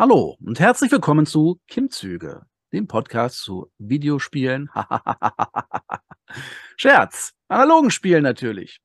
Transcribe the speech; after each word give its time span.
Hallo 0.00 0.36
und 0.44 0.60
herzlich 0.60 0.92
willkommen 0.92 1.26
zu 1.26 1.60
Kimzüge, 1.66 2.46
dem 2.72 2.86
Podcast 2.86 3.40
zu 3.40 3.72
Videospielen. 3.78 4.70
Scherz, 6.76 7.32
analogen 7.48 7.90
Spielen 7.90 8.22
natürlich. 8.22 8.80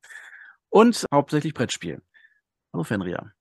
Und 0.69 1.05
hauptsächlich 1.13 1.53
Brettspielen. 1.53 2.01
Hallo 2.73 2.83
Fenria. 2.83 3.31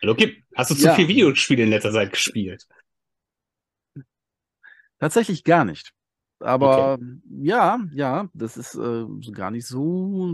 Hallo 0.00 0.14
Kim, 0.14 0.30
hast 0.56 0.70
du 0.70 0.76
Ja. 0.76 0.92
zu 0.92 0.96
viel 0.96 1.08
Videospiele 1.08 1.64
in 1.64 1.68
letzter 1.68 1.92
Zeit 1.92 2.10
gespielt? 2.10 2.66
Tatsächlich 4.98 5.44
gar 5.44 5.66
nicht. 5.66 5.92
Aber 6.40 6.98
ja, 7.28 7.80
ja, 7.92 8.30
das 8.32 8.56
ist 8.56 8.74
äh, 8.76 9.04
gar 9.32 9.50
nicht 9.50 9.66
so 9.66 10.32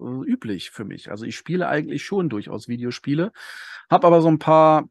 äh, 0.00 0.30
üblich 0.30 0.70
für 0.70 0.84
mich. 0.84 1.10
Also 1.10 1.24
ich 1.24 1.34
spiele 1.34 1.66
eigentlich 1.66 2.04
schon 2.04 2.28
durchaus 2.28 2.68
Videospiele, 2.68 3.32
habe 3.88 4.06
aber 4.06 4.20
so 4.20 4.28
ein 4.28 4.38
paar 4.38 4.86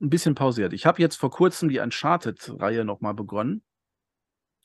ein 0.00 0.10
bisschen 0.10 0.34
pausiert. 0.34 0.72
Ich 0.72 0.86
habe 0.86 1.00
jetzt 1.00 1.16
vor 1.16 1.30
kurzem 1.30 1.68
die 1.68 1.80
Uncharted-Reihe 1.80 2.84
nochmal 2.84 3.14
begonnen. 3.14 3.62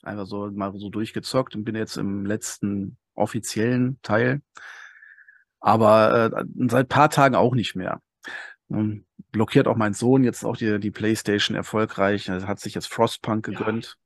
Einfach 0.02 0.26
so 0.26 0.50
mal 0.50 0.72
so 0.78 0.90
durchgezockt 0.90 1.56
und 1.56 1.64
bin 1.64 1.74
jetzt 1.74 1.96
im 1.96 2.26
letzten 2.26 2.98
offiziellen 3.14 3.98
Teil. 4.02 4.42
Aber 5.60 6.32
äh, 6.36 6.44
seit 6.68 6.88
paar 6.88 7.08
Tagen 7.10 7.34
auch 7.34 7.54
nicht 7.54 7.74
mehr. 7.74 8.02
Ähm, 8.70 9.06
blockiert 9.30 9.66
auch 9.66 9.76
mein 9.76 9.94
Sohn 9.94 10.22
jetzt 10.24 10.44
auch 10.44 10.56
die, 10.56 10.78
die 10.78 10.90
Playstation 10.90 11.56
erfolgreich. 11.56 12.28
Er 12.28 12.46
hat 12.46 12.60
sich 12.60 12.74
jetzt 12.74 12.88
Frostpunk 12.88 13.48
Ja. 13.48 13.58
gegönnt. 13.58 13.96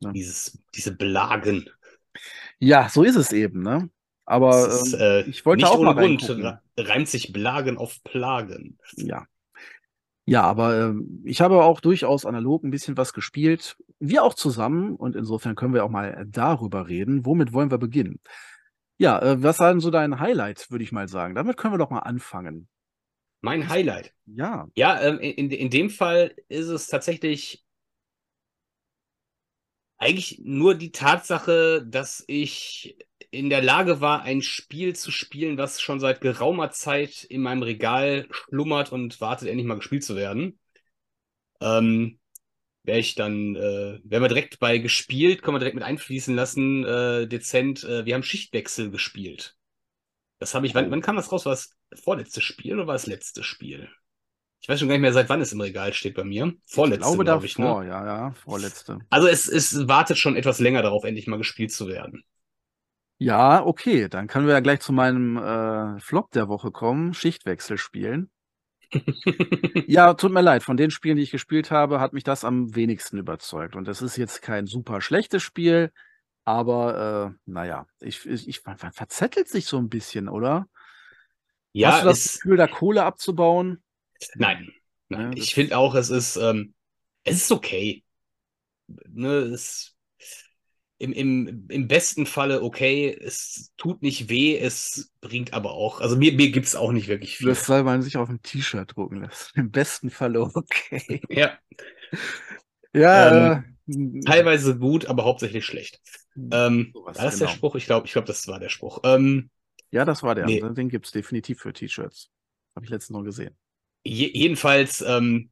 Dieses, 0.00 0.58
diese 0.74 0.94
Blagen. 0.94 1.68
Ja, 2.60 2.88
so 2.88 3.02
ist 3.02 3.16
es 3.16 3.32
eben, 3.32 3.62
ne? 3.62 3.90
Aber 4.24 4.68
ist, 4.68 4.92
ähm, 4.92 5.00
äh, 5.00 5.20
ich 5.22 5.44
wollte 5.44 5.64
nicht 5.64 5.72
auch 5.72 5.80
mal 5.80 5.90
ohne 5.96 6.00
Grund 6.00 6.22
reingucken. 6.22 6.44
re- 6.46 6.60
reimt 6.78 7.08
sich 7.08 7.32
Blagen 7.32 7.76
auf 7.78 8.02
Plagen. 8.04 8.78
Ja. 8.96 9.26
Ja, 10.28 10.42
aber 10.42 10.78
ähm, 10.78 11.22
ich 11.24 11.40
habe 11.40 11.64
auch 11.64 11.80
durchaus 11.80 12.26
analog 12.26 12.62
ein 12.62 12.70
bisschen 12.70 12.98
was 12.98 13.14
gespielt. 13.14 13.78
Wir 13.98 14.22
auch 14.22 14.34
zusammen 14.34 14.94
und 14.94 15.16
insofern 15.16 15.54
können 15.54 15.72
wir 15.72 15.86
auch 15.86 15.90
mal 15.90 16.26
darüber 16.28 16.86
reden. 16.86 17.24
Womit 17.24 17.54
wollen 17.54 17.70
wir 17.70 17.78
beginnen? 17.78 18.20
Ja, 18.98 19.18
äh, 19.22 19.42
was 19.42 19.58
war 19.58 19.70
denn 19.70 19.80
so 19.80 19.90
dein 19.90 20.20
Highlight, 20.20 20.70
würde 20.70 20.84
ich 20.84 20.92
mal 20.92 21.08
sagen? 21.08 21.34
Damit 21.34 21.56
können 21.56 21.72
wir 21.72 21.78
doch 21.78 21.88
mal 21.88 22.00
anfangen. 22.00 22.68
Mein 23.40 23.70
Highlight. 23.70 24.12
Ja, 24.26 24.68
Ja, 24.74 25.00
ähm, 25.00 25.18
in, 25.18 25.50
in 25.50 25.70
dem 25.70 25.88
Fall 25.88 26.34
ist 26.48 26.68
es 26.68 26.88
tatsächlich 26.88 27.64
eigentlich 29.96 30.42
nur 30.44 30.74
die 30.74 30.92
Tatsache, 30.92 31.86
dass 31.86 32.22
ich 32.26 32.98
in 33.30 33.50
der 33.50 33.62
Lage 33.62 34.00
war, 34.00 34.22
ein 34.22 34.42
Spiel 34.42 34.94
zu 34.96 35.10
spielen, 35.10 35.58
was 35.58 35.80
schon 35.80 36.00
seit 36.00 36.20
geraumer 36.20 36.70
Zeit 36.70 37.24
in 37.24 37.42
meinem 37.42 37.62
Regal 37.62 38.26
schlummert 38.30 38.92
und 38.92 39.20
wartet, 39.20 39.48
endlich 39.48 39.66
mal 39.66 39.76
gespielt 39.76 40.04
zu 40.04 40.16
werden. 40.16 40.58
Ähm, 41.60 42.18
wäre 42.84 42.98
ich 43.00 43.14
dann, 43.14 43.56
äh, 43.56 44.00
wären 44.04 44.22
wir 44.22 44.28
direkt 44.28 44.58
bei 44.60 44.78
gespielt, 44.78 45.42
können 45.42 45.56
wir 45.56 45.60
direkt 45.60 45.76
mit 45.76 45.84
einfließen 45.84 46.34
lassen, 46.34 46.84
äh, 46.84 47.26
dezent. 47.28 47.84
Äh, 47.84 48.06
wir 48.06 48.14
haben 48.14 48.22
Schichtwechsel 48.24 48.90
gespielt. 48.90 49.56
Das 50.40 50.54
habe 50.54 50.66
ich, 50.66 50.74
wann, 50.74 50.86
Oh. 50.86 50.90
wann 50.90 51.02
kam 51.02 51.16
das 51.16 51.32
raus? 51.32 51.46
War 51.46 51.52
das 51.52 51.76
vorletzte 52.02 52.40
Spiel 52.42 52.74
oder 52.74 52.86
war 52.86 52.94
das 52.94 53.06
letzte 53.06 53.44
Spiel? 53.44 53.90
Ich 54.60 54.68
weiß 54.68 54.80
schon 54.80 54.88
gar 54.88 54.94
nicht 54.96 55.02
mehr, 55.02 55.12
seit 55.12 55.28
wann 55.28 55.40
es 55.40 55.52
im 55.52 55.60
Regal 55.60 55.92
steht 55.92 56.14
bei 56.14 56.24
mir. 56.24 56.54
Vorletzte, 56.66 57.18
glaube 57.18 57.24
glaube 57.24 57.46
ich, 57.46 57.58
ne? 57.58 57.64
davor, 57.66 57.84
ja, 57.84 58.04
ja, 58.06 58.32
vorletzte. 58.32 58.98
Also 59.10 59.28
es, 59.28 59.48
es 59.48 59.86
wartet 59.88 60.18
schon 60.18 60.36
etwas 60.36 60.60
länger 60.60 60.82
darauf, 60.82 61.04
endlich 61.04 61.26
mal 61.26 61.36
gespielt 61.38 61.72
zu 61.72 61.88
werden. 61.88 62.24
Ja, 63.18 63.64
okay, 63.64 64.08
dann 64.08 64.26
können 64.28 64.46
wir 64.46 64.54
ja 64.54 64.60
gleich 64.60 64.80
zu 64.80 64.92
meinem 64.92 65.36
äh, 65.36 65.98
Flop 66.00 66.30
der 66.32 66.48
Woche 66.48 66.70
kommen, 66.72 67.14
Schichtwechsel 67.14 67.76
spielen. 67.78 68.30
Ja, 69.86 70.12
tut 70.14 70.32
mir 70.32 70.42
leid, 70.42 70.62
von 70.62 70.76
den 70.76 70.90
Spielen, 70.90 71.16
die 71.16 71.22
ich 71.22 71.30
gespielt 71.30 71.70
habe, 71.70 71.98
hat 71.98 72.12
mich 72.12 72.22
das 72.24 72.44
am 72.44 72.74
wenigsten 72.74 73.16
überzeugt. 73.18 73.74
Und 73.74 73.88
das 73.88 74.02
ist 74.02 74.16
jetzt 74.18 74.42
kein 74.42 74.66
super 74.66 75.00
schlechtes 75.00 75.42
Spiel, 75.42 75.92
aber 76.44 77.34
äh, 77.34 77.38
naja, 77.50 77.86
ich, 78.00 78.26
ich, 78.26 78.64
man 78.66 78.76
verzettelt 78.78 79.48
sich 79.48 79.66
so 79.66 79.78
ein 79.78 79.88
bisschen, 79.88 80.28
oder? 80.28 80.68
ja, 81.72 81.90
Hast 81.90 82.02
du 82.02 82.06
das 82.06 82.22
es, 82.24 82.40
Gefühl, 82.42 82.56
da 82.56 82.66
Kohle 82.68 83.02
abzubauen? 83.04 83.82
nein, 84.34 84.68
nein. 85.08 85.30
Ja, 85.30 85.32
ich 85.32 85.54
finde 85.54 85.76
auch, 85.78 85.94
es 85.94 86.10
ist, 86.10 86.36
ähm, 86.36 86.74
es 87.24 87.36
ist 87.42 87.52
okay. 87.52 88.04
Ne, 88.88 89.28
es, 89.54 89.94
im, 90.98 91.12
im, 91.12 91.66
Im 91.68 91.88
besten 91.88 92.26
Falle 92.26 92.62
okay, 92.62 93.16
es 93.20 93.72
tut 93.76 94.02
nicht 94.02 94.28
weh, 94.28 94.58
es 94.58 95.12
bringt 95.20 95.54
aber 95.54 95.72
auch, 95.72 96.00
also 96.00 96.16
mir, 96.16 96.32
mir 96.32 96.50
gibt 96.50 96.66
es 96.66 96.74
auch 96.74 96.90
nicht 96.90 97.06
wirklich 97.06 97.36
viel. 97.36 97.48
Das 97.48 97.66
soll 97.66 97.84
man 97.84 98.02
sich 98.02 98.16
auf 98.16 98.28
ein 98.28 98.42
T-Shirt 98.42 98.96
drucken 98.96 99.22
lassen. 99.22 99.52
Im 99.58 99.70
besten 99.70 100.10
Falle 100.10 100.40
okay. 100.42 101.20
Ja, 101.28 101.56
Ja, 102.92 103.52
äh, 103.58 103.62
teilweise 104.24 104.76
gut, 104.76 105.06
aber 105.06 105.24
hauptsächlich 105.24 105.64
schlecht. 105.64 106.00
Ähm, 106.50 106.90
Sowas, 106.92 107.16
war 107.16 107.24
das 107.24 107.38
der 107.38 107.46
genau. 107.46 107.56
Spruch? 107.56 107.74
Ich 107.76 107.86
glaube, 107.86 108.06
ich 108.06 108.12
glaube, 108.12 108.26
das 108.26 108.46
war 108.48 108.58
der 108.58 108.68
Spruch. 108.68 109.00
Ähm, 109.04 109.50
ja, 109.90 110.04
das 110.04 110.22
war 110.22 110.34
der. 110.34 110.46
Nee. 110.46 110.60
Den 110.60 110.88
gibt's 110.88 111.12
definitiv 111.12 111.60
für 111.60 111.72
T-Shirts. 111.72 112.30
Habe 112.74 112.84
ich 112.84 112.90
letztens 112.90 113.16
noch 113.16 113.24
gesehen. 113.24 113.56
Je 114.04 114.30
jedenfalls 114.32 115.00
ähm, 115.02 115.50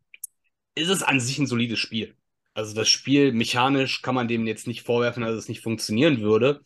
ist 0.75 0.89
es 0.89 1.03
an 1.03 1.21
sich 1.21 1.39
ein 1.39 1.47
solides 1.47 1.79
Spiel. 1.79 2.15
Also 2.57 2.75
das 2.75 2.89
Spiel 2.89 3.33
mechanisch 3.35 4.01
kann 4.01 4.15
man 4.15 4.29
dem 4.29 4.47
jetzt 4.47 4.67
nicht 4.67 4.83
vorwerfen, 4.83 5.23
dass 5.23 5.35
es 5.35 5.47
nicht 5.51 5.61
funktionieren 5.61 6.23
würde. 6.23 6.63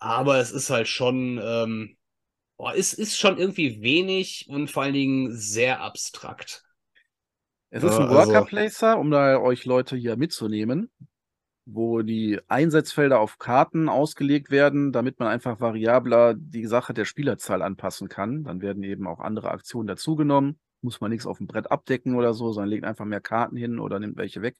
Aber 0.00 0.38
es 0.38 0.50
ist 0.50 0.68
halt 0.68 0.88
schon, 0.88 1.40
ähm, 1.40 1.96
boah, 2.56 2.74
es 2.74 2.92
ist 2.92 3.16
schon 3.16 3.38
irgendwie 3.38 3.82
wenig 3.82 4.46
und 4.48 4.68
vor 4.68 4.82
allen 4.82 4.94
Dingen 4.94 5.32
sehr 5.32 5.80
abstrakt. 5.80 6.64
Es 7.70 7.84
ist 7.84 7.94
ein 7.94 8.08
also- 8.08 8.32
Worker 8.32 8.44
Placer, 8.46 8.98
um 8.98 9.12
da 9.12 9.38
euch 9.38 9.64
Leute 9.64 9.94
hier 9.94 10.16
mitzunehmen, 10.16 10.90
wo 11.66 12.02
die 12.02 12.40
Einsatzfelder 12.48 13.20
auf 13.20 13.38
Karten 13.38 13.88
ausgelegt 13.88 14.50
werden, 14.50 14.90
damit 14.90 15.20
man 15.20 15.28
einfach 15.28 15.60
variabler 15.60 16.34
die 16.36 16.66
Sache 16.66 16.94
der 16.94 17.04
Spielerzahl 17.04 17.62
anpassen 17.62 18.08
kann. 18.08 18.42
Dann 18.42 18.60
werden 18.60 18.82
eben 18.82 19.06
auch 19.06 19.20
andere 19.20 19.52
Aktionen 19.52 19.86
dazugenommen. 19.86 20.58
Muss 20.80 21.00
man 21.00 21.12
nichts 21.12 21.26
auf 21.26 21.38
dem 21.38 21.46
Brett 21.46 21.70
abdecken 21.70 22.16
oder 22.16 22.34
so, 22.34 22.50
sondern 22.50 22.70
legt 22.70 22.84
einfach 22.84 23.04
mehr 23.04 23.20
Karten 23.20 23.56
hin 23.56 23.78
oder 23.78 24.00
nimmt 24.00 24.16
welche 24.16 24.42
weg. 24.42 24.56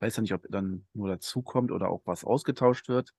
Weiß 0.00 0.16
ja 0.16 0.22
nicht, 0.22 0.34
ob 0.34 0.44
dann 0.50 0.86
nur 0.94 1.08
dazukommt 1.08 1.70
oder 1.72 1.88
auch 1.90 2.02
was 2.04 2.24
ausgetauscht 2.24 2.88
wird. 2.88 3.14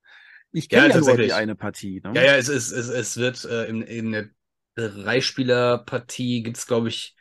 Ich 0.52 0.68
Ja, 0.70 0.84
kenne 0.84 0.88
ja, 0.88 0.94
nur 0.94 0.94
tatsächlich. 0.94 1.28
die 1.28 1.32
eine 1.32 1.56
Partie. 1.56 2.00
Ne? 2.02 2.10
Ja, 2.14 2.22
ja, 2.24 2.36
es, 2.36 2.48
ist, 2.48 2.72
es, 2.72 2.88
es 2.88 3.16
wird 3.16 3.44
äh, 3.44 3.66
in, 3.66 3.82
in 3.82 4.12
der 4.12 4.30
Dreispieler-Partie 4.76 6.42
gibt 6.42 6.56
es, 6.58 6.66
glaube 6.66 6.88
ich, 6.88 7.16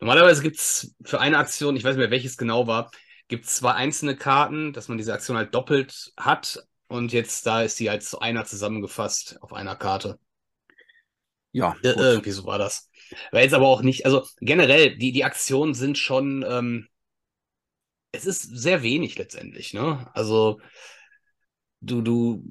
normalerweise 0.00 0.42
gibt 0.42 0.56
es 0.58 0.94
für 1.04 1.20
eine 1.20 1.38
Aktion, 1.38 1.76
ich 1.76 1.84
weiß 1.84 1.96
nicht 1.96 2.02
mehr, 2.02 2.10
welches 2.10 2.36
genau 2.38 2.66
war, 2.66 2.90
gibt 3.28 3.46
es 3.46 3.56
zwei 3.56 3.72
einzelne 3.74 4.16
Karten, 4.16 4.72
dass 4.72 4.88
man 4.88 4.98
diese 4.98 5.12
Aktion 5.14 5.36
halt 5.36 5.54
doppelt 5.54 6.12
hat. 6.18 6.64
Und 6.88 7.12
jetzt 7.12 7.46
da 7.46 7.62
ist 7.62 7.78
die 7.80 7.90
als 7.90 8.10
zu 8.10 8.20
einer 8.20 8.46
zusammengefasst 8.46 9.38
auf 9.42 9.52
einer 9.52 9.76
Karte. 9.76 10.18
ja 11.52 11.76
gut. 11.90 12.08
irgendwie 12.12 12.30
so 12.30 12.44
war 12.46 12.58
das. 12.58 12.90
War 13.32 13.40
jetzt 13.42 13.54
aber 13.54 13.66
auch 13.68 13.82
nicht, 13.82 14.04
also 14.06 14.26
generell, 14.40 14.96
die, 14.96 15.12
die 15.12 15.24
Aktionen 15.24 15.74
sind 15.74 15.98
schon, 15.98 16.44
ähm, 16.48 16.88
es 18.12 18.26
ist 18.26 18.42
sehr 18.42 18.82
wenig 18.82 19.18
letztendlich, 19.18 19.74
ne? 19.74 20.10
Also, 20.14 20.60
du, 21.80 22.02
du, 22.02 22.42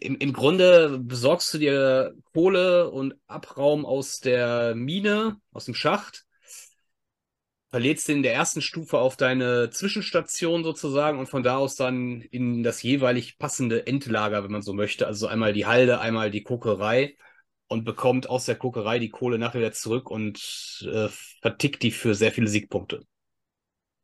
im, 0.00 0.16
im 0.18 0.32
Grunde 0.32 0.98
besorgst 1.00 1.52
du 1.54 1.58
dir 1.58 2.14
Kohle 2.32 2.90
und 2.90 3.14
Abraum 3.26 3.84
aus 3.84 4.20
der 4.20 4.74
Mine, 4.74 5.40
aus 5.52 5.64
dem 5.66 5.74
Schacht, 5.74 6.24
verlädst 7.70 8.08
den 8.08 8.18
in 8.18 8.22
der 8.22 8.34
ersten 8.34 8.62
Stufe 8.62 8.98
auf 8.98 9.16
deine 9.16 9.70
Zwischenstation 9.70 10.64
sozusagen 10.64 11.18
und 11.18 11.28
von 11.28 11.42
da 11.42 11.58
aus 11.58 11.74
dann 11.76 12.22
in 12.22 12.62
das 12.62 12.82
jeweilig 12.82 13.38
passende 13.38 13.86
Endlager, 13.86 14.42
wenn 14.42 14.50
man 14.50 14.62
so 14.62 14.72
möchte. 14.72 15.06
Also 15.06 15.26
einmal 15.26 15.52
die 15.52 15.66
Halde, 15.66 16.00
einmal 16.00 16.30
die 16.30 16.42
Kokerei 16.42 17.16
und 17.66 17.84
bekommt 17.84 18.30
aus 18.30 18.46
der 18.46 18.56
Kokerei 18.56 18.98
die 18.98 19.10
Kohle 19.10 19.38
nachher 19.38 19.60
wieder 19.60 19.72
zurück 19.72 20.10
und 20.10 20.88
äh, 20.90 21.08
vertickt 21.42 21.82
die 21.82 21.90
für 21.90 22.14
sehr 22.14 22.32
viele 22.32 22.48
Siegpunkte. 22.48 23.04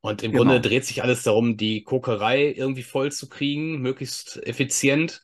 Und 0.04 0.22
im 0.22 0.32
Genau. 0.32 0.44
Grunde 0.44 0.60
dreht 0.60 0.84
sich 0.84 1.02
alles 1.02 1.22
darum, 1.22 1.56
die 1.56 1.82
Kokerei 1.82 2.52
irgendwie 2.52 2.82
voll 2.82 3.10
zu 3.10 3.26
kriegen, 3.26 3.80
möglichst 3.80 4.36
effizient. 4.46 5.22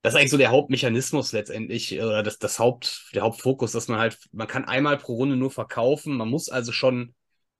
Das 0.00 0.14
ist 0.14 0.18
eigentlich 0.18 0.30
so 0.30 0.38
der 0.38 0.50
Hauptmechanismus 0.50 1.32
letztendlich, 1.32 1.92
äh, 1.92 2.00
oder 2.00 2.22
das, 2.22 2.38
das 2.38 2.58
Haupt, 2.58 3.10
der 3.14 3.20
Hauptfokus, 3.20 3.72
dass 3.72 3.88
man 3.88 3.98
halt, 3.98 4.18
man 4.32 4.48
kann 4.48 4.64
einmal 4.64 4.96
pro 4.96 5.16
Runde 5.16 5.36
nur 5.36 5.50
verkaufen. 5.50 6.16
Man 6.16 6.30
muss 6.30 6.48
also 6.48 6.72
schon 6.72 7.14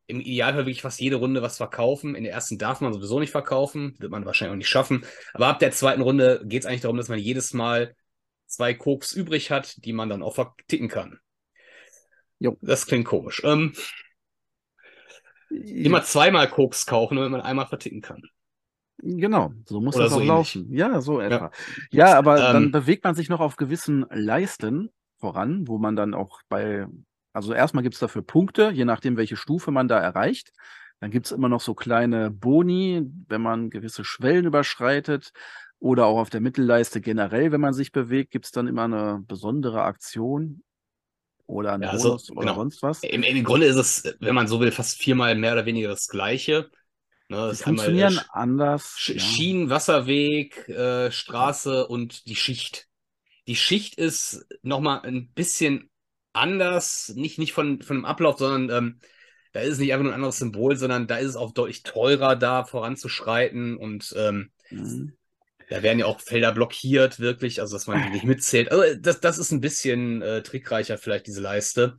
im 0.06 0.20
Idealfall 0.22 0.64
wirklich 0.64 0.80
fast 0.80 0.98
jede 0.98 1.16
Runde 1.16 1.42
was 1.42 1.58
verkaufen. 1.58 2.14
In 2.14 2.24
der 2.24 2.32
ersten 2.32 2.56
darf 2.56 2.80
man 2.80 2.94
sowieso 2.94 3.20
nicht 3.20 3.32
verkaufen, 3.32 3.94
wird 3.98 4.10
man 4.10 4.24
wahrscheinlich 4.24 4.54
auch 4.54 4.56
nicht 4.56 4.70
schaffen. 4.70 5.04
Aber 5.34 5.48
ab 5.48 5.58
der 5.58 5.72
zweiten 5.72 6.00
Runde 6.00 6.40
geht 6.46 6.62
es 6.62 6.66
eigentlich 6.66 6.80
darum, 6.80 6.96
dass 6.96 7.10
man 7.10 7.18
jedes 7.18 7.52
Mal 7.52 7.94
zwei 8.46 8.72
Koks 8.72 9.12
übrig 9.12 9.50
hat, 9.50 9.84
die 9.84 9.92
man 9.92 10.08
dann 10.08 10.22
auch 10.22 10.36
verticken 10.36 10.88
kann. 10.88 11.18
Jo. 12.38 12.56
Das 12.62 12.86
klingt 12.86 13.04
komisch. 13.04 13.42
Ähm, 13.44 13.74
immer 15.50 16.02
zweimal 16.02 16.48
Koks 16.48 16.86
kaufen, 16.86 17.16
damit 17.16 17.32
man 17.32 17.40
einmal 17.42 17.66
verticken 17.66 18.00
kann. 18.02 18.22
Genau, 19.02 19.52
so 19.66 19.80
muss 19.80 19.96
Oder 19.96 20.04
das 20.04 20.12
so 20.12 20.16
auch 20.16 20.20
ähnlich. 20.20 20.26
laufen. 20.26 20.72
Ja, 20.72 21.00
so 21.00 21.20
etwa. 21.20 21.50
Ja, 21.90 22.14
aber 22.18 22.42
dann 22.42 22.66
Ähm, 22.66 22.70
bewegt 22.70 23.04
man 23.04 23.14
sich 23.14 23.30
noch 23.30 23.40
auf 23.40 23.56
gewissen 23.56 24.04
Leisten 24.10 24.90
voran, 25.18 25.66
wo 25.68 25.78
man 25.78 25.96
dann 25.96 26.12
auch 26.14 26.40
bei 26.48 26.86
Also 27.32 27.54
erstmal 27.54 27.82
gibt 27.82 27.94
es 27.94 28.00
dafür 28.00 28.22
Punkte, 28.22 28.70
je 28.72 28.84
nachdem, 28.84 29.16
welche 29.16 29.36
Stufe 29.36 29.70
man 29.70 29.88
da 29.88 29.98
erreicht. 29.98 30.52
Dann 31.00 31.10
gibt 31.10 31.26
es 31.26 31.32
immer 31.32 31.48
noch 31.48 31.60
so 31.62 31.74
kleine 31.74 32.30
Boni, 32.30 33.02
wenn 33.28 33.40
man 33.40 33.70
gewisse 33.70 34.04
Schwellen 34.04 34.44
überschreitet. 34.46 35.30
Oder 35.78 36.04
auch 36.06 36.18
auf 36.18 36.28
der 36.30 36.42
Mittelleiste 36.42 37.00
generell, 37.00 37.52
wenn 37.52 37.60
man 37.60 37.72
sich 37.72 37.92
bewegt, 37.92 38.32
gibt 38.32 38.44
es 38.46 38.50
dann 38.52 38.66
immer 38.68 38.84
eine 38.84 39.24
besondere 39.26 39.82
Aktion 39.84 40.62
oder 41.50 41.72
einen 41.74 41.82
Ja, 41.82 41.90
also, 41.90 42.12
Bonus 42.12 42.30
oder 42.30 42.48
genau. 42.48 42.54
sonst 42.54 42.82
was. 42.82 43.00
Im, 43.02 43.22
Im 43.22 43.44
Grunde 43.44 43.66
ist 43.66 43.76
es, 43.76 44.16
wenn 44.20 44.34
man 44.34 44.46
so 44.48 44.60
will, 44.60 44.72
fast 44.72 44.98
viermal 44.98 45.34
mehr 45.34 45.52
oder 45.52 45.66
weniger 45.66 45.88
das 45.88 46.08
Gleiche. 46.08 46.70
Ne, 47.28 47.36
das 47.36 47.60
ist 47.60 47.66
einmal 47.66 47.94
äh, 47.98 48.08
funktionieren 48.08 48.20
anders. 48.32 48.92
Sch 48.96 49.14
Ja. 49.14 49.20
Schienen, 49.20 49.70
Wasserweg, 49.70 50.68
äh, 50.68 51.10
Straße 51.10 51.86
und 51.86 52.26
die 52.26 52.36
Schicht. 52.36 52.88
Die 53.46 53.56
Schicht 53.56 53.96
ist 53.96 54.46
nochmal 54.62 55.02
ein 55.04 55.32
bisschen 55.32 55.90
anders, 56.32 57.10
nicht, 57.16 57.38
nicht 57.38 57.52
von, 57.52 57.82
von 57.82 57.98
dem 57.98 58.04
Ablauf, 58.04 58.38
sondern 58.38 58.70
ähm, 58.70 59.00
da 59.52 59.60
ist 59.60 59.74
es 59.74 59.78
nicht 59.78 59.92
einfach 59.92 60.04
nur 60.04 60.12
ein 60.12 60.16
anderes 60.16 60.38
Symbol, 60.38 60.76
sondern 60.76 61.06
da 61.06 61.16
ist 61.18 61.30
es 61.30 61.36
auch 61.36 61.52
deutlich 61.52 61.82
teurer, 61.82 62.36
da 62.36 62.64
voranzuschreiten 62.64 63.76
und 63.76 64.14
ähm, 64.16 64.52
Mhm. 64.70 65.12
Da 65.70 65.82
werden 65.82 65.98
ja 66.00 66.06
auch 66.06 66.20
Felder 66.20 66.52
blockiert, 66.52 67.20
wirklich, 67.20 67.60
also 67.60 67.76
dass 67.76 67.86
man 67.88 68.02
die 68.02 68.10
nicht 68.10 68.24
mitzählt. 68.24 68.72
Also 68.72 68.96
das, 69.00 69.20
das 69.20 69.38
ist 69.38 69.52
ein 69.52 69.60
bisschen 69.60 70.22
äh, 70.22 70.42
trickreicher, 70.42 70.98
vielleicht 70.98 71.26
diese 71.28 71.40
Leiste. 71.40 71.96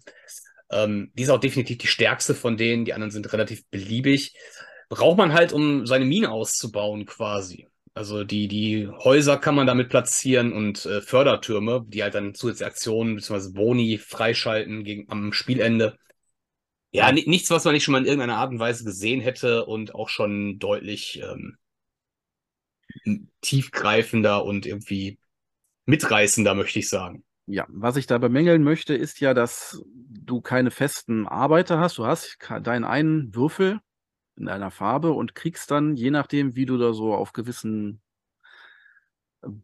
Ähm, 0.72 1.12
die 1.16 1.24
ist 1.24 1.30
auch 1.30 1.40
definitiv 1.40 1.80
die 1.80 1.88
stärkste 1.88 2.36
von 2.36 2.58
denen, 2.58 2.86
die 2.86 2.94
anderen 2.94 3.12
sind 3.12 3.32
relativ 3.34 3.66
beliebig. 3.70 4.36
Braucht 4.90 5.18
man 5.18 5.34
halt, 5.34 5.54
um 5.54 5.86
seine 5.86 6.06
Mine 6.06 6.32
auszubauen, 6.32 7.06
quasi. 7.06 7.68
Also 7.94 8.24
die, 8.24 8.48
die 8.48 8.88
Häuser 8.88 9.38
kann 9.38 9.56
man 9.56 9.68
damit 9.68 9.90
platzieren 9.90 10.54
und 10.54 10.86
äh, 10.86 11.02
Fördertürme, 11.02 11.84
die 11.88 12.04
halt 12.04 12.16
dann 12.16 12.34
zusätzliche 12.36 12.68
Aktionen 12.72 13.16
bzw. 13.16 13.52
Boni 13.54 13.98
freischalten 13.98 14.84
gegen, 14.86 15.10
am 15.12 15.34
Spielende. 15.34 15.98
Ja, 16.92 17.08
Ja. 17.08 17.12
ni- 17.14 17.26
nichts, 17.28 17.50
was 17.50 17.66
man 17.66 17.74
nicht 17.74 17.84
schon 17.84 17.94
mal 17.94 18.00
in 18.00 18.06
irgendeiner 18.06 18.38
Art 18.38 18.52
und 18.52 18.60
Weise 18.60 18.84
gesehen 18.84 19.22
hätte 19.22 19.66
und 19.66 19.96
auch 19.96 20.10
schon 20.10 20.60
deutlich 20.60 21.22
ähm, 21.24 21.58
tiefgreifender 23.42 24.46
und 24.46 24.66
irgendwie 24.66 25.18
mitreißender, 25.86 26.56
möchte 26.56 26.80
ich 26.80 26.90
sagen. 26.90 27.24
Ja, 27.48 27.66
was 27.70 27.98
ich 27.98 28.08
da 28.08 28.18
bemängeln 28.18 28.64
möchte, 28.64 28.94
ist 28.94 29.20
ja, 29.20 29.34
dass 29.34 29.84
du 29.94 30.42
keine 30.42 30.72
festen 30.72 31.28
Arbeiter 31.28 31.80
hast. 31.80 31.98
Du 31.98 32.06
hast 32.06 32.38
deinen 32.64 32.86
einen 32.86 33.36
Würfel 33.36 33.80
in 34.38 34.48
einer 34.48 34.72
Farbe 34.72 35.12
und 35.12 35.36
kriegst 35.36 35.72
dann, 35.72 35.96
je 35.96 36.12
nachdem, 36.12 36.56
wie 36.56 36.66
du 36.66 36.78
da 36.78 36.94
so 36.94 37.14
auf 37.14 37.34
gewissen 37.34 38.02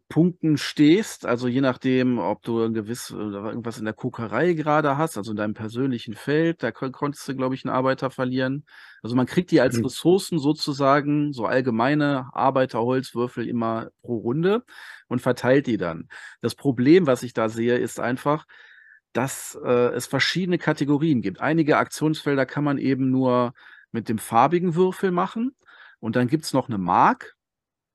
Punkten 0.08 0.58
stehst, 0.58 1.24
also 1.24 1.46
je 1.46 1.60
nachdem, 1.60 2.18
ob 2.18 2.42
du 2.42 2.64
ein 2.64 2.74
gewiss, 2.74 3.10
äh, 3.10 3.14
irgendwas 3.14 3.78
in 3.78 3.84
der 3.84 3.94
Kokerei 3.94 4.54
gerade 4.54 4.98
hast, 4.98 5.16
also 5.16 5.30
in 5.30 5.36
deinem 5.36 5.54
persönlichen 5.54 6.14
Feld, 6.14 6.64
da 6.64 6.72
kon 6.72 6.90
konntest 6.90 7.28
du, 7.28 7.36
glaube 7.36 7.54
ich, 7.54 7.64
einen 7.64 7.74
Arbeiter 7.74 8.10
verlieren. 8.10 8.64
Also 9.02 9.14
man 9.14 9.26
kriegt 9.26 9.52
die 9.52 9.60
als 9.60 9.76
Mhm. 9.76 9.84
Ressourcen 9.84 10.40
sozusagen, 10.40 11.32
so 11.32 11.46
allgemeine 11.46 12.28
Arbeiterholzwürfel 12.34 13.46
immer 13.48 13.90
pro 14.02 14.16
Runde 14.18 14.64
und 15.06 15.20
verteilt 15.22 15.68
die 15.68 15.76
dann. 15.76 16.08
Das 16.40 16.56
Problem, 16.56 17.06
was 17.06 17.22
ich 17.22 17.32
da 17.32 17.48
sehe, 17.48 17.76
ist 17.78 18.00
einfach, 18.00 18.46
dass 19.12 19.58
äh, 19.64 19.88
es 19.94 20.06
verschiedene 20.06 20.58
Kategorien 20.58 21.22
gibt. 21.22 21.40
Einige 21.40 21.78
Aktionsfelder 21.78 22.46
kann 22.46 22.64
man 22.64 22.78
eben 22.78 23.10
nur 23.10 23.52
mit 23.92 24.08
dem 24.08 24.18
farbigen 24.18 24.74
Würfel 24.74 25.10
machen. 25.10 25.56
Und 26.00 26.16
dann 26.16 26.28
gibt 26.28 26.44
es 26.44 26.52
noch 26.52 26.68
eine 26.68 26.78
Mark, 26.78 27.34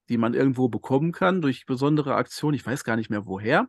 die 0.10 0.18
man 0.18 0.34
irgendwo 0.34 0.68
bekommen 0.70 1.12
kann 1.12 1.42
durch 1.42 1.66
besondere 1.66 2.16
Aktionen. 2.16 2.56
Ich 2.56 2.66
weiß 2.66 2.84
gar 2.84 2.96
nicht 2.96 3.10
mehr 3.10 3.26
woher. 3.26 3.68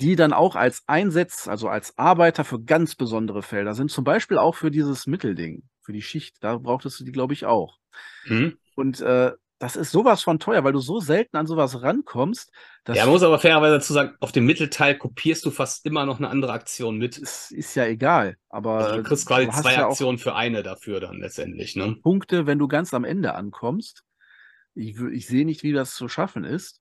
Die 0.00 0.14
dann 0.14 0.32
auch 0.32 0.54
als 0.54 0.82
Einsatz, 0.86 1.48
also 1.48 1.68
als 1.68 1.98
Arbeiter 1.98 2.44
für 2.44 2.62
ganz 2.62 2.94
besondere 2.94 3.42
Felder 3.42 3.74
sind. 3.74 3.90
Zum 3.90 4.04
Beispiel 4.04 4.38
auch 4.38 4.54
für 4.54 4.70
dieses 4.70 5.06
Mittelding, 5.06 5.64
für 5.80 5.92
die 5.92 6.02
Schicht. 6.02 6.36
Da 6.40 6.58
brauchtest 6.58 7.00
du 7.00 7.04
die, 7.04 7.12
glaube 7.12 7.32
ich, 7.32 7.46
auch. 7.46 7.78
Hm? 8.24 8.56
Und 8.76 9.00
äh, 9.00 9.32
das 9.58 9.74
ist 9.74 9.90
sowas 9.90 10.22
von 10.22 10.38
teuer, 10.38 10.62
weil 10.62 10.72
du 10.72 10.78
so 10.78 11.00
selten 11.00 11.36
an 11.36 11.46
sowas 11.46 11.82
rankommst. 11.82 12.52
dass 12.84 12.96
Ja, 12.96 13.04
man 13.04 13.14
muss 13.14 13.24
aber 13.24 13.38
fairerweise 13.40 13.74
dazu 13.74 13.92
sagen, 13.92 14.14
auf 14.20 14.30
dem 14.30 14.46
Mittelteil 14.46 14.96
kopierst 14.96 15.44
du 15.44 15.50
fast 15.50 15.84
immer 15.84 16.06
noch 16.06 16.18
eine 16.18 16.28
andere 16.28 16.52
Aktion 16.52 16.96
mit. 16.96 17.18
es 17.18 17.50
ist 17.50 17.74
ja 17.74 17.84
egal. 17.84 18.36
Aber 18.48 18.76
Also 18.78 18.96
du 18.98 19.02
kriegst 19.02 19.26
quasi 19.26 19.50
zwei 19.50 19.74
ja 19.74 19.88
Aktionen 19.88 20.18
für 20.18 20.36
eine 20.36 20.62
dafür 20.62 21.00
dann 21.00 21.18
letztendlich, 21.18 21.74
ne? 21.74 21.96
Punkte, 22.02 22.46
wenn 22.46 22.58
du 22.58 22.68
ganz 22.68 22.94
am 22.94 23.04
Ende 23.04 23.34
ankommst. 23.34 24.04
Ich, 24.78 25.00
ich 25.00 25.26
sehe 25.26 25.44
nicht, 25.44 25.62
wie 25.62 25.72
das 25.72 25.94
zu 25.94 26.08
schaffen 26.08 26.44
ist. 26.44 26.80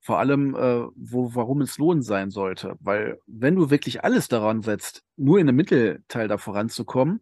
Vor 0.00 0.18
allem, 0.18 0.54
äh, 0.54 0.84
wo, 0.94 1.34
warum 1.34 1.62
es 1.62 1.78
lohnt 1.78 2.04
sein 2.04 2.30
sollte. 2.30 2.76
Weil, 2.80 3.18
wenn 3.26 3.56
du 3.56 3.70
wirklich 3.70 4.04
alles 4.04 4.28
daran 4.28 4.62
setzt, 4.62 5.02
nur 5.16 5.38
in 5.38 5.48
einem 5.48 5.56
Mittelteil 5.56 6.28
da 6.28 6.38
voranzukommen, 6.38 7.20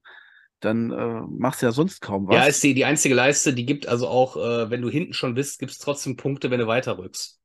dann 0.61 0.91
äh, 0.91 1.21
machst 1.29 1.63
du 1.63 1.67
ja 1.67 1.73
sonst 1.73 2.01
kaum 2.01 2.27
was. 2.27 2.37
Ja, 2.37 2.45
ist 2.45 2.63
die, 2.63 2.75
die 2.75 2.85
einzige 2.85 3.15
Leiste, 3.15 3.53
die 3.53 3.67
gibt 3.67 3.87
also 3.87 4.09
auch, 4.09 4.37
äh, 4.37 4.71
wenn 4.71 4.83
du 4.83 4.91
hinten 4.91 5.13
schon 5.13 5.35
bist, 5.35 5.59
gibt 5.59 5.73
es 5.73 5.79
trotzdem 5.79 6.17
Punkte, 6.17 6.51
wenn 6.51 6.61
du 6.61 6.67
weiterrückst. 6.67 7.41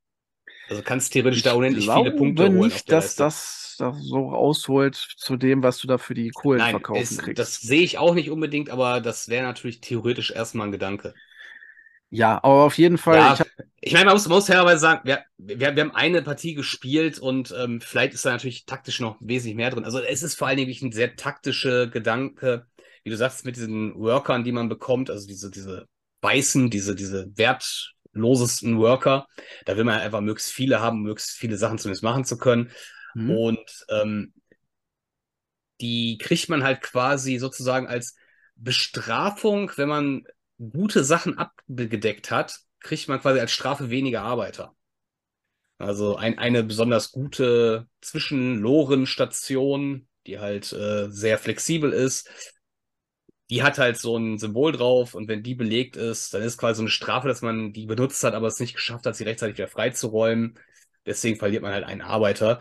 Also 0.68 0.82
kannst 0.82 1.12
theoretisch 1.12 1.42
da 1.42 1.54
unendlich 1.54 1.88
viele 1.88 2.12
Punkte 2.12 2.44
holen 2.44 2.58
auf 2.58 2.64
nicht, 2.66 2.92
dass 2.92 3.18
Leiste. 3.18 3.22
das, 3.24 3.76
das 3.78 4.02
so 4.04 4.30
ausholt 4.30 4.94
zu 5.16 5.36
dem, 5.36 5.62
was 5.62 5.78
du 5.78 5.88
da 5.88 5.98
für 5.98 6.14
die 6.14 6.30
Kohlen 6.30 6.60
Nein, 6.60 6.72
verkaufen 6.72 7.02
es, 7.02 7.18
kriegst. 7.18 7.38
das 7.38 7.60
sehe 7.60 7.82
ich 7.82 7.98
auch 7.98 8.14
nicht 8.14 8.30
unbedingt, 8.30 8.70
aber 8.70 9.00
das 9.00 9.28
wäre 9.28 9.44
natürlich 9.44 9.80
theoretisch 9.80 10.30
erstmal 10.30 10.68
ein 10.68 10.72
Gedanke. 10.72 11.14
Ja, 12.10 12.36
aber 12.42 12.64
auf 12.64 12.78
jeden 12.78 12.98
Fall, 12.98 13.22
Ja, 13.22 13.32
ich 13.32 13.40
hab, 13.40 13.48
ich 13.80 13.92
meine, 13.92 14.04
man 14.06 14.14
muss, 14.14 14.28
man 14.28 14.36
muss 14.36 14.46
fairerweise 14.46 14.80
sagen, 14.80 15.00
wir, 15.04 15.24
wir, 15.36 15.58
wir 15.74 15.82
haben 15.82 15.94
eine 15.94 16.22
Partie 16.22 16.54
gespielt 16.54 17.18
und 17.18 17.52
ähm, 17.58 17.80
vielleicht 17.80 18.14
ist 18.14 18.24
da 18.24 18.30
natürlich 18.30 18.64
taktisch 18.66 19.00
noch 19.00 19.16
wesentlich 19.20 19.56
mehr 19.56 19.70
drin. 19.70 19.84
Also 19.84 19.98
es 20.00 20.22
ist 20.22 20.36
vor 20.36 20.46
allen 20.48 20.58
Dingen 20.58 20.72
ein 20.82 20.92
sehr 20.92 21.16
taktischer 21.16 21.88
Gedanke, 21.88 22.66
wie 23.02 23.10
du 23.10 23.16
sagst, 23.16 23.44
mit 23.44 23.56
diesen 23.56 23.94
Workern, 23.96 24.44
die 24.44 24.52
man 24.52 24.68
bekommt, 24.68 25.10
also 25.10 25.26
diese, 25.26 25.50
diese 25.50 25.86
weißen, 26.20 26.70
diese, 26.70 26.94
diese 26.94 27.26
wertlosesten 27.36 28.78
Worker. 28.78 29.26
Da 29.64 29.76
will 29.76 29.84
man 29.84 29.98
einfach 30.00 30.20
möglichst 30.20 30.52
viele 30.52 30.80
haben, 30.80 31.02
möglichst 31.02 31.32
viele 31.32 31.56
Sachen 31.56 31.78
zumindest 31.78 32.04
machen 32.04 32.24
zu 32.24 32.38
können. 32.38 32.70
hm, 33.14 33.36
Und 33.36 33.58
ähm, 33.90 34.32
die 35.80 36.18
kriegt 36.18 36.48
man 36.48 36.62
halt 36.62 36.82
quasi 36.82 37.38
sozusagen 37.38 37.86
als 37.86 38.14
Bestrafung, 38.56 39.70
wenn 39.76 39.88
man 39.88 40.24
gute 40.68 41.04
Sachen 41.04 41.38
abgedeckt 41.38 42.30
hat, 42.30 42.60
kriegt 42.80 43.08
man 43.08 43.20
quasi 43.20 43.40
als 43.40 43.52
Strafe 43.52 43.90
weniger 43.90 44.22
Arbeiter. 44.22 44.74
Also 45.78 46.16
ein, 46.16 46.38
eine 46.38 46.62
besonders 46.62 47.10
gute 47.10 47.88
Zwischenloren-Station, 48.02 50.06
die 50.26 50.38
halt 50.38 50.72
äh, 50.72 51.08
sehr 51.10 51.38
flexibel 51.38 51.92
ist. 51.92 52.28
Die 53.48 53.62
hat 53.62 53.78
halt 53.78 53.96
so 53.96 54.16
ein 54.16 54.38
Symbol 54.38 54.72
drauf 54.72 55.14
und 55.14 55.26
wenn 55.26 55.42
die 55.42 55.54
belegt 55.54 55.96
ist, 55.96 56.34
dann 56.34 56.42
ist 56.42 56.58
quasi 56.58 56.76
so 56.76 56.82
eine 56.82 56.90
Strafe, 56.90 57.26
dass 57.26 57.42
man 57.42 57.72
die 57.72 57.86
benutzt 57.86 58.22
hat, 58.22 58.34
aber 58.34 58.46
es 58.46 58.60
nicht 58.60 58.74
geschafft 58.74 59.06
hat, 59.06 59.16
sie 59.16 59.24
rechtzeitig 59.24 59.56
wieder 59.56 59.68
freizuräumen. 59.68 60.58
Deswegen 61.06 61.38
verliert 61.38 61.62
man 61.62 61.72
halt 61.72 61.84
einen 61.84 62.02
Arbeiter. 62.02 62.60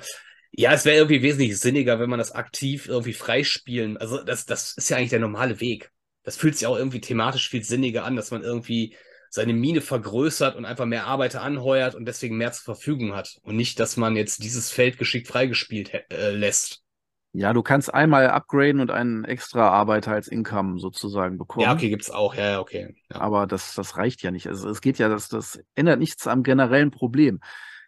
Ja, 0.51 0.73
es 0.73 0.85
wäre 0.85 0.97
irgendwie 0.97 1.21
wesentlich 1.21 1.59
sinniger, 1.59 1.99
wenn 1.99 2.09
man 2.09 2.19
das 2.19 2.31
aktiv 2.31 2.87
irgendwie 2.87 3.13
freispielen. 3.13 3.97
Also 3.97 4.23
das, 4.23 4.45
das 4.45 4.73
ist 4.77 4.89
ja 4.89 4.97
eigentlich 4.97 5.11
der 5.11 5.19
normale 5.19 5.59
Weg. 5.59 5.91
Das 6.29 6.37
fühlt 6.37 6.55
sich 6.55 6.67
auch 6.67 6.77
irgendwie 6.77 7.01
thematisch 7.01 7.49
viel 7.49 7.63
sinniger 7.63 8.05
an, 8.05 8.15
dass 8.15 8.29
man 8.29 8.43
irgendwie 8.43 8.95
seine 9.31 9.51
Mine 9.51 9.81
vergrößert 9.81 10.55
und 10.55 10.63
einfach 10.63 10.85
mehr 10.85 11.07
Arbeiter 11.07 11.41
anheuert 11.41 11.95
und 11.95 12.05
deswegen 12.05 12.37
mehr 12.37 12.51
zur 12.51 12.75
Verfügung 12.75 13.15
hat. 13.15 13.39
Und 13.41 13.55
nicht, 13.55 13.79
dass 13.79 13.97
man 13.97 14.15
jetzt 14.15 14.43
dieses 14.43 14.69
Feld 14.69 14.99
geschickt 14.99 15.27
freigespielt 15.27 15.91
äh, 16.11 16.29
lässt. 16.29 16.83
ja, 17.33 17.51
du 17.51 17.63
kannst 17.63 17.91
einmal 17.91 18.27
upgraden 18.27 18.79
und 18.79 18.91
einen 18.91 19.25
extra 19.25 19.69
Arbeiter 19.69 20.11
als 20.11 20.27
Income 20.27 20.77
sozusagen 20.77 21.39
bekommen. 21.39 21.63
Ja, 21.65 21.73
okay, 21.73 21.89
gibt's 21.89 22.11
auch. 22.11 22.35
Ja, 22.35 22.51
ja, 22.51 22.59
okay. 22.59 22.95
Ja. 23.11 23.21
Aber 23.21 23.47
das, 23.47 23.73
das 23.73 23.97
reicht 23.97 24.21
ja 24.21 24.29
nicht. 24.29 24.45
Also 24.45 24.69
es 24.69 24.81
geht 24.81 24.99
ja, 24.99 25.09
das, 25.09 25.29
das 25.29 25.59
ändert 25.73 25.97
nichts 25.97 26.27
am 26.27 26.43
generellen 26.43 26.91
Problem, 26.91 27.39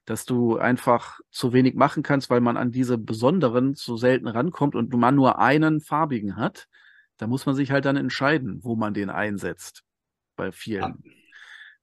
dass 0.06 0.26
du 0.26 0.58
einfach 0.58 1.20
zu 1.30 1.54
wenig 1.54 1.76
machen 1.76 2.02
kannst, 2.02 2.32
weil 2.32 2.42
man 2.42 2.58
an 2.58 2.72
diese 2.72 2.98
besonderen 2.98 3.76
zu 3.76 3.98
selten 3.98 4.28
rankommt 4.28 4.74
und 4.74 4.92
man 4.96 5.14
nur 5.14 5.38
einen 5.38 5.80
farbigen 5.80 6.38
hat. 6.38 6.68
Da 7.22 7.28
muss 7.28 7.46
man 7.46 7.54
sich 7.54 7.70
halt 7.70 7.86
dann 7.86 7.98
entscheiden, 7.98 8.62
wo 8.64 8.76
man 8.76 8.96
den 8.96 9.12
einsetzt. 9.12 9.84
Bei 10.36 10.52
vielen. 10.52 11.04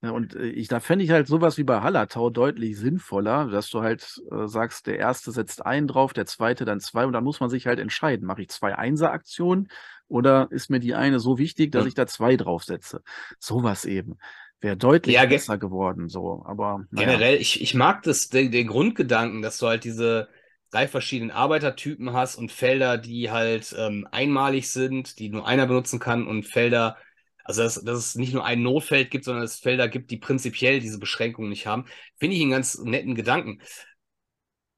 Ja, 0.02 0.10
und 0.10 0.34
äh, 0.34 0.48
ich, 0.48 0.66
da 0.66 0.80
fände 0.80 1.04
ich 1.04 1.12
halt 1.12 1.28
sowas 1.28 1.58
wie 1.58 1.62
bei 1.62 1.80
Hallertau 1.80 2.28
deutlich 2.28 2.76
sinnvoller, 2.76 3.46
dass 3.46 3.70
du 3.70 3.80
halt 3.80 4.20
äh, 4.32 4.48
sagst, 4.48 4.88
der 4.88 4.98
erste 4.98 5.30
setzt 5.30 5.64
einen 5.64 5.86
drauf, 5.86 6.12
der 6.12 6.26
zweite 6.26 6.64
dann 6.64 6.80
zwei 6.80 7.06
und 7.06 7.12
dann 7.12 7.22
muss 7.22 7.38
man 7.38 7.50
sich 7.50 7.68
halt 7.68 7.78
entscheiden, 7.78 8.26
mache 8.26 8.42
ich 8.42 8.48
zwei 8.48 8.76
Einser-Aktionen 8.76 9.68
oder 10.08 10.48
ist 10.50 10.70
mir 10.70 10.80
die 10.80 10.96
eine 10.96 11.20
so 11.20 11.38
wichtig, 11.38 11.70
dass 11.70 11.86
ich 11.86 11.94
da 11.94 12.08
zwei 12.08 12.36
draufsetze? 12.36 13.02
Sowas 13.38 13.84
eben. 13.84 14.18
Wäre 14.60 14.76
deutlich 14.76 15.14
Ja, 15.14 15.24
besser 15.24 15.56
geworden, 15.56 16.08
so. 16.08 16.42
Aber 16.46 16.84
naja. 16.90 17.10
Generell, 17.10 17.36
ich, 17.36 17.62
ich 17.62 17.74
mag 17.74 18.02
das, 18.02 18.28
den, 18.28 18.50
den 18.50 18.66
Grundgedanken, 18.66 19.40
dass 19.40 19.58
du 19.58 19.68
halt 19.68 19.84
diese 19.84 20.28
drei 20.70 20.88
verschiedenen 20.88 21.30
Arbeitertypen 21.30 22.12
hast 22.12 22.36
und 22.36 22.52
Felder, 22.52 22.98
die 22.98 23.30
halt 23.30 23.74
ähm, 23.78 24.06
einmalig 24.10 24.70
sind, 24.70 25.18
die 25.18 25.28
nur 25.30 25.46
einer 25.46 25.66
benutzen 25.66 25.98
kann 25.98 26.26
und 26.26 26.44
Felder, 26.44 26.96
also 27.44 27.62
dass, 27.62 27.82
dass 27.82 27.98
es 27.98 28.14
nicht 28.14 28.34
nur 28.34 28.44
ein 28.44 28.62
Notfeld 28.62 29.10
gibt, 29.10 29.24
sondern 29.24 29.42
dass 29.42 29.54
es 29.54 29.60
Felder 29.60 29.88
gibt, 29.88 30.10
die 30.10 30.18
prinzipiell 30.18 30.80
diese 30.80 30.98
Beschränkungen 30.98 31.50
nicht 31.50 31.66
haben, 31.66 31.86
finde 32.18 32.36
ich 32.36 32.42
einen 32.42 32.50
ganz 32.50 32.78
netten 32.78 33.14
Gedanken. 33.14 33.60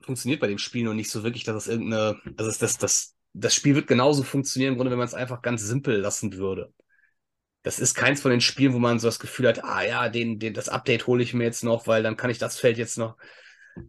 Funktioniert 0.02 0.40
bei 0.40 0.46
dem 0.46 0.58
Spiel 0.58 0.84
noch 0.84 0.94
nicht 0.94 1.10
so 1.10 1.24
wirklich, 1.24 1.44
dass 1.44 1.56
es 1.56 1.68
irgendeine, 1.68 2.20
also 2.36 2.50
das, 2.50 2.58
das, 2.58 2.78
das 2.78 3.16
das 3.32 3.54
Spiel 3.54 3.74
wird 3.74 3.86
genauso 3.86 4.22
funktionieren, 4.22 4.72
im 4.72 4.76
Grunde, 4.76 4.90
wenn 4.90 4.98
man 4.98 5.06
es 5.06 5.14
einfach 5.14 5.42
ganz 5.42 5.62
simpel 5.62 5.98
lassen 5.98 6.32
würde. 6.34 6.72
Das 7.62 7.78
ist 7.78 7.94
keins 7.94 8.22
von 8.22 8.30
den 8.30 8.40
Spielen, 8.40 8.72
wo 8.72 8.78
man 8.78 8.98
so 8.98 9.08
das 9.08 9.18
Gefühl 9.18 9.48
hat, 9.48 9.62
ah 9.64 9.82
ja, 9.82 10.08
den, 10.08 10.38
den, 10.38 10.54
das 10.54 10.68
Update 10.68 11.06
hole 11.06 11.22
ich 11.22 11.34
mir 11.34 11.44
jetzt 11.44 11.62
noch, 11.62 11.86
weil 11.86 12.02
dann 12.02 12.16
kann 12.16 12.30
ich 12.30 12.38
das 12.38 12.58
Feld 12.58 12.78
jetzt 12.78 12.96
noch. 12.96 13.16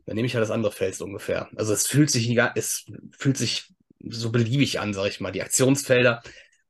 Dann 0.05 0.15
nehme 0.15 0.25
ich 0.25 0.35
halt 0.35 0.43
das 0.43 0.51
andere 0.51 0.71
Feld 0.71 0.99
ungefähr. 1.01 1.49
Also 1.55 1.73
es 1.73 1.87
fühlt 1.87 2.09
sich 2.09 2.37
es 2.55 2.85
fühlt 3.17 3.37
sich 3.37 3.73
so 4.09 4.31
beliebig 4.31 4.79
an, 4.79 4.93
sag 4.93 5.07
ich 5.07 5.19
mal. 5.19 5.31
Die 5.31 5.43
Aktionsfelder. 5.43 6.21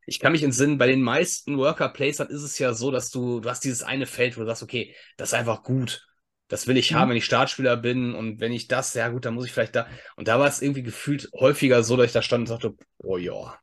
Ich 0.06 0.20
kann 0.20 0.32
mich 0.32 0.44
entsinnen, 0.44 0.78
bei 0.78 0.88
den 0.88 1.02
meisten 1.02 1.58
Worker 1.58 1.90
Placern 1.90 2.28
ist 2.28 2.42
es 2.42 2.58
ja 2.60 2.74
so, 2.74 2.92
dass 2.92 3.12
du, 3.12 3.40
du 3.40 3.50
hast 3.50 3.64
dieses 3.64 3.84
eine 3.84 4.06
Feld, 4.06 4.36
wo 4.36 4.42
du 4.42 4.48
sagst, 4.48 4.64
okay, 4.64 4.96
das 5.18 5.30
ist 5.30 5.34
einfach 5.34 5.64
gut. 5.64 6.08
Das 6.48 6.68
will 6.68 6.76
ich 6.76 6.92
mhm. 6.92 6.96
haben, 6.96 7.10
wenn 7.10 7.18
ich 7.18 7.26
Startspieler 7.26 7.78
bin 7.78 8.14
und 8.14 8.42
wenn 8.42 8.52
ich 8.52 8.68
das, 8.68 8.94
ja 8.94 9.08
gut, 9.08 9.26
dann 9.26 9.36
muss 9.36 9.46
ich 9.46 9.54
vielleicht 9.54 9.76
da. 9.76 9.88
Und 10.18 10.28
da 10.28 10.40
war 10.40 10.48
es 10.48 10.62
irgendwie 10.62 10.84
gefühlt 10.84 11.30
häufiger 11.34 11.84
so, 11.84 11.96
dass 11.96 12.08
ich 12.08 12.12
da 12.12 12.22
stand 12.22 12.42
und 12.42 12.48
sagte, 12.48 12.76
oh 12.98 13.18
ja, 13.18 13.58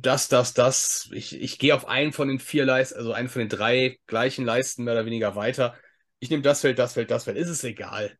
das, 0.00 0.28
das, 0.28 0.54
das. 0.54 1.08
Ich, 1.12 1.40
ich 1.40 1.58
gehe 1.58 1.74
auf 1.74 1.86
einen 1.88 2.12
von 2.12 2.28
den 2.28 2.38
vier 2.38 2.64
Leisten, 2.64 2.98
also 2.98 3.12
einen 3.12 3.28
von 3.28 3.40
den 3.40 3.48
drei 3.48 3.98
gleichen 4.06 4.44
Leisten 4.44 4.84
mehr 4.84 4.94
oder 4.94 5.06
weniger 5.06 5.36
weiter. 5.36 5.74
Ich 6.18 6.30
nehme 6.30 6.42
das 6.42 6.60
Feld, 6.60 6.78
das 6.78 6.94
Feld, 6.94 7.10
das 7.10 7.24
Feld. 7.24 7.36
Ist 7.36 7.48
es 7.48 7.64
egal. 7.64 8.16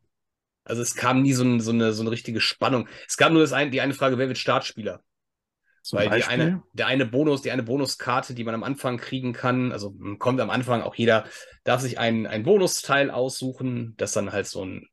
Also 0.64 0.82
es 0.82 0.94
kam 0.94 1.22
nie 1.22 1.32
so, 1.32 1.44
ein, 1.44 1.60
so, 1.60 1.72
eine, 1.72 1.92
so 1.92 2.02
eine 2.02 2.10
richtige 2.10 2.40
Spannung. 2.40 2.88
Es 3.06 3.16
gab 3.16 3.32
nur 3.32 3.42
das 3.42 3.52
ein, 3.52 3.70
die 3.70 3.80
eine 3.80 3.94
Frage, 3.94 4.18
wer 4.18 4.28
wird 4.28 4.38
Startspieler? 4.38 5.02
Zum 5.82 5.98
Weil 5.98 6.10
die 6.10 6.24
eine, 6.24 6.62
der 6.72 6.86
eine 6.86 7.06
Bonus, 7.06 7.42
die 7.42 7.50
eine 7.50 7.64
Bonuskarte, 7.64 8.34
die 8.34 8.44
man 8.44 8.54
am 8.54 8.62
Anfang 8.62 8.98
kriegen 8.98 9.32
kann, 9.32 9.72
also 9.72 9.92
kommt 10.18 10.40
am 10.40 10.50
Anfang 10.50 10.82
auch 10.82 10.94
jeder, 10.94 11.24
darf 11.64 11.80
sich 11.80 11.98
ein, 11.98 12.26
ein 12.28 12.44
Bonusteil 12.44 13.10
aussuchen, 13.10 13.94
das 13.96 14.12
dann 14.12 14.30
halt 14.30 14.46
so 14.46 14.64
ein 14.64 14.86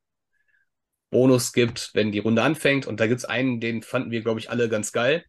Bonus 1.12 1.54
gibt, 1.54 1.92
wenn 1.94 2.12
die 2.12 2.20
Runde 2.20 2.42
anfängt. 2.42 2.88
Und 2.88 3.00
da 3.00 3.06
gibt 3.06 3.20
es 3.20 3.26
einen, 3.26 3.60
den 3.60 3.84
fanden 3.84 4.10
wir, 4.10 4.22
glaube 4.22 4.40
ich, 4.40 4.50
alle 4.50 4.68
ganz 4.68 4.92
geil 4.92 5.24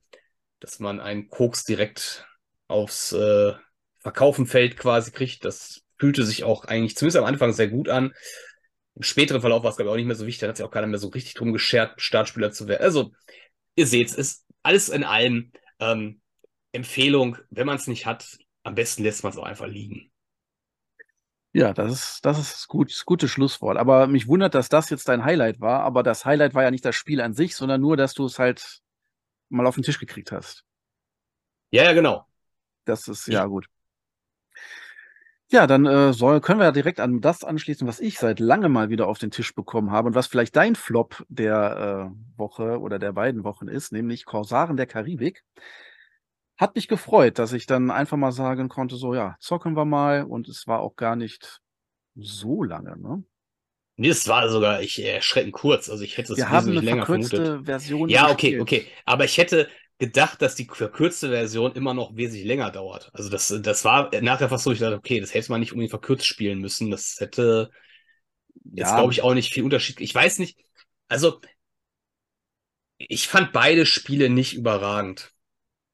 dass 0.60 0.78
man 0.78 1.00
einen 1.00 1.28
Koks 1.28 1.64
direkt 1.64 2.26
aufs 2.68 3.12
äh, 3.12 3.52
Verkaufen 3.98 4.46
quasi 4.46 5.10
kriegt. 5.10 5.44
Das 5.44 5.82
fühlte 5.98 6.24
sich 6.24 6.44
auch 6.44 6.64
eigentlich 6.64 6.96
zumindest 6.96 7.18
am 7.18 7.24
Anfang 7.24 7.52
sehr 7.52 7.68
gut 7.68 7.88
an. 7.88 8.14
Im 8.94 9.02
späteren 9.02 9.40
Verlauf 9.40 9.62
war 9.62 9.70
es, 9.70 9.76
glaube 9.76 9.88
ich, 9.88 9.92
auch 9.92 9.96
nicht 9.96 10.06
mehr 10.06 10.16
so 10.16 10.26
wichtig. 10.26 10.40
Da 10.40 10.48
hat 10.48 10.56
sich 10.56 10.66
auch 10.66 10.70
keiner 10.70 10.86
mehr 10.86 10.98
so 10.98 11.08
richtig 11.08 11.34
drum 11.34 11.52
geschert, 11.52 12.00
Startspieler 12.00 12.52
zu 12.52 12.68
werden. 12.68 12.82
Also, 12.82 13.12
ihr 13.74 13.86
seht, 13.86 14.08
es 14.08 14.14
ist 14.14 14.46
alles 14.62 14.88
in 14.88 15.04
allem 15.04 15.52
ähm, 15.78 16.20
Empfehlung. 16.72 17.38
Wenn 17.50 17.66
man 17.66 17.76
es 17.76 17.86
nicht 17.86 18.06
hat, 18.06 18.38
am 18.62 18.74
besten 18.74 19.02
lässt 19.02 19.22
man 19.22 19.32
es 19.32 19.38
auch 19.38 19.44
einfach 19.44 19.66
liegen. 19.66 20.10
Ja, 21.52 21.72
das 21.72 21.92
ist, 21.92 22.24
das 22.24 22.38
ist 22.38 22.68
gut, 22.68 22.90
das 22.90 23.04
gute 23.04 23.26
Schlusswort. 23.26 23.76
Aber 23.76 24.06
mich 24.06 24.28
wundert, 24.28 24.54
dass 24.54 24.68
das 24.68 24.88
jetzt 24.90 25.08
dein 25.08 25.24
Highlight 25.24 25.60
war. 25.60 25.80
Aber 25.80 26.02
das 26.02 26.24
Highlight 26.24 26.54
war 26.54 26.62
ja 26.62 26.70
nicht 26.70 26.84
das 26.84 26.94
Spiel 26.94 27.20
an 27.20 27.34
sich, 27.34 27.56
sondern 27.56 27.80
nur, 27.80 27.96
dass 27.96 28.14
du 28.14 28.24
es 28.26 28.38
halt 28.38 28.79
mal 29.50 29.66
auf 29.66 29.74
den 29.74 29.84
Tisch 29.84 29.98
gekriegt 29.98 30.32
hast. 30.32 30.64
Ja, 31.70 31.84
ja, 31.84 31.92
genau. 31.92 32.26
Das 32.84 33.06
ist 33.08 33.26
ja 33.28 33.44
gut. 33.46 33.66
Ja, 35.52 35.66
dann 35.66 35.84
äh, 35.84 36.12
soll, 36.12 36.40
können 36.40 36.60
wir 36.60 36.66
ja 36.66 36.72
direkt 36.72 37.00
an 37.00 37.20
das 37.20 37.42
anschließen, 37.42 37.86
was 37.86 37.98
ich 37.98 38.18
seit 38.18 38.38
langem 38.38 38.70
mal 38.70 38.88
wieder 38.88 39.08
auf 39.08 39.18
den 39.18 39.32
Tisch 39.32 39.52
bekommen 39.52 39.90
habe 39.90 40.06
und 40.06 40.14
was 40.14 40.28
vielleicht 40.28 40.54
dein 40.54 40.76
Flop 40.76 41.24
der 41.28 42.12
äh, 42.12 42.38
Woche 42.38 42.78
oder 42.78 43.00
der 43.00 43.12
beiden 43.12 43.42
Wochen 43.42 43.66
ist, 43.66 43.90
nämlich 43.90 44.24
Korsaren 44.24 44.76
der 44.76 44.86
Karibik. 44.86 45.42
Hat 46.56 46.76
mich 46.76 46.86
gefreut, 46.86 47.40
dass 47.40 47.52
ich 47.52 47.66
dann 47.66 47.90
einfach 47.90 48.16
mal 48.16 48.30
sagen 48.30 48.68
konnte, 48.68 48.94
so 48.94 49.12
ja, 49.12 49.34
zocken 49.40 49.76
wir 49.76 49.84
mal 49.84 50.22
und 50.22 50.46
es 50.46 50.68
war 50.68 50.80
auch 50.80 50.94
gar 50.94 51.16
nicht 51.16 51.60
so 52.14 52.62
lange, 52.62 52.96
ne? 52.96 53.24
Nee, 54.00 54.08
es 54.08 54.26
war 54.28 54.48
sogar 54.48 54.80
ich 54.80 55.04
erschreckend 55.04 55.52
kurz. 55.52 55.90
Also 55.90 56.02
ich 56.04 56.16
hätte 56.16 56.32
es 56.32 56.38
Wir 56.38 56.48
haben 56.48 56.70
eine 56.70 56.80
länger 56.80 57.04
verkürzte 57.04 57.36
vermutet. 57.36 57.66
Version. 57.66 58.08
Ja, 58.08 58.30
okay, 58.30 58.58
okay. 58.58 58.86
Aber 59.04 59.26
ich 59.26 59.36
hätte 59.36 59.68
gedacht, 59.98 60.40
dass 60.40 60.54
die 60.54 60.64
verkürzte 60.64 61.28
Version 61.28 61.72
immer 61.72 61.92
noch 61.92 62.16
wesentlich 62.16 62.46
länger 62.46 62.70
dauert. 62.70 63.10
Also 63.12 63.28
das, 63.28 63.54
das 63.60 63.84
war 63.84 64.10
nachher 64.22 64.48
fast 64.48 64.64
so, 64.64 64.72
ich 64.72 64.78
dachte, 64.78 64.96
okay, 64.96 65.20
das 65.20 65.34
hätte 65.34 65.52
man 65.52 65.60
nicht 65.60 65.72
unbedingt 65.72 65.90
verkürzt 65.90 66.24
spielen 66.24 66.60
müssen. 66.60 66.90
Das 66.90 67.16
hätte 67.20 67.70
jetzt, 68.72 68.88
ja. 68.88 68.96
glaube 68.96 69.12
ich, 69.12 69.20
auch 69.20 69.34
nicht 69.34 69.52
viel 69.52 69.64
Unterschied. 69.64 70.00
Ich 70.00 70.14
weiß 70.14 70.38
nicht. 70.38 70.58
Also 71.08 71.42
ich 72.96 73.28
fand 73.28 73.52
beide 73.52 73.84
Spiele 73.84 74.30
nicht 74.30 74.54
überragend. 74.54 75.34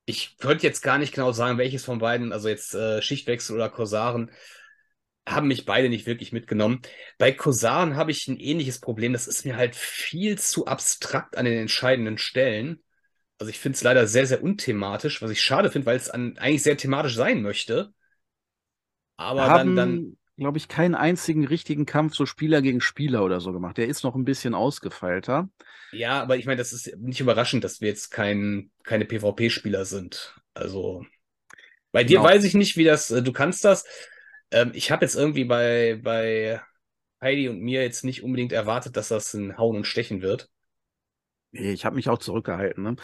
Ich 0.04 0.38
könnte 0.38 0.64
jetzt 0.64 0.82
gar 0.82 0.98
nicht 0.98 1.12
genau 1.12 1.32
sagen, 1.32 1.58
welches 1.58 1.84
von 1.84 1.98
beiden, 1.98 2.32
also 2.32 2.48
jetzt 2.48 2.72
äh, 2.72 3.02
Schichtwechsel 3.02 3.56
oder 3.56 3.68
Korsaren, 3.68 4.30
haben 5.26 5.49
mich 5.49 5.64
beide 5.64 5.88
nicht 5.88 6.06
wirklich 6.06 6.33
mitgenommen. 6.33 6.80
Bei 7.18 7.33
Kosan 7.33 7.97
habe 7.97 8.12
ich 8.12 8.28
ein 8.28 8.38
ähnliches 8.38 8.80
Problem. 8.80 9.12
Das 9.12 9.26
ist 9.26 9.45
mir 9.45 9.56
halt 9.56 9.75
viel 9.75 10.38
zu 10.38 10.66
abstrakt 10.66 11.37
an 11.37 11.45
den 11.45 11.59
entscheidenden 11.59 12.16
Stellen. 12.16 12.83
Also 13.38 13.50
ich 13.50 13.59
finde 13.59 13.76
es 13.76 13.83
leider 13.83 14.06
sehr, 14.06 14.26
sehr 14.26 14.42
unthematisch, 14.42 15.21
was 15.21 15.30
ich 15.30 15.42
schade 15.42 15.71
finde, 15.71 15.87
weil 15.87 15.97
es 15.97 16.11
eigentlich 16.11 16.62
sehr 16.62 16.76
thematisch 16.76 17.16
sein 17.16 17.42
möchte. 17.42 17.92
Aber 19.16 19.47
haben, 19.47 19.76
dann, 19.76 19.95
dann 19.95 20.16
glaube 20.37 20.59
ich, 20.59 20.68
keinen 20.68 20.95
einzigen 20.95 21.47
richtigen 21.47 21.87
Kampf 21.87 22.14
so 22.14 22.25
Spieler 22.25 22.62
gegen 22.62 22.80
Spieler 22.80 23.25
oder 23.25 23.40
so 23.40 23.52
gemacht. 23.52 23.78
Der 23.78 23.88
ist 23.88 24.04
noch 24.04 24.14
ein 24.14 24.25
bisschen 24.25 24.54
ausgefeilter. 24.54 25.49
Ja, 25.92 26.23
aber 26.23 26.37
ich 26.37 26.47
meine, 26.47 26.59
das 26.59 26.73
ist 26.73 26.97
nicht 26.99 27.21
überraschend, 27.21 27.64
dass 27.64 27.80
wir 27.80 27.88
jetzt 27.88 28.11
kein, 28.11 28.71
keine 28.85 29.06
PvP-Spieler 29.06 29.85
sind. 29.85 30.35
Also 30.54 31.04
bei 31.92 32.04
dir 32.04 32.18
genau. 32.18 32.28
weiß 32.28 32.45
ich 32.45 32.54
nicht, 32.54 32.76
wie 32.76 32.85
das, 32.85 33.11
äh, 33.11 33.23
du 33.23 33.33
kannst 33.33 33.64
das. 33.64 33.85
Ähm, 34.56 34.70
ich 34.72 34.90
habe 34.90 35.04
jetzt 35.04 35.16
irgendwie 35.16 35.44
bei, 35.44 36.00
bei 36.02 36.62
Heidi 37.20 37.48
und 37.50 37.60
mir 37.60 37.82
jetzt 37.82 38.04
nicht 38.04 38.22
unbedingt 38.22 38.52
erwartet, 38.52 38.96
dass 38.96 39.08
das 39.08 39.34
ein 39.34 39.58
Hauen 39.58 39.76
und 39.76 39.86
Stechen 39.86 40.22
wird. 40.22 40.48
Ich 41.52 41.84
habe 41.84 41.96
mich 41.96 42.08
auch 42.08 42.18
zurückgehalten. 42.18 42.82
Ne? 42.82 42.96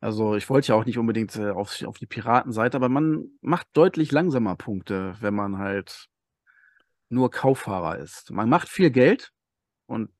Also 0.00 0.34
ich 0.34 0.50
wollte 0.50 0.68
ja 0.68 0.74
auch 0.74 0.84
nicht 0.84 0.98
unbedingt 0.98 1.36
äh, 1.36 1.50
auf, 1.50 1.80
auf 1.84 1.98
die 1.98 2.06
Piratenseite, 2.06 2.76
aber 2.76 2.88
man 2.88 3.30
macht 3.40 3.68
deutlich 3.72 4.10
langsamer 4.10 4.56
Punkte, 4.56 5.16
wenn 5.20 5.34
man 5.34 5.58
halt 5.58 6.08
nur 7.08 7.30
Kauffahrer 7.30 7.98
ist. 7.98 8.32
Man 8.32 8.48
macht 8.48 8.68
viel 8.68 8.90
Geld 8.90 9.30
und 9.86 10.10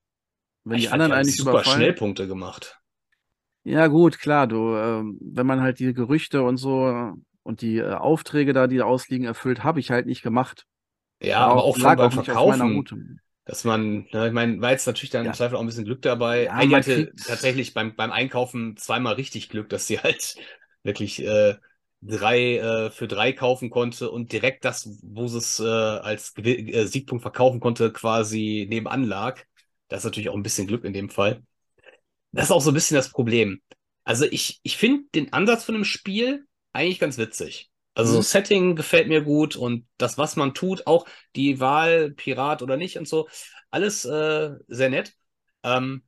wenn 0.63 0.79
ich 0.79 0.85
die 0.85 0.91
anderen 0.91 1.13
eigentlich 1.13 1.37
super 1.37 1.51
überfallen, 1.51 1.79
schnell 1.79 1.93
Punkte 1.95 2.29
gemacht. 2.29 2.81
Ja 3.65 3.89
gut, 3.89 4.21
klar, 4.21 4.47
du, 4.47 4.75
äh, 4.75 5.03
wenn 5.21 5.47
man 5.47 5.63
halt 5.63 5.81
die 5.81 5.93
Gerüchte 5.93 6.43
und 6.43 6.59
so 6.59 7.13
und 7.43 7.61
die 7.61 7.79
äh, 7.79 7.93
Aufträge 7.95 8.53
da, 8.53 8.69
die 8.69 8.77
da 8.77 8.85
ausliegen, 8.85 9.27
erfüllt, 9.27 9.65
habe 9.65 9.81
ich 9.81 9.91
halt 9.91 10.07
nicht 10.07 10.23
gemacht. 10.23 10.65
Ja, 11.21 11.47
aber 11.47 11.65
auch 11.65 11.79
lag 11.79 11.97
beim 11.97 12.13
Verkaufen. 12.13 13.21
Dass 13.45 13.63
man, 13.63 14.09
ne, 14.13 14.27
ich 14.27 14.33
meine, 14.33 14.61
war 14.61 14.73
jetzt 14.73 14.87
natürlich 14.87 15.11
dann 15.11 15.25
ja. 15.25 15.31
im 15.31 15.37
Zweifel 15.37 15.55
auch 15.55 15.61
ein 15.61 15.67
bisschen 15.67 15.85
Glück 15.85 16.03
dabei. 16.03 16.45
Ja, 16.45 16.57
Heidi 16.57 16.73
hatte 16.73 17.13
tatsächlich 17.15 17.75
beim, 17.75 17.95
beim 17.95 18.11
Einkaufen 18.11 18.77
zweimal 18.77 19.15
richtig 19.15 19.49
Glück, 19.49 19.69
dass 19.69 19.87
sie 19.87 19.99
halt 20.03 20.35
wirklich 20.83 21.23
äh, 21.25 21.55
drei 22.03 22.57
äh, 22.57 22.91
für 22.91 23.07
drei 23.07 23.33
kaufen 23.33 23.71
konnte 23.71 24.11
und 24.11 24.33
direkt 24.33 24.65
das, 24.65 24.99
wo 25.03 25.29
sie 25.29 25.39
es 25.39 25.61
äh, 25.61 25.65
als 25.65 26.37
äh, 26.39 26.87
Siegpunkt 26.87 27.23
verkaufen 27.23 27.61
konnte, 27.61 27.93
quasi 27.93 28.67
nebenan 28.69 29.05
lag. 29.05 29.41
Das 29.89 30.01
ist 30.01 30.05
natürlich 30.05 30.29
auch 30.29 30.35
ein 30.35 30.43
bisschen 30.43 30.67
Glück 30.67 30.85
in 30.85 30.93
dem 30.93 31.09
Fall. 31.09 31.43
Das 32.33 32.47
ist 32.47 32.51
auch 32.51 32.61
so 32.61 32.73
ein 32.73 32.75
bisschen 32.75 32.97
das 32.97 33.11
Problem. 33.11 33.61
Also 34.05 34.25
ich, 34.25 34.61
ich 34.63 34.77
finde 34.77 35.05
den 35.15 35.33
Ansatz 35.33 35.65
von 35.65 35.75
dem 35.75 35.85
Spiel 35.85 36.47
eigentlich 36.73 36.99
ganz 36.99 37.17
witzig. 37.17 37.71
Also 37.97 38.19
mhm. 38.19 38.23
Setting 38.23 38.77
gefällt 38.77 39.09
mir 39.09 39.23
gut 39.23 39.57
und 39.57 39.87
das, 39.97 40.19
was 40.19 40.37
man 40.37 40.53
tut, 40.53 40.87
auch 40.87 41.07
die 41.35 41.61
Wahl, 41.61 42.11
Pirat 42.11 42.61
oder 42.61 42.77
nicht 42.77 42.99
und 42.99 43.09
so, 43.09 43.27
alles 43.71 44.05
äh, 44.05 44.51
sehr 44.69 44.91
nett. 44.91 45.15
Ähm, 45.63 46.03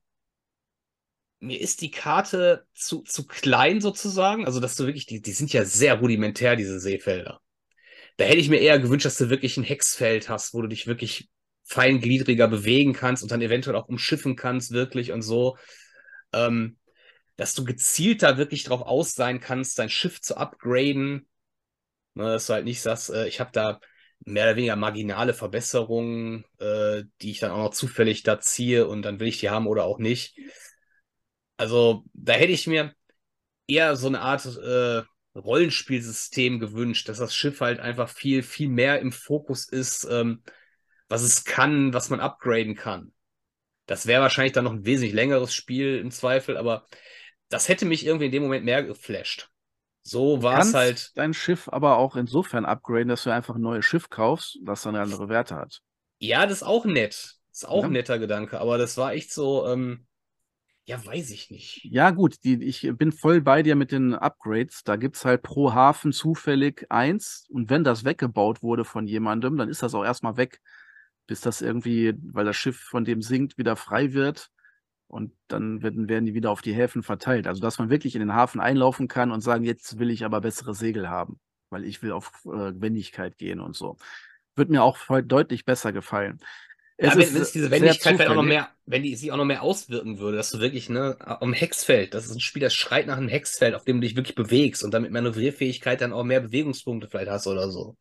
mir 1.40 1.59
ist 1.59 1.80
die 1.80 1.90
Karte 1.90 2.66
zu, 2.75 3.02
zu 3.02 3.26
klein 3.26 3.80
sozusagen. 3.80 4.45
Also, 4.45 4.61
dass 4.61 4.76
du 4.76 4.85
wirklich, 4.85 5.07
die, 5.07 5.23
die 5.23 5.33
sind 5.33 5.50
ja 5.52 5.64
sehr 5.64 5.95
rudimentär, 5.95 6.57
diese 6.57 6.78
Seefelder. 6.78 7.40
Da 8.18 8.25
hätte 8.25 8.38
ich 8.38 8.50
mir 8.50 8.59
eher 8.59 8.78
gewünscht, 8.78 9.07
dass 9.07 9.16
du 9.16 9.30
wirklich 9.30 9.57
ein 9.57 9.64
Hexfeld 9.64 10.28
hast, 10.28 10.52
wo 10.52 10.61
du 10.61 10.68
dich 10.68 10.87
wirklich 10.87 11.30
feingliedriger 11.64 12.49
bewegen 12.49 12.92
kannst 12.92 13.23
und 13.23 13.30
dann 13.30 13.40
eventuell 13.40 13.76
auch 13.76 13.88
umschiffen 13.88 14.37
kannst, 14.37 14.73
wirklich 14.73 15.12
und 15.12 15.23
so. 15.23 15.57
Ähm, 16.35 16.76
dass 17.37 17.54
du 17.54 17.64
gezielter 17.64 18.37
wirklich 18.37 18.64
drauf 18.64 18.83
aus 18.83 19.14
sein 19.14 19.40
kannst, 19.40 19.78
dein 19.78 19.88
Schiff 19.88 20.21
zu 20.21 20.37
upgraden. 20.37 21.27
Ne, 22.18 22.25
dass 22.32 22.48
du 22.48 22.54
halt 22.54 22.64
nicht 22.64 22.82
sagst, 22.82 23.10
äh, 23.10 23.28
ich 23.28 23.38
habe 23.38 23.50
da 23.52 23.78
mehr 24.25 24.46
oder 24.46 24.56
weniger 24.56 24.75
marginale 24.75 25.34
Verbesserungen, 25.34 26.44
äh, 26.58 27.04
die 27.22 27.30
ich 27.30 27.38
dann 27.38 27.52
auch 27.52 27.58
noch 27.58 27.70
zufällig 27.70 28.25
da 28.25 28.40
ziehe 28.40 28.88
und 28.88 29.02
dann 29.02 29.20
will 29.20 29.28
ich 29.28 29.38
die 29.38 29.50
haben 29.50 29.68
oder 29.68 29.84
auch 29.84 30.00
nicht. 30.00 30.37
Also 31.56 32.04
da 32.14 32.32
hätte 32.32 32.52
ich 32.52 32.66
mir 32.66 32.92
eher 33.68 33.94
so 33.94 34.08
eine 34.08 34.20
Art 34.20 34.44
äh, 34.46 35.02
Rollenspielsystem 35.38 36.58
gewünscht, 36.58 37.08
dass 37.08 37.18
das 37.18 37.37
Schiff 37.37 37.60
halt 37.60 37.78
einfach 37.78 38.08
viel, 38.08 38.42
viel 38.42 38.68
mehr 38.68 38.98
im 38.98 39.12
Fokus 39.12 39.68
ist, 39.68 40.02
ähm, 40.10 40.42
was 41.08 41.22
es 41.22 41.44
kann, 41.44 41.94
was 41.94 42.10
man 42.10 42.18
upgraden 42.18 42.75
kann. 42.75 43.12
Das 43.87 44.08
wäre 44.08 44.22
wahrscheinlich 44.22 44.54
dann 44.54 44.64
noch 44.64 44.72
ein 44.72 44.84
wesentlich 44.84 45.14
längeres 45.14 45.54
Spiel 45.54 45.98
im 45.98 46.10
Zweifel, 46.10 46.56
aber 46.56 46.88
das 47.48 47.68
hätte 47.68 47.87
mich 47.87 48.04
irgendwie 48.04 48.26
in 48.26 48.32
dem 48.32 48.42
Moment 48.42 48.64
mehr 48.64 48.82
geflasht. 48.82 49.50
So 50.09 50.43
war 50.43 50.61
es 50.61 50.73
halt. 50.75 51.17
dein 51.17 51.35
Schiff 51.35 51.69
aber 51.69 51.99
auch 51.99 52.17
insofern 52.17 52.65
upgraden, 52.65 53.09
dass 53.09 53.25
du 53.25 53.31
einfach 53.31 53.57
ein 53.57 53.61
neues 53.61 53.85
Schiff 53.85 54.09
kaufst, 54.09 54.59
das 54.65 54.83
dann 54.83 54.97
andere 54.97 55.29
Werte 55.29 55.55
hat. 55.57 55.83
Ja, 56.19 56.47
das 56.47 56.59
ist 56.59 56.62
auch 56.62 56.85
nett. 56.85 57.37
Das 57.50 57.62
ist 57.62 57.69
auch 57.69 57.83
ja. 57.83 57.88
ein 57.88 57.93
netter 57.93 58.19
Gedanke, 58.19 58.61
aber 58.61 58.79
das 58.79 58.97
war 58.97 59.12
echt 59.12 59.33
so, 59.33 59.67
ähm, 59.69 60.07
Ja, 60.87 61.05
weiß 61.05 61.31
ich 61.31 61.50
nicht. 61.50 61.85
Ja, 61.85 62.11
gut, 62.11 62.43
die, 62.45 62.65
ich 62.65 62.91
bin 62.97 63.12
voll 63.12 63.43
bei 63.43 63.62
dir 63.62 63.77
mit 63.77 63.93
den 63.93 64.15
Upgrades. 64.15 64.83
Da 64.85 64.97
gibt 64.97 65.17
es 65.17 65.25
halt 65.27 65.43
pro 65.43 65.75
Hafen 65.75 66.12
zufällig 66.12 66.87
eins. 66.91 67.47
Und 67.50 67.69
wenn 67.69 67.85
das 67.85 68.05
weggebaut 68.05 68.62
wurde 68.62 68.85
von 68.87 69.07
jemandem, 69.07 69.59
dann 69.59 69.69
ist 69.69 69.83
das 69.83 69.95
auch 69.95 70.05
erstmal 70.05 70.38
weg, 70.38 70.61
bis 71.27 71.43
das 71.43 71.61
irgendwie, 71.61 72.15
weil 72.33 72.47
das 72.47 72.57
Schiff 72.57 72.79
von 72.81 73.05
dem 73.05 73.21
sinkt, 73.21 73.59
wieder 73.59 73.77
frei 73.77 74.15
wird. 74.15 74.49
Und 75.09 75.33
dann 75.49 75.83
werden, 75.83 76.09
werden 76.09 76.27
die 76.27 76.35
wieder 76.35 76.50
auf 76.50 76.61
die 76.61 76.75
Häfen 76.75 77.03
verteilt. 77.03 77.47
Also, 77.47 77.62
dass 77.62 77.79
man 77.79 77.88
wirklich 77.88 78.15
in 78.15 78.21
den 78.21 78.35
Hafen 78.35 78.61
einlaufen 78.61 79.09
kann 79.09 79.33
und 79.33 79.41
sagen, 79.41 79.65
jetzt 79.65 79.99
will 79.99 80.11
ich 80.11 80.25
aber 80.25 80.43
bessere 80.43 80.75
Segel 80.75 81.09
haben, 81.09 81.41
weil 81.71 81.85
ich 81.85 82.03
will 82.03 82.12
auf 82.12 82.31
äh, 82.45 82.73
Wendigkeit 82.79 83.38
gehen 83.38 83.61
und 83.61 83.75
so. 83.75 83.97
Wird 84.55 84.69
mir 84.69 84.83
auch 84.83 84.99
deutlich 85.23 85.65
besser 85.65 85.93
gefallen. 85.93 86.41
Es 87.00 87.15
ja, 87.15 87.21
wenn, 87.21 87.35
wenn 87.35 87.43
es 87.43 87.53
diese 87.53 87.71
Wendigkeit 87.71 88.17
vielleicht 88.17 88.31
auch 88.31 88.35
noch 88.35 88.43
mehr, 88.43 88.71
wenn 88.85 89.05
die 89.05 89.15
sich 89.15 89.31
auch 89.31 89.37
noch 89.37 89.45
mehr 89.45 89.62
auswirken 89.62 90.19
würde, 90.19 90.37
dass 90.37 90.50
du 90.50 90.59
wirklich, 90.59 90.88
ne, 90.88 91.17
am 91.21 91.53
Hexfeld, 91.53 92.12
das 92.12 92.27
ist 92.27 92.35
ein 92.35 92.41
Spiel, 92.41 92.61
das 92.61 92.75
schreit 92.75 93.07
nach 93.07 93.17
einem 93.17 93.29
Hexfeld, 93.29 93.77
auf 93.77 93.85
dem 93.85 94.00
du 94.00 94.07
dich 94.07 94.17
wirklich 94.17 94.35
bewegst 94.35 94.83
und 94.83 94.93
damit 94.93 95.12
Manövrierfähigkeit 95.12 96.00
dann 96.00 96.12
auch 96.12 96.25
mehr 96.25 96.41
Bewegungspunkte 96.41 97.09
vielleicht 97.09 97.31
hast 97.31 97.47
oder 97.47 97.71
so. 97.71 97.97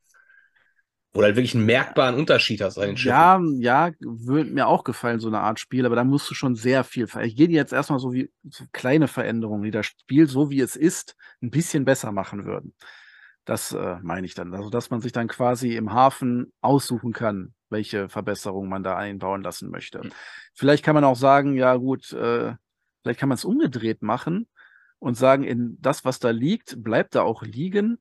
Wo 1.17 1.21
du 1.21 1.25
halt 1.25 1.35
wirklich 1.35 1.55
einen 1.55 1.65
merkbaren 1.65 2.13
Unterschied 2.13 2.61
hast 2.61 2.77
an 2.77 2.89
den 2.89 2.97
Schiffen. 2.97 3.59
Ja, 3.59 3.87
ja, 3.87 3.91
würde 3.99 4.51
mir 4.51 4.67
auch 4.67 4.83
gefallen, 4.83 5.19
so 5.19 5.27
eine 5.27 5.39
Art 5.39 5.59
Spiel, 5.59 5.87
aber 5.87 5.95
da 5.95 6.03
musst 6.03 6.29
du 6.29 6.35
schon 6.35 6.53
sehr 6.53 6.83
viel 6.83 7.07
verändern. 7.07 7.29
Ich 7.31 7.35
gehe 7.35 7.49
jetzt 7.49 7.73
erstmal 7.73 7.97
so 7.97 8.13
wie 8.13 8.31
so 8.47 8.65
kleine 8.71 9.07
Veränderungen, 9.07 9.63
die 9.63 9.71
das 9.71 9.87
Spiel, 9.87 10.27
so 10.27 10.51
wie 10.51 10.61
es 10.61 10.75
ist, 10.75 11.15
ein 11.41 11.49
bisschen 11.49 11.85
besser 11.85 12.11
machen 12.11 12.45
würden. 12.45 12.75
Das 13.45 13.71
äh, 13.71 13.95
meine 14.03 14.27
ich 14.27 14.35
dann. 14.35 14.53
Also, 14.53 14.69
dass 14.69 14.91
man 14.91 15.01
sich 15.01 15.11
dann 15.11 15.27
quasi 15.27 15.75
im 15.75 15.91
Hafen 15.91 16.53
aussuchen 16.61 17.13
kann, 17.13 17.55
welche 17.71 18.09
Verbesserungen 18.09 18.69
man 18.69 18.83
da 18.83 18.95
einbauen 18.95 19.41
lassen 19.41 19.71
möchte. 19.71 20.03
Mhm. 20.03 20.11
Vielleicht 20.53 20.85
kann 20.85 20.93
man 20.93 21.03
auch 21.03 21.15
sagen, 21.15 21.55
ja 21.55 21.77
gut, 21.77 22.13
äh, 22.13 22.53
vielleicht 23.01 23.19
kann 23.19 23.29
man 23.29 23.37
es 23.37 23.45
umgedreht 23.45 24.03
machen 24.03 24.47
und 24.99 25.17
sagen, 25.17 25.43
in 25.45 25.77
das, 25.81 26.05
was 26.05 26.19
da 26.19 26.29
liegt, 26.29 26.83
bleibt 26.83 27.15
da 27.15 27.23
auch 27.23 27.41
liegen, 27.41 27.97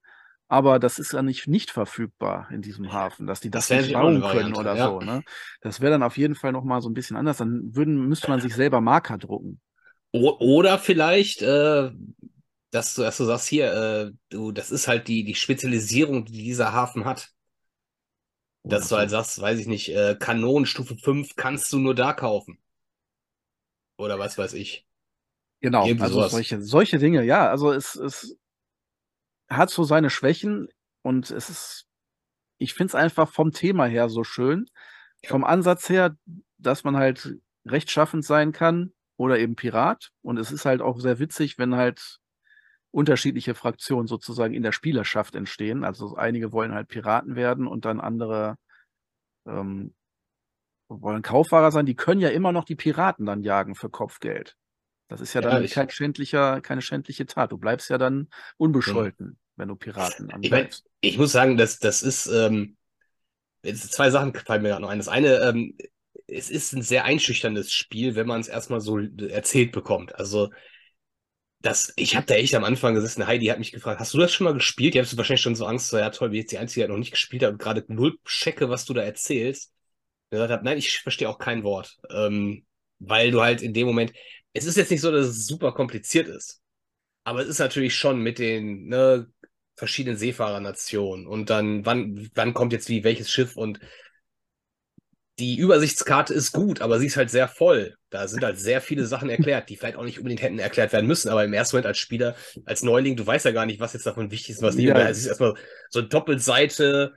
aber 0.49 0.79
das 0.79 0.99
ist 0.99 1.13
ja 1.13 1.23
nicht, 1.23 1.49
nicht 1.49 1.71
verfügbar 1.71 2.49
in 2.53 2.63
diesem 2.63 2.93
Hafen, 2.93 3.27
dass 3.27 3.41
die 3.41 3.51
das, 3.51 3.69
das 3.69 3.83
nicht 3.83 3.93
bauen 3.95 4.23
können 4.23 4.55
oder 4.55 4.77
ja. 4.77 4.87
so. 4.87 5.01
Ne? 5.01 5.23
Das 5.61 5.81
wäre 5.81 5.93
dann 5.93 6.05
auf 6.05 6.17
jeden 6.17 6.37
Fall 6.37 6.53
nochmal 6.53 6.81
so 6.83 6.89
ein 6.89 6.95
bisschen 6.95 7.17
anders. 7.17 7.39
Dann 7.39 7.75
würden, 7.75 8.07
müsste 8.07 8.31
man 8.31 8.41
sich 8.41 8.55
selber 8.55 8.81
Marker 8.81 9.19
drucken. 9.19 9.61
Oder 10.13 10.79
vielleicht, 10.79 11.43
äh, 11.43 11.91
dass, 12.71 12.95
du, 12.95 13.03
dass 13.03 13.17
du 13.17 13.25
sagst, 13.25 13.49
hier, 13.49 13.73
äh, 13.73 14.13
du, 14.29 14.53
das 14.53 14.71
ist 14.71 14.87
halt 14.87 15.09
die, 15.09 15.25
die 15.25 15.35
Spezialisierung, 15.35 16.25
die 16.25 16.45
dieser 16.45 16.73
Hafen 16.73 17.05
hat. 17.05 17.31
Dass 18.63 18.89
du 18.89 18.97
halt 18.97 19.11
sagst, 19.11 19.41
weiß 19.41 19.59
ich 19.59 19.67
nicht, 19.67 19.91
äh, 19.91 20.17
Kanonenstufe 20.19 20.97
5 20.97 21.37
kannst 21.37 21.73
du 21.73 21.79
nur 21.79 21.95
da 21.95 22.13
kaufen. 22.13 22.59
Oder 23.97 24.19
was 24.19 24.39
weiß 24.39 24.55
ich. 24.55 24.87
Genau, 25.61 25.87
Irgendwie 25.87 26.05
also 26.05 26.27
solche, 26.29 26.61
solche 26.63 26.99
Dinge, 26.99 27.25
ja. 27.25 27.49
Also 27.49 27.73
es, 27.73 27.95
es 27.97 28.37
hat 29.49 29.71
so 29.71 29.85
seine 29.85 30.11
Schwächen 30.11 30.69
und 31.03 31.31
es 31.31 31.51
ist, 31.51 31.87
ich 32.59 32.75
finde 32.75 32.91
es 32.91 32.95
einfach 32.95 33.31
vom 33.31 33.53
Thema 33.53 33.87
her 33.87 34.09
so 34.09 34.25
schön. 34.25 34.67
Ja. 35.23 35.31
Vom 35.31 35.45
Ansatz 35.45 35.89
her, 35.89 36.17
dass 36.59 36.85
man 36.85 36.97
halt 36.97 37.37
rechtschaffend 37.65 38.25
sein 38.25 38.53
kann 38.53 38.93
oder 39.17 39.39
eben 39.39 39.57
Pirat. 39.57 40.11
Und 40.23 40.39
es 40.39 40.51
ist 40.51 40.65
halt 40.65 40.83
auch 40.83 41.01
sehr 41.01 41.19
witzig, 41.19 41.59
wenn 41.59 41.77
halt 41.77 42.19
unterschiedliche 42.91 43.55
Fraktionen 43.55 44.07
sozusagen 44.07 44.55
in 44.55 44.63
der 44.63 44.73
Spielerschaft 44.73 45.35
entstehen. 45.35 45.85
Also 45.85 46.17
einige 46.17 46.53
wollen 46.53 46.73
halt 46.73 46.89
Piraten 46.89 47.37
werden 47.37 47.67
und 47.67 47.85
dann 47.85 48.01
andere 48.01 48.57
ähm, 49.47 49.95
wollen 50.89 51.23
Kauffahrer 51.23 51.71
sein. 51.73 51.87
Die 51.87 51.97
können 51.97 52.21
ja 52.21 52.31
immer 52.31 52.53
noch 52.53 52.65
die 52.65 52.77
Piraten 52.77 53.27
dann 53.27 53.43
jagen 53.43 53.75
für 53.75 53.91
Kopfgeld. 53.91 54.57
Das 55.09 55.21
ist 55.21 55.35
ja, 55.35 55.41
ja 55.41 55.51
dann 55.51 55.65
ich, 55.65 55.73
kein 55.73 55.89
schändlicher, 55.89 56.61
keine 56.61 56.83
schändliche 56.83 57.27
Tat. 57.27 57.53
Du 57.53 57.59
bleibst 57.59 57.91
ja 57.91 57.99
dann 57.99 58.29
unbescholten, 58.57 59.33
ja. 59.33 59.53
wenn 59.57 59.69
du 59.69 59.77
Piraten 59.77 60.31
angreifst. 60.31 60.45
Ich, 60.45 60.51
mein, 60.51 60.69
ich 61.01 61.19
muss 61.19 61.33
sagen, 61.33 61.57
das, 61.57 61.79
das 61.79 62.03
ist 62.03 62.27
ähm, 62.27 62.77
zwei 63.75 64.11
Sachen 64.11 64.35
fallen 64.35 64.63
mir 64.63 64.71
gerade 64.71 64.83
noch 64.83 64.91
ein. 64.91 64.99
Das 64.99 65.09
eine, 65.09 65.41
ähm, 65.41 65.77
es 66.27 66.51
ist 66.51 66.73
ein 66.73 66.83
sehr 66.83 67.05
einschüchterndes 67.05 67.73
Spiel, 67.73 68.15
wenn 68.15 68.27
man 68.27 68.41
es 68.41 68.49
erstmal 68.49 68.81
so 68.81 68.99
erzählt 68.99 69.73
bekommt. 69.73 70.15
Also 70.17 70.51
das, 71.61 71.93
ich 71.97 72.17
habe 72.17 72.27
da 72.27 72.35
echt 72.35 72.55
am 72.55 72.65
Anfang 72.65 72.95
gesessen, 72.95 73.27
Heidi 73.27 73.47
hat 73.47 73.59
mich 73.59 73.73
gefragt, 73.73 74.01
hast 74.01 74.15
du 74.15 74.19
das 74.19 74.33
schon 74.33 74.45
mal 74.45 74.55
gespielt? 74.55 74.95
Die 74.95 75.01
hast 75.01 75.13
du 75.13 75.17
wahrscheinlich 75.17 75.43
schon 75.43 75.57
so 75.57 75.67
Angst, 75.67 75.89
so, 75.89 75.99
ja 75.99 76.11
toll, 76.11 76.33
wie 76.33 76.39
jetzt 76.39 76.53
die 76.53 76.59
Einzige, 76.59 76.87
die 76.87 76.93
noch 76.93 76.99
nicht 76.99 77.13
gespielt 77.13 77.43
hat 77.43 77.53
und 77.53 77.59
gerade 77.59 77.85
null 77.89 78.19
checke, 78.25 78.69
was 78.69 78.85
du 78.85 78.95
da 78.95 79.03
erzählst. 79.03 79.73
Ich 80.27 80.31
gesagt 80.31 80.53
habe, 80.53 80.65
nein, 80.65 80.79
ich 80.79 81.01
verstehe 81.01 81.29
auch 81.29 81.39
kein 81.39 81.63
Wort. 81.63 81.99
Ähm, 82.11 82.67
weil 82.99 83.31
du 83.31 83.43
halt 83.43 83.63
in 83.63 83.75
dem 83.75 83.87
Moment, 83.87 84.13
es 84.57 84.65
ist 84.65 84.77
jetzt 84.77 84.91
nicht 84.91 85.01
so, 85.01 85.13
dass 85.13 85.27
es 85.27 85.47
super 85.47 85.73
kompliziert 85.73 86.29
ist. 86.29 86.63
Aber 87.25 87.43
es 87.43 87.49
ist 87.49 87.59
natürlich 87.59 87.95
schon 87.95 88.21
mit 88.21 88.39
den 88.39 88.87
ne, 88.87 89.27
verschiedenen 89.75 90.17
Seefahrernationen 90.17 91.27
und 91.27 91.51
dann, 91.51 91.85
wann, 91.85 92.31
wann 92.35 92.55
kommt 92.55 92.73
jetzt 92.73 92.89
wie 92.89 93.05
welches 93.05 93.31
Schiff 93.31 93.57
und 93.57 93.81
die 95.39 95.59
Übersichtskarte 95.59 96.33
ist 96.33 96.53
gut, 96.53 96.81
aber 96.81 96.99
sie 96.99 97.07
ist 97.07 97.19
halt 97.19 97.31
sehr 97.31 97.47
voll. 97.47 97.95
Da 98.09 98.27
sind 98.27 98.43
halt 98.43 98.59
sehr 98.59 98.81
viele 98.81 99.05
Sachen 99.05 99.29
erklärt, 99.29 99.69
die 99.69 99.77
vielleicht 99.77 99.99
auch 99.99 100.05
nicht 100.05 100.17
unbedingt 100.17 100.41
hätten 100.41 100.59
erklärt 100.59 100.95
werden 100.95 101.07
müssen, 101.07 101.29
aber 101.29 101.45
im 101.45 101.53
ersten 101.53 101.77
Moment 101.77 101.89
als 101.89 101.99
Spieler, 101.99 102.37
als 102.65 102.83
Neuling, 102.83 103.17
du 103.17 103.27
weißt 103.27 103.45
ja 103.45 103.51
gar 103.51 103.67
nicht, 103.67 103.79
was 103.79 103.93
jetzt 103.93 104.07
davon 104.07 104.31
wichtig 104.31 104.51
ist, 104.51 104.63
was 104.63 104.77
nicht. 104.77 104.87
Ja. 104.87 105.09
Es 105.09 105.19
ist 105.19 105.27
erstmal 105.27 105.55
so 105.91 105.99
eine 105.99 106.09
Doppelseite. 106.09 107.13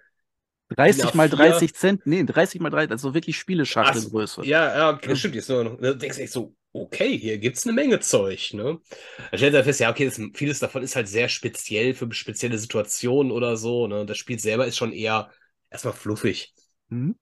30 0.76 1.14
mal 1.14 1.30
30 1.30 1.74
Cent, 1.74 2.06
nee, 2.06 2.24
30 2.24 2.60
mal 2.60 2.70
30, 2.70 2.92
also 2.92 3.14
wirklich 3.14 3.38
Spieleschachtelgröße. 3.38 4.46
Ja, 4.46 4.78
ja, 4.78 4.90
okay, 4.92 5.16
stimmt. 5.16 5.36
Jetzt 5.36 5.50
nur, 5.50 5.78
du 5.78 5.96
denkst 5.96 6.20
echt 6.20 6.34
so, 6.34 6.56
okay, 6.74 7.18
hier 7.18 7.38
gibt's 7.38 7.66
eine 7.66 7.74
Menge 7.74 8.00
Zeug, 8.00 8.54
ne? 8.54 8.80
Da 9.32 9.38
stellt 9.38 9.54
er 9.54 9.64
fest, 9.64 9.80
ja, 9.80 9.90
okay, 9.90 10.06
das, 10.06 10.22
vieles 10.34 10.60
davon 10.60 10.84
ist 10.84 10.96
halt 10.96 11.08
sehr 11.08 11.30
speziell 11.30 11.94
für 11.94 12.12
spezielle 12.14 12.58
Situationen 12.58 13.32
oder 13.32 13.58
so, 13.58 13.88
ne? 13.88 14.06
Das 14.06 14.18
Spiel 14.18 14.40
selber 14.40 14.68
ist 14.68 14.78
schon 14.78 14.94
eher 14.94 15.30
erstmal 15.70 15.94
fluffig. 15.94 16.54
Mhm. 16.90 17.16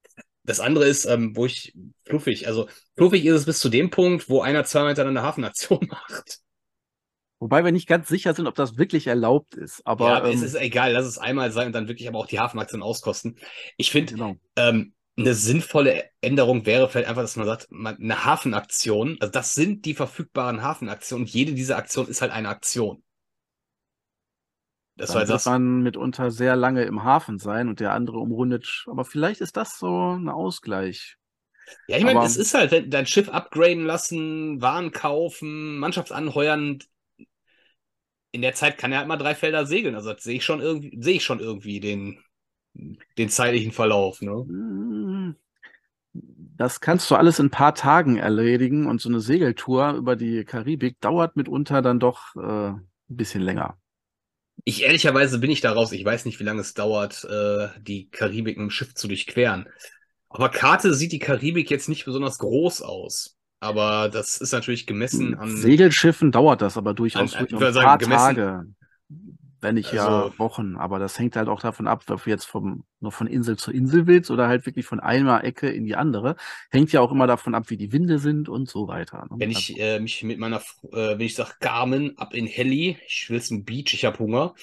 Das 0.44 0.60
andere 0.60 0.86
ist, 0.86 1.06
ähm, 1.06 1.36
wo 1.36 1.46
ich 1.46 1.74
fluffig, 2.06 2.48
also 2.48 2.70
fluffig 2.96 3.26
ist 3.26 3.36
es 3.36 3.46
bis 3.46 3.60
zu 3.60 3.70
dem 3.70 3.90
Punkt, 3.90 4.30
wo 4.30 4.42
einer 4.42 4.64
zweimal 4.64 4.90
hintereinander 4.90 5.24
Hafenaktion 5.24 5.88
macht. 5.90 6.40
Wobei 7.40 7.64
wir 7.64 7.72
nicht 7.72 7.88
ganz 7.88 8.08
sicher 8.08 8.34
sind, 8.34 8.48
ob 8.48 8.56
das 8.56 8.78
wirklich 8.78 9.08
erlaubt 9.08 9.56
ist. 9.56 9.86
Aber 9.86 10.10
ja, 10.10 10.26
ähm, 10.26 10.34
es 10.34 10.42
ist 10.42 10.56
egal, 10.56 10.94
lass 10.94 11.06
es 11.06 11.20
einmal 11.20 11.52
sein 11.52 11.68
und 11.68 11.74
dann 11.74 11.88
wirklich 11.88 12.08
aber 12.08 12.18
auch 12.18 12.26
die 12.26 12.40
Hafenaktion 12.40 12.82
auskosten. 12.82 13.38
Ich 13.76 13.92
finde, 13.92 14.14
genau. 14.14 14.36
ähm, 14.56 14.94
eine 15.18 15.34
sinnvolle 15.34 16.06
Änderung 16.22 16.66
wäre 16.66 16.88
vielleicht 16.90 17.10
einfach, 17.10 17.24
dass 17.24 17.36
man 17.36 17.48
sagt, 17.48 17.70
eine 17.72 18.26
Hafenaktion, 18.26 19.18
also 19.20 19.32
das 19.32 19.54
sind 19.54 19.86
die 19.86 19.96
verfügbaren 19.96 20.62
Hafenaktionen 20.62 21.26
und 21.26 21.34
jede 21.34 21.54
dieser 21.54 21.78
Aktionen 21.78 22.10
ist 22.10 22.22
halt 22.22 22.32
eine 22.32 22.50
Aktion. 22.50 23.04
Das 24.96 25.12
dann 25.12 25.28
wird 25.28 25.46
man 25.46 25.82
mitunter 25.84 26.32
sehr 26.32 26.56
lange 26.56 26.84
im 26.84 27.04
Hafen 27.04 27.38
sein 27.38 27.70
und 27.70 27.80
der 27.80 27.94
andere 27.94 28.18
umrundet. 28.18 28.86
Aber 28.88 29.06
vielleicht 29.06 29.42
ist 29.42 29.56
das 29.56 29.78
so 29.78 30.16
ein 30.16 30.28
Ausgleich. 30.28 31.18
Ja, 31.88 31.98
ich 31.98 32.04
meine, 32.04 32.24
es 32.24 32.36
ist 32.36 32.54
halt, 32.54 32.72
wenn 32.72 32.90
dein 32.90 33.06
Schiff 33.06 33.30
upgraden 33.30 33.86
lassen, 33.86 34.60
Waren 34.62 34.92
kaufen, 34.92 35.78
Mannschaft 35.78 36.12
anheuern. 36.12 36.80
In 38.32 38.42
der 38.42 38.54
Zeit 38.54 38.78
kann 38.78 38.92
er 38.92 39.00
halt 39.00 39.08
mal 39.08 39.18
drei 39.18 39.36
Felder 39.36 39.68
segeln. 39.68 39.94
Also 39.94 40.14
das 40.14 40.24
sehe 40.24 40.38
ich 40.38 40.46
schon 40.46 40.62
irgendwie, 40.62 40.98
sehe 41.00 41.16
ich 41.16 41.24
schon 41.24 41.40
irgendwie 41.40 41.80
den, 41.80 42.20
den 43.18 43.30
zeitlichen 43.30 43.72
Verlauf. 43.72 44.22
Ne? 44.22 45.36
Das 46.14 46.82
kannst 46.82 47.10
du 47.12 47.16
alles 47.16 47.40
in 47.40 47.48
ein 47.48 47.52
paar 47.52 47.76
Tagen 47.76 48.18
erledigen 48.18 48.88
und 48.88 49.02
so 49.02 49.10
eine 49.10 49.20
Segeltour 49.20 49.94
über 49.94 50.16
die 50.16 50.44
Karibik 50.44 51.00
dauert 51.00 51.36
mitunter 51.36 51.82
dann 51.82 52.00
doch 52.00 52.36
äh, 52.36 52.70
ein 52.70 52.88
bisschen 53.08 53.42
länger. 53.42 53.78
Ich 54.64 54.84
ehrlicherweise 54.84 55.40
bin 55.40 55.52
ich 55.52 55.62
da 55.62 55.74
raus. 55.74 55.92
Ich 55.92 56.04
weiß 56.04 56.26
nicht, 56.26 56.40
wie 56.40 56.44
lange 56.44 56.62
es 56.62 56.74
dauert, 56.74 57.24
äh, 57.26 57.68
die 57.80 58.10
Karibik 58.10 58.58
im 58.58 58.70
Schiff 58.70 58.96
zu 58.96 59.08
durchqueren. 59.08 59.68
Aber 60.30 60.50
Karte 60.50 60.94
sieht 60.94 61.12
die 61.12 61.20
Karibik 61.20 61.70
jetzt 61.70 61.90
nicht 61.90 62.06
besonders 62.06 62.40
groß 62.40 62.82
aus. 62.82 63.38
Aber 63.60 64.10
das 64.10 64.38
ist 64.38 64.52
natürlich 64.52 64.86
gemessen 64.86 65.36
an. 65.36 65.56
Segelschiffen 65.56 66.32
dauert 66.32 66.62
das 66.62 66.78
aber 66.78 66.94
durchaus 66.94 67.36
an, 67.36 67.48
an, 67.48 67.64
ein 67.64 67.74
sagen, 67.74 67.86
paar 67.86 67.98
gemessen, 67.98 68.36
Tage 68.36 68.66
wenn 69.62 69.76
nicht 69.76 69.92
also, 69.94 70.30
ja 70.30 70.40
Wochen. 70.40 70.76
Aber 70.76 71.00
das 71.00 71.18
hängt 71.18 71.36
halt 71.36 71.48
auch 71.48 71.62
davon 71.62 71.88
ab, 71.88 72.04
ob 72.08 72.24
du 72.24 72.30
jetzt 72.30 72.46
vom, 72.46 72.86
nur 73.00 73.12
von 73.12 73.28
Insel 73.28 73.58
zu 73.58 73.72
Insel 73.72 74.08
willst 74.08 74.32
oder 74.32 74.48
halt 74.48 74.66
wirklich 74.66 74.86
von 74.86 75.00
einer 75.00 75.44
Ecke 75.44 75.70
in 75.70 75.84
die 75.86 75.96
andere. 75.96 76.36
Hängt 76.70 76.92
ja 76.92 77.02
auch 77.02 77.12
immer 77.12 77.28
davon 77.28 77.56
ab, 77.56 77.70
wie 77.70 77.78
die 77.78 77.92
Winde 77.92 78.20
sind 78.20 78.50
und 78.50 78.70
so 78.70 78.88
weiter. 78.88 79.26
Ne? 79.30 79.36
Wenn 79.40 79.52
ich 79.52 79.72
also, 79.72 79.82
äh, 79.82 80.00
mich 80.00 80.24
mit 80.24 80.40
meiner, 80.40 80.58
äh, 80.92 81.18
wenn 81.18 81.22
ich 81.22 81.36
sage, 81.36 81.54
Carmen, 81.60 82.18
ab 82.18 82.34
in 82.34 82.46
Heli, 82.48 82.98
ich 83.08 83.30
will 83.30 83.42
zum 83.42 83.66
Beach, 83.66 83.94
ich 83.94 84.06
habe 84.06 84.20
Hunger, 84.20 84.54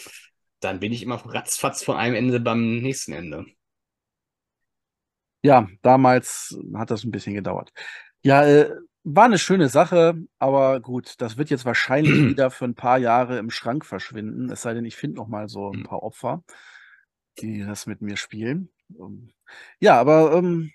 dann 0.61 0.81
bin 0.81 0.93
ich 0.93 1.03
immer 1.03 1.17
ratzfatz 1.17 1.83
von 1.83 1.97
einem 1.97 2.15
Ende 2.15 2.41
beim 2.41 2.79
nächsten 2.79 3.13
Ende. 3.13 3.47
Ja, 5.43 5.69
damals 5.83 6.57
hat 6.75 6.91
das 6.91 7.05
ein 7.05 7.11
bisschen 7.11 7.35
gedauert. 7.35 7.71
Ja, 8.23 8.47
äh, 8.47 8.71
war 9.05 9.27
eine 9.27 9.39
schöne 9.39 9.69
Sache, 9.69 10.17
aber 10.39 10.81
gut, 10.81 11.21
das 11.21 11.37
wird 11.37 11.51
jetzt 11.51 11.67
wahrscheinlich 11.67 12.13
wieder 12.31 12.51
für 12.51 12.65
ein 12.65 12.75
paar 12.75 12.99
Jahre 12.99 13.39
im 13.39 13.51
Schrank 13.51 13.85
verschwinden. 13.85 14.51
Es 14.51 14.63
sei 14.63 14.75
denn, 14.75 14.87
ich 14.87 14.97
finde 14.97 15.17
noch 15.17 15.29
mal 15.29 15.49
so 15.49 15.71
ein 15.71 15.81
hm. 15.81 15.85
paar 15.85 16.03
Opfer, 16.03 16.43
die 17.39 17.61
das 17.61 17.87
mit 17.87 18.01
mir 18.01 18.17
spielen. 18.17 18.71
Ähm, 18.99 19.33
ja, 19.79 20.01
aber 20.01 20.33
ähm, 20.33 20.73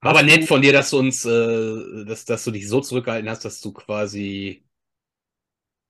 Aber 0.00 0.22
nett 0.22 0.46
von 0.46 0.62
dir, 0.62 0.72
dass 0.72 0.90
du 0.90 0.98
uns, 0.98 1.24
äh, 1.24 2.04
dass, 2.04 2.26
dass 2.26 2.44
du 2.44 2.50
dich 2.50 2.68
so 2.68 2.80
zurückgehalten 2.80 3.28
hast, 3.28 3.44
dass 3.44 3.60
du 3.60 3.72
quasi 3.72 4.64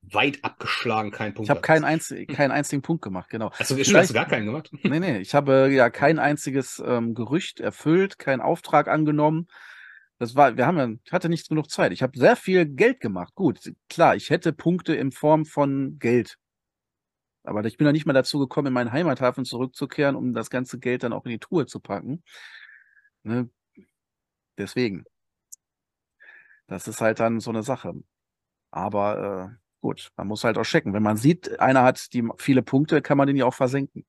weit 0.03 0.45
abgeschlagen 0.45 1.11
keinen 1.11 1.35
Punkt 1.35 1.47
Ich 1.47 1.51
habe 1.51 1.61
keinen, 1.61 1.85
einzig, 1.85 2.29
keinen 2.35 2.51
einzigen 2.51 2.83
Punkt 2.83 3.03
gemacht, 3.03 3.31
genau. 3.31 3.53
Stimmt, 3.55 3.95
hast 3.95 4.11
du 4.11 4.15
gar 4.15 4.27
keinen 4.27 4.47
gemacht? 4.47 4.71
Nee, 4.83 5.01
nee, 5.01 5.19
ich 5.19 5.35
habe 5.35 5.71
ja 5.73 5.91
kein 5.91 6.19
einziges 6.19 6.83
ähm, 6.85 7.15
Gerücht 7.15 7.61
erfüllt, 7.61 8.19
keinen 8.19 8.41
Auftrag 8.41 8.89
angenommen. 8.89 9.49
Das 10.23 10.37
war, 10.37 10.57
wir 10.57 10.69
haben 10.69 10.79
ja, 10.79 10.89
ich 11.05 11.13
hatte 11.13 11.29
nicht 11.29 11.49
genug 11.49 11.69
Zeit. 11.69 11.91
Ich 11.91 12.01
habe 12.01 12.17
sehr 12.17 12.37
viel 12.37 12.65
Geld 12.65 13.01
gemacht. 13.01 13.35
Gut, 13.35 13.73
klar, 13.89 14.15
ich 14.15 14.31
hätte 14.31 14.53
Punkte 14.53 14.95
in 14.95 15.11
Form 15.11 15.45
von 15.45 15.99
Geld. 15.99 16.39
Aber 17.43 17.65
ich 17.65 17.77
bin 17.77 17.89
ja 17.89 17.93
nicht 17.93 18.07
mal 18.07 18.13
dazu 18.13 18.39
gekommen, 18.39 18.69
in 18.69 18.73
meinen 18.73 18.93
Heimathafen 18.93 19.45
zurückzukehren, 19.45 20.15
um 20.15 20.33
das 20.33 20.49
ganze 20.49 20.79
Geld 20.79 21.03
dann 21.03 21.13
auch 21.13 21.25
in 21.25 21.33
die 21.33 21.41
Truhe 21.41 21.67
zu 21.67 21.81
packen. 21.81 22.23
Ne? 23.25 23.51
Deswegen. 24.57 25.05
Das 26.69 26.87
ist 26.87 27.01
halt 27.01 27.19
dann 27.19 27.41
so 27.41 27.51
eine 27.51 27.65
Sache. 27.65 27.93
Aber 28.71 29.51
äh, 29.51 29.57
gut, 29.81 30.13
man 30.17 30.29
muss 30.29 30.45
halt 30.45 30.57
auch 30.57 30.63
checken. 30.63 30.93
Wenn 30.93 31.03
man 31.03 31.17
sieht, 31.17 31.59
einer 31.59 31.83
hat 31.83 32.13
die 32.13 32.23
viele 32.39 32.63
Punkte, 32.63 33.03
kann 33.03 33.19
man 33.19 33.27
den 33.27 33.35
ja 33.35 33.45
auch 33.45 33.55
versenken. 33.55 34.07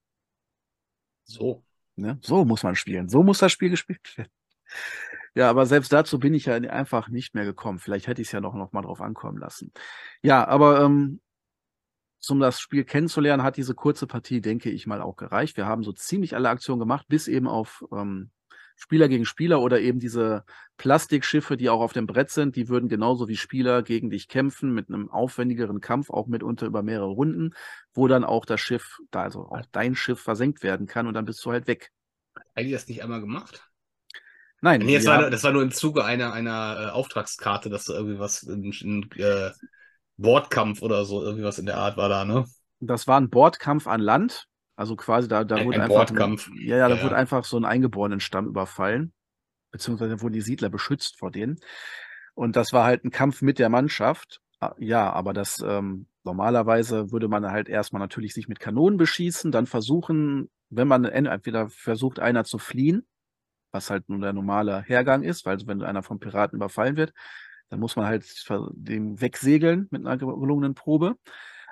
So. 1.23 1.63
Ne? 1.95 2.19
So 2.21 2.45
muss 2.45 2.62
man 2.62 2.76
spielen. 2.76 3.10
So 3.10 3.23
muss 3.23 3.39
das 3.39 3.52
Spiel 3.52 3.71
gespielt 3.71 4.15
werden. 4.15 4.32
Ja, 5.36 5.50
aber 5.50 5.65
selbst 5.65 5.91
dazu 5.91 6.19
bin 6.19 6.34
ich 6.34 6.46
ja 6.46 6.56
einfach 6.56 7.10
nicht 7.10 7.34
mehr 7.34 7.46
gekommen. 7.46 7.80
Vielleicht 7.80 8.08
hätte 8.08 8.22
ich 8.22 8.28
es 8.28 8.32
ja 8.32 8.41
noch, 8.41 8.54
noch 8.54 8.72
mal 8.72 8.84
drauf 8.84 9.02
ankommen 9.02 9.39
lassen. 9.39 9.72
Ja, 10.22 10.48
aber 10.48 10.82
ähm, 10.82 11.22
um 12.30 12.39
das 12.39 12.60
Spiel 12.60 12.84
kennenzulernen, 12.84 13.43
hat 13.43 13.58
diese 13.58 13.74
kurze 13.74 14.08
Partie, 14.08 14.41
denke 14.41 14.69
ich 14.69 14.88
mal, 14.88 15.02
auch 15.02 15.15
gereicht. 15.15 15.58
Wir 15.58 15.65
haben 15.65 15.84
so 15.84 15.91
ziemlich 15.91 16.36
alle 16.36 16.50
Aktionen 16.50 16.80
gemacht, 16.80 17.08
bis 17.10 17.28
eben 17.28 17.48
auf 17.48 17.84
ähm, 17.91 18.32
Spieler 18.76 19.08
gegen 19.08 19.26
Spieler 19.26 19.62
oder 19.62 19.80
eben 19.82 20.00
diese 20.00 20.46
Plastikschiffe, 20.78 21.58
die 21.58 21.69
auch 21.69 21.82
auf 21.82 21.93
dem 21.93 22.08
Brett 22.08 22.30
sind, 22.30 22.56
die 22.56 22.69
würden 22.69 22.89
genauso 22.89 23.28
wie 23.28 23.36
Spieler 23.36 23.84
gegen 23.84 24.10
dich 24.10 24.28
kämpfen, 24.28 24.74
mit 24.74 24.89
einem 24.89 25.10
aufwendigeren 25.10 25.80
Kampf, 25.80 26.10
auch 26.10 26.28
mitunter 26.28 26.65
über 26.65 26.82
mehrere 26.82 27.10
Runden, 27.10 27.54
wo 27.93 28.08
dann 28.08 28.24
auch 28.24 28.46
das 28.46 28.62
Schiff, 28.62 29.00
also 29.12 29.48
auch 29.48 29.62
dein 29.72 29.96
Schiff 29.96 30.19
versenkt 30.19 30.63
werden 30.63 30.88
kann 30.88 31.08
und 31.08 31.13
dann 31.13 31.26
bist 31.26 31.43
du 31.46 31.52
halt 31.52 31.67
weg. 31.67 31.91
Eigentlich 32.56 32.74
das 32.74 32.88
nicht 32.88 33.04
einmal 33.04 33.22
gemacht? 33.22 33.69
Nein. 34.63 34.82
Nee, 34.86 34.95
das, 34.95 35.06
war, 35.06 35.30
das 35.30 35.43
war 35.43 35.52
nur 35.52 35.62
im 35.63 35.71
Zuge 35.71 36.06
einer, 36.06 36.34
einer 36.34 36.88
äh, 36.89 36.91
Auftragskarte, 36.91 37.69
dass 37.69 37.86
du 37.86 37.93
irgendwie 37.93 38.19
was, 38.19 38.43
ein, 38.43 38.71
ein 38.84 39.12
äh, 39.19 39.52
Bordkampf 40.17 40.82
oder 40.82 41.06
so, 41.06 41.23
irgendwie 41.23 41.43
was 41.45 41.60
in 41.60 41.65
der 41.67 41.78
Art 41.78 41.97
war 41.97 42.10
da, 42.10 42.26
ne? 42.26 42.45
Das 42.80 43.08
war 43.08 43.19
ein 43.19 43.30
Bordkampf 43.30 43.88
an 43.88 44.02
Land. 44.02 44.47
Also 44.76 44.95
quasi 44.95 45.28
da, 45.28 45.43
da 45.43 45.62
Ein- 45.62 45.63
wurde 45.63 45.80
ein 45.80 45.82
einfach. 45.82 46.12
Bordkampf. 46.12 46.49
Ja, 46.54 46.78
ja, 46.78 46.89
da 46.89 46.95
Ja, 46.95 47.02
wurde 47.02 47.15
ja. 47.15 47.17
einfach 47.17 47.45
so 47.45 47.58
ein 47.58 47.65
Eingeborenen-Stamm 47.65 48.47
überfallen. 48.47 49.13
Beziehungsweise 49.71 50.21
wurden 50.21 50.34
die 50.34 50.41
Siedler 50.41 50.69
beschützt 50.69 51.17
vor 51.19 51.32
denen. 51.32 51.60
Und 52.36 52.56
das 52.56 52.73
war 52.73 52.86
halt 52.86 53.06
ein 53.06 53.12
Kampf 53.12 53.41
mit 53.41 53.60
der 53.60 53.69
Mannschaft. 53.69 54.41
Ah, 54.60 54.76
Ja, 54.80 55.12
aber 55.13 55.34
das 55.34 55.63
ähm, 55.65 56.08
normalerweise 56.23 57.12
würde 57.12 57.28
man 57.28 57.52
halt 57.52 57.69
erstmal 57.69 57.99
natürlich 58.02 58.34
sich 58.34 58.47
mit 58.47 58.60
Kanonen 58.60 58.97
beschießen, 58.97 59.52
dann 59.52 59.67
versuchen, 59.67 60.49
wenn 60.69 60.88
man 60.88 61.06
en- 61.06 61.26
entweder 61.28 61.69
versucht, 61.69 62.19
einer 62.19 62.45
zu 62.45 62.58
fliehen, 62.60 63.06
was 63.73 63.89
halt 63.89 64.07
nun 64.09 64.21
der 64.21 64.33
normale 64.33 64.83
Hergang 64.83 65.23
ist, 65.23 65.45
weil 65.45 65.57
wenn 65.65 65.81
einer 65.81 66.03
von 66.03 66.19
Piraten 66.19 66.57
überfallen 66.57 66.95
wird, 66.95 67.13
dann 67.69 67.79
muss 67.79 67.95
man 67.95 68.05
halt 68.05 68.25
dem 68.73 69.19
wegsegeln 69.19 69.88
mit 69.91 70.05
einer 70.05 70.17
gelungenen 70.17 70.75
Probe. 70.75 71.15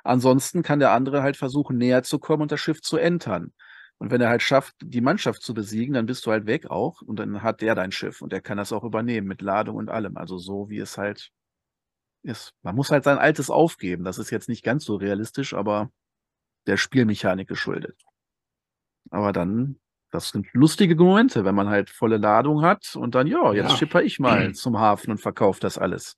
Ansonsten 0.03 0.63
kann 0.63 0.79
der 0.79 0.91
andere 0.91 1.21
halt 1.23 1.37
versuchen, 1.37 1.77
näher 1.77 2.03
zu 2.03 2.19
kommen 2.19 2.41
und 2.41 2.51
das 2.51 2.59
Schiff 2.59 2.81
zu 2.81 2.97
entern. 2.97 3.53
Und 3.99 4.09
wenn 4.09 4.19
er 4.19 4.29
halt 4.29 4.41
schafft, 4.41 4.75
die 4.81 5.01
Mannschaft 5.01 5.43
zu 5.43 5.53
besiegen, 5.53 5.93
dann 5.93 6.07
bist 6.07 6.25
du 6.25 6.31
halt 6.31 6.47
weg 6.47 6.71
auch 6.71 7.03
und 7.03 7.19
dann 7.19 7.43
hat 7.43 7.61
der 7.61 7.75
dein 7.75 7.91
Schiff 7.91 8.21
und 8.23 8.33
der 8.33 8.41
kann 8.41 8.57
das 8.57 8.73
auch 8.73 8.83
übernehmen 8.83 9.27
mit 9.27 9.43
Ladung 9.43 9.75
und 9.75 9.89
allem. 9.89 10.17
Also 10.17 10.39
so, 10.39 10.69
wie 10.69 10.79
es 10.79 10.97
halt 10.97 11.31
ist. 12.23 12.53
Man 12.63 12.75
muss 12.75 12.89
halt 12.89 13.03
sein 13.03 13.19
altes 13.19 13.51
aufgeben. 13.51 14.03
Das 14.03 14.17
ist 14.17 14.31
jetzt 14.31 14.49
nicht 14.49 14.63
ganz 14.63 14.85
so 14.85 14.95
realistisch, 14.95 15.53
aber 15.53 15.91
der 16.67 16.77
Spielmechanik 16.77 17.47
geschuldet. 17.47 18.01
Aber 19.11 19.33
dann, 19.33 19.80
das 20.11 20.29
sind 20.29 20.47
lustige 20.53 20.95
Momente, 20.95 21.45
wenn 21.45 21.55
man 21.55 21.69
halt 21.69 21.89
volle 21.89 22.17
Ladung 22.17 22.61
hat 22.61 22.95
und 22.95 23.15
dann, 23.15 23.27
ja, 23.27 23.53
jetzt 23.53 23.71
Ja. 23.71 23.77
schipper 23.77 24.03
ich 24.03 24.19
mal 24.19 24.51
zum 24.53 24.79
Hafen 24.79 25.11
und 25.11 25.19
verkaufe 25.19 25.59
das 25.59 25.77
alles. 25.77 26.17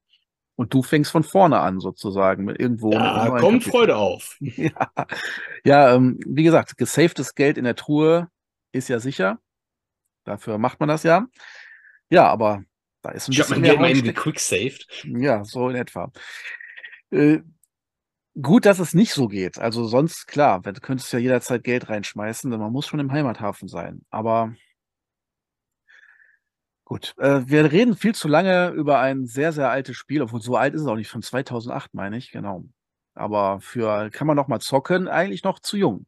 Und 0.56 0.74
du 0.74 0.84
fängst 0.84 1.12
von 1.12 1.24
vorne 1.24 1.60
an, 1.60 1.80
sozusagen, 1.80 2.46
mit 2.46 2.60
irgendwo. 2.60 2.90
neuen 2.92 3.38
kommt 3.38 3.64
Kapitel. 3.64 3.72
Freude 3.72 3.96
auf. 3.96 4.38
Ja, 4.42 4.92
ja 5.64 5.96
ähm, 5.96 6.20
wie 6.28 6.44
gesagt, 6.44 6.78
gesafedes 6.78 7.34
Geld 7.34 7.58
in 7.58 7.64
der 7.64 7.76
Truhe 7.76 8.30
ist 8.72 8.88
ja 8.90 9.00
sicher. 9.00 9.40
Dafür 10.26 10.58
macht 10.58 10.80
man 10.80 10.90
das 10.90 11.04
ja. 11.04 11.26
Ja, 12.10 12.28
aber 12.28 12.64
da 13.02 13.10
ist 13.12 13.28
ein 13.28 13.32
Ich 13.32 13.40
bisschen 13.40 13.56
mein 13.56 13.62
mehr 13.62 13.70
Geld 13.72 13.82
mal 13.82 13.90
irgendwie 13.90 14.14
quicksaved. 14.14 14.88
Ja, 15.06 15.44
so 15.44 15.70
in 15.70 15.76
etwa. 15.76 16.12
Äh, 17.12 17.40
gut, 18.42 18.66
dass 18.66 18.80
es 18.80 18.94
nicht 18.94 19.14
so 19.14 19.28
geht. 19.28 19.58
Also 19.60 19.86
sonst, 19.86 20.28
klar, 20.28 20.62
du 20.62 20.74
könntest 20.74 21.12
ja 21.14 21.20
jederzeit 21.20 21.64
Geld 21.64 21.90
reinschmeißen, 21.90 22.50
denn 22.50 22.60
man 22.60 22.72
muss 22.72 22.88
schon 22.88 23.00
im 23.00 23.12
Heimathafen 23.12 23.68
sein. 23.68 24.06
Aber 24.10 24.56
gut, 26.86 27.14
äh, 27.18 27.48
wir 27.48 27.72
reden 27.72 27.96
viel 27.96 28.16
zu 28.16 28.28
lange 28.28 28.70
über 28.70 29.00
ein 29.00 29.26
sehr, 29.26 29.52
sehr 29.52 29.70
altes 29.70 29.96
Spiel, 29.96 30.22
obwohl 30.22 30.42
so 30.42 30.56
alt 30.56 30.74
ist 30.74 30.82
es 30.82 30.88
auch 30.88 30.96
nicht, 30.96 31.10
von 31.10 31.22
2008 31.22 31.94
meine 31.94 32.18
ich, 32.18 32.32
genau. 32.32 32.66
Aber 33.16 33.60
für, 33.62 34.10
kann 34.10 34.28
man 34.28 34.36
noch 34.36 34.48
mal 34.48 34.60
zocken, 34.60 35.08
eigentlich 35.08 35.44
noch 35.44 35.60
zu 35.60 35.78
jung. 35.78 36.06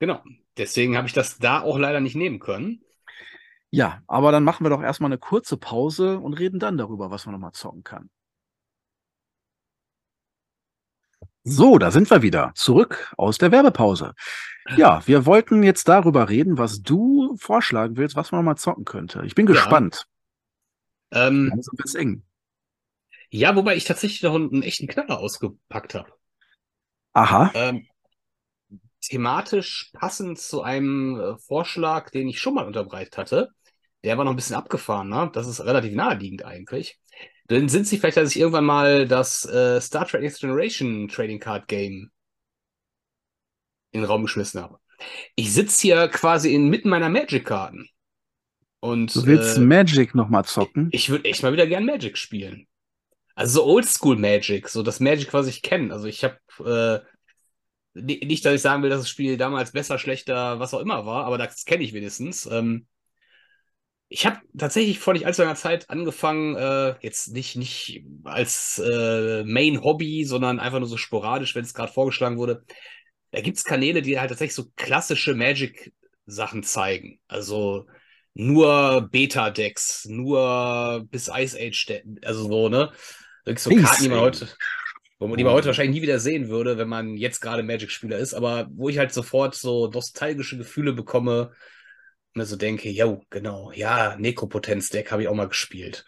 Genau. 0.00 0.22
Deswegen 0.56 0.96
habe 0.96 1.06
ich 1.06 1.12
das 1.12 1.38
da 1.38 1.60
auch 1.60 1.78
leider 1.78 2.00
nicht 2.00 2.16
nehmen 2.16 2.40
können. 2.40 2.82
Ja, 3.70 4.02
aber 4.06 4.32
dann 4.32 4.44
machen 4.44 4.64
wir 4.64 4.70
doch 4.70 4.82
erstmal 4.82 5.08
eine 5.08 5.18
kurze 5.18 5.56
Pause 5.56 6.18
und 6.18 6.34
reden 6.34 6.58
dann 6.58 6.78
darüber, 6.78 7.10
was 7.10 7.26
man 7.26 7.34
noch 7.34 7.40
mal 7.40 7.52
zocken 7.52 7.84
kann. 7.84 8.10
So, 11.48 11.78
da 11.78 11.90
sind 11.90 12.10
wir 12.10 12.22
wieder. 12.22 12.52
Zurück 12.54 13.12
aus 13.16 13.38
der 13.38 13.52
Werbepause. 13.52 14.14
Ja, 14.76 15.02
wir 15.06 15.24
wollten 15.26 15.62
jetzt 15.62 15.88
darüber 15.88 16.28
reden, 16.28 16.58
was 16.58 16.82
du 16.82 17.36
vorschlagen 17.38 17.96
willst, 17.96 18.16
was 18.16 18.32
man 18.32 18.44
mal 18.44 18.56
zocken 18.56 18.84
könnte. 18.84 19.22
Ich 19.24 19.34
bin 19.34 19.46
Ja. 19.46 19.52
gespannt. 19.54 20.06
Ähm, 21.10 21.46
Langsam 21.48 21.78
wird's 21.78 21.94
eng. 21.94 22.22
ja, 23.30 23.54
wobei 23.56 23.76
ich 23.76 23.84
tatsächlich 23.84 24.22
noch 24.22 24.34
einen, 24.34 24.52
einen 24.52 24.62
echten 24.62 24.86
Knaller 24.86 25.18
ausgepackt 25.18 25.94
habe. 25.94 26.12
Aha. 27.14 27.50
Ähm, 27.54 27.86
thematisch 29.00 29.90
passend 29.94 30.38
zu 30.38 30.62
einem 30.62 31.18
äh, 31.18 31.38
Vorschlag, 31.38 32.10
den 32.10 32.28
ich 32.28 32.40
schon 32.40 32.54
mal 32.54 32.66
unterbreitet 32.66 33.16
hatte. 33.16 33.50
Der 34.04 34.16
war 34.16 34.24
noch 34.24 34.32
ein 34.32 34.36
bisschen 34.36 34.56
abgefahren, 34.56 35.08
ne? 35.08 35.30
Das 35.32 35.46
ist 35.46 35.60
relativ 35.60 35.94
naheliegend 35.94 36.44
eigentlich. 36.44 36.98
Dann 37.48 37.68
sind 37.68 37.86
sie 37.86 37.98
vielleicht, 37.98 38.16
dass 38.16 38.30
ich 38.30 38.40
irgendwann 38.40 38.64
mal 38.64 39.08
das 39.08 39.44
äh, 39.46 39.80
Star 39.80 40.06
Trek 40.06 40.22
Next 40.22 40.40
Generation 40.40 41.08
Trading 41.08 41.40
Card 41.40 41.66
Game 41.66 42.10
in 43.92 44.00
den 44.02 44.04
Raum 44.06 44.22
geschmissen 44.22 44.60
habe. 44.60 44.78
Ich 45.34 45.52
sitze 45.52 45.80
hier 45.82 46.08
quasi 46.08 46.54
inmitten 46.54 46.88
meiner 46.88 47.08
Magic-Karten. 47.08 47.88
Und 48.80 49.14
Du 49.16 49.26
willst 49.26 49.56
äh, 49.56 49.60
Magic 49.60 50.14
noch 50.14 50.28
mal 50.28 50.44
zocken? 50.44 50.88
ich 50.92 51.10
würde 51.10 51.24
echt 51.24 51.42
mal 51.42 51.52
wieder 51.52 51.66
gern 51.66 51.84
Magic 51.84 52.16
spielen. 52.16 52.66
Also 53.34 53.60
so 53.60 53.66
Oldschool 53.66 54.16
Magic, 54.16 54.68
so 54.68 54.82
das 54.82 55.00
Magic, 55.00 55.32
was 55.32 55.46
ich 55.46 55.62
kenne. 55.62 55.92
Also 55.92 56.06
ich 56.06 56.24
habe 56.24 56.38
äh, 57.94 58.00
ni- 58.00 58.24
nicht, 58.24 58.44
dass 58.44 58.54
ich 58.54 58.62
sagen 58.62 58.82
will, 58.82 58.90
dass 58.90 59.00
das 59.00 59.08
Spiel 59.10 59.36
damals 59.36 59.72
besser, 59.72 59.98
schlechter, 59.98 60.60
was 60.60 60.74
auch 60.74 60.80
immer 60.80 61.06
war, 61.06 61.24
aber 61.24 61.38
das 61.38 61.64
kenne 61.64 61.84
ich 61.84 61.92
wenigstens. 61.92 62.46
Ähm, 62.46 62.86
ich 64.10 64.24
habe 64.24 64.38
tatsächlich 64.56 64.98
vor 64.98 65.12
nicht 65.12 65.26
allzu 65.26 65.42
langer 65.42 65.54
Zeit 65.54 65.90
angefangen, 65.90 66.56
äh, 66.56 66.94
jetzt 67.00 67.32
nicht, 67.32 67.56
nicht 67.56 68.04
als 68.24 68.78
äh, 68.82 69.44
Main 69.44 69.82
Hobby, 69.82 70.24
sondern 70.24 70.60
einfach 70.60 70.78
nur 70.78 70.88
so 70.88 70.96
sporadisch, 70.96 71.54
wenn 71.54 71.64
es 71.64 71.74
gerade 71.74 71.92
vorgeschlagen 71.92 72.38
wurde. 72.38 72.64
Da 73.32 73.42
gibt's 73.42 73.64
Kanäle, 73.64 74.00
die 74.00 74.18
halt 74.18 74.30
tatsächlich 74.30 74.54
so 74.54 74.70
klassische 74.76 75.34
Magic-Sachen 75.34 76.62
zeigen. 76.62 77.20
Also 77.28 77.86
nur 78.32 79.08
Beta-Decks, 79.10 80.06
nur 80.06 81.06
bis 81.10 81.28
Ice 81.28 81.58
Age, 81.58 82.02
also 82.22 82.48
so, 82.48 82.68
ne? 82.70 82.90
Wirklich 83.44 83.62
so 83.62 83.70
Karten, 83.70 84.02
die 84.04 84.08
man 84.08 84.20
heute, 84.20 84.48
die 85.20 85.44
man 85.44 85.52
heute 85.52 85.66
wahrscheinlich 85.66 85.96
nie 85.96 86.02
wieder 86.02 86.18
sehen 86.18 86.48
würde, 86.48 86.78
wenn 86.78 86.88
man 86.88 87.14
jetzt 87.14 87.40
gerade 87.40 87.62
Magic-Spieler 87.62 88.16
ist, 88.16 88.32
aber 88.32 88.68
wo 88.70 88.88
ich 88.88 88.96
halt 88.96 89.12
sofort 89.12 89.54
so 89.54 89.88
nostalgische 89.88 90.56
Gefühle 90.56 90.94
bekomme 90.94 91.52
mir 92.38 92.46
so 92.46 92.56
denke, 92.56 92.88
jo, 92.90 93.20
genau, 93.30 93.70
ja, 93.72 94.16
Nekropotenz-Deck 94.16 95.12
habe 95.12 95.22
ich 95.22 95.28
auch 95.28 95.34
mal 95.34 95.48
gespielt. 95.48 96.04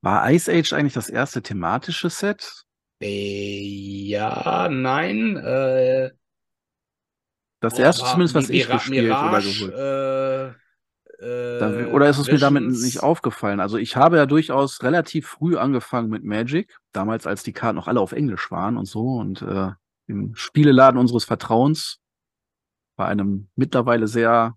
War 0.00 0.30
Ice 0.32 0.50
Age 0.50 0.72
eigentlich 0.72 0.94
das 0.94 1.08
erste 1.08 1.42
thematische 1.42 2.10
Set? 2.10 2.64
Äh, 3.00 3.60
ja, 4.08 4.68
nein, 4.70 5.36
äh, 5.36 6.10
Das 7.60 7.78
erste 7.78 8.04
zumindest, 8.06 8.34
was 8.34 8.48
ich 8.50 8.64
Mira- 8.66 8.74
gespielt 8.74 9.06
oder 9.10 9.22
Mirage, 9.22 9.70
geholt. 9.70 10.54
äh, 11.20 11.58
Da, 11.60 11.86
oder 11.92 12.08
ist 12.08 12.18
es 12.18 12.26
mir 12.26 12.38
damit 12.38 12.64
Visions. 12.64 12.82
nicht 12.82 13.00
aufgefallen? 13.02 13.60
Also 13.60 13.76
ich 13.76 13.94
habe 13.96 14.16
ja 14.16 14.26
durchaus 14.26 14.82
relativ 14.82 15.28
früh 15.28 15.56
angefangen 15.56 16.10
mit 16.10 16.24
Magic, 16.24 16.76
damals 16.92 17.26
als 17.28 17.44
die 17.44 17.52
Karten 17.52 17.76
noch 17.76 17.86
alle 17.86 18.00
auf 18.00 18.10
Englisch 18.12 18.50
waren 18.50 18.76
und 18.76 18.86
so 18.86 19.18
und 19.18 19.40
äh, 19.42 19.70
im 20.08 20.34
Spieleladen 20.34 20.98
unseres 20.98 21.24
Vertrauens 21.24 22.00
bei 22.96 23.06
einem 23.06 23.48
mittlerweile 23.54 24.08
sehr 24.08 24.56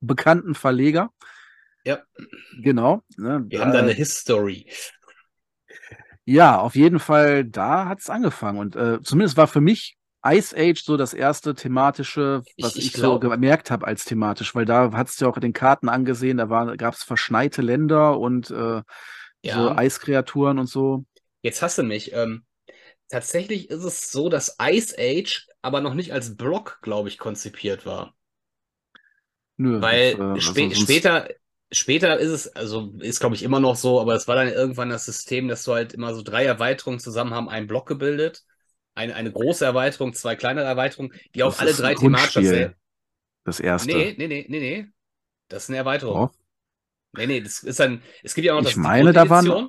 bekannten 0.00 0.54
Verleger 0.54 1.10
Ja. 1.84 2.02
Genau. 2.58 3.02
Ne, 3.16 3.44
Wir 3.48 3.60
haben 3.60 3.72
da 3.72 3.78
eine 3.80 3.92
History. 3.92 4.66
Ja, 6.24 6.58
auf 6.58 6.76
jeden 6.76 7.00
Fall, 7.00 7.44
da 7.44 7.86
hat 7.86 8.00
es 8.00 8.10
angefangen. 8.10 8.58
Und 8.58 8.76
äh, 8.76 9.02
zumindest 9.02 9.36
war 9.36 9.48
für 9.48 9.60
mich 9.60 9.96
Ice 10.24 10.54
Age 10.56 10.82
so 10.82 10.96
das 10.96 11.14
erste 11.14 11.54
thematische, 11.54 12.42
was 12.60 12.76
ich, 12.76 12.86
ich, 12.86 12.94
ich 12.94 13.00
so 13.00 13.18
gemerkt 13.18 13.70
habe 13.70 13.86
als 13.86 14.04
thematisch, 14.04 14.54
weil 14.54 14.66
da 14.66 14.92
hat 14.92 15.08
es 15.08 15.18
ja 15.18 15.28
auch 15.28 15.36
in 15.36 15.40
den 15.40 15.52
Karten 15.54 15.88
angesehen, 15.88 16.36
da 16.36 16.44
gab 16.76 16.94
es 16.94 17.02
verschneite 17.02 17.62
Länder 17.62 18.18
und 18.18 18.50
äh, 18.50 18.82
ja. 19.42 19.54
so 19.54 19.70
Eiskreaturen 19.70 20.58
und 20.58 20.66
so. 20.66 21.04
Jetzt 21.42 21.62
hast 21.62 21.78
du 21.78 21.82
mich. 21.82 22.12
Ähm, 22.12 22.44
tatsächlich 23.08 23.70
ist 23.70 23.82
es 23.82 24.10
so, 24.10 24.28
dass 24.28 24.56
Ice 24.60 24.94
Age 24.98 25.48
aber 25.62 25.80
noch 25.80 25.94
nicht 25.94 26.12
als 26.12 26.36
Block, 26.36 26.80
glaube 26.82 27.08
ich, 27.08 27.18
konzipiert 27.18 27.86
war. 27.86 28.14
Nö, 29.60 29.82
Weil 29.82 30.16
das, 30.16 30.36
äh, 30.36 30.40
spä 30.40 30.68
also 30.68 30.82
später, 30.82 31.28
später 31.70 32.18
ist 32.18 32.30
es, 32.30 32.56
also 32.56 32.94
ist 33.00 33.20
glaube 33.20 33.34
ich 33.34 33.42
immer 33.42 33.60
noch 33.60 33.76
so, 33.76 34.00
aber 34.00 34.14
es 34.14 34.26
war 34.26 34.34
dann 34.34 34.48
irgendwann 34.48 34.88
das 34.88 35.04
System, 35.04 35.48
dass 35.48 35.64
du 35.64 35.74
halt 35.74 35.92
immer 35.92 36.14
so 36.14 36.22
drei 36.22 36.46
Erweiterungen 36.46 36.98
zusammen 36.98 37.34
haben 37.34 37.50
einen 37.50 37.66
Block 37.66 37.86
gebildet. 37.86 38.42
Eine, 38.94 39.14
eine 39.14 39.30
große 39.30 39.62
Erweiterung, 39.62 40.14
zwei 40.14 40.34
kleinere 40.34 40.64
Erweiterungen, 40.64 41.12
die 41.34 41.42
auch 41.42 41.58
alle 41.58 41.74
drei 41.74 41.94
thematisch 41.94 42.32
dasselbe. 42.32 42.74
Das 43.44 43.60
erste. 43.60 43.94
Nee, 43.94 44.14
nee, 44.16 44.28
nee, 44.28 44.46
nee, 44.48 44.60
nee. 44.60 44.86
Das 45.48 45.64
ist 45.64 45.68
eine 45.68 45.76
Erweiterung. 45.76 46.16
Oh. 46.16 46.30
Nee, 47.12 47.26
nee, 47.26 47.40
das 47.42 47.62
ist 47.62 47.82
ein, 47.82 48.02
es 48.22 48.34
gibt 48.34 48.46
ja 48.46 48.54
auch 48.54 48.62
noch 48.62 48.68
ich 48.68 48.76
das 48.76 48.82
meine, 48.82 49.12
da 49.12 49.28
waren 49.28 49.68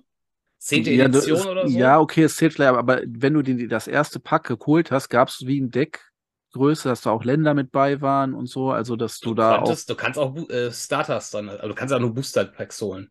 zehnte 0.58 0.92
ja, 0.92 1.06
Edition 1.06 1.38
ist, 1.38 1.46
oder 1.46 1.68
so. 1.68 1.78
Ja, 1.78 2.00
okay, 2.00 2.24
es 2.24 2.38
zählt 2.38 2.54
vielleicht, 2.54 2.72
aber 2.72 3.02
wenn 3.06 3.34
du 3.34 3.42
die, 3.42 3.68
das 3.68 3.88
erste 3.88 4.22
Pack 4.22 4.46
geholt 4.46 4.90
hast, 4.90 5.10
gab 5.10 5.28
es 5.28 5.46
wie 5.46 5.60
ein 5.60 5.70
Deck 5.70 6.11
Größe, 6.52 6.90
dass 6.90 7.02
da 7.02 7.12
auch 7.12 7.24
Länder 7.24 7.54
mit 7.54 7.72
bei 7.72 8.02
waren 8.02 8.34
und 8.34 8.48
so, 8.48 8.72
also 8.72 8.96
dass 8.96 9.20
du, 9.20 9.30
du 9.30 9.36
da 9.36 9.58
konntest, 9.58 9.90
auch. 9.90 9.96
Du 9.96 10.02
kannst 10.02 10.20
auch 10.20 10.50
äh, 10.50 10.72
Starters 10.72 11.32
dann, 11.32 11.50
also 11.50 11.68
du 11.68 11.74
kannst 11.74 11.94
auch 11.94 12.00
nur 12.00 12.14
Booster 12.14 12.46
Packs 12.46 12.82
holen. 12.82 13.10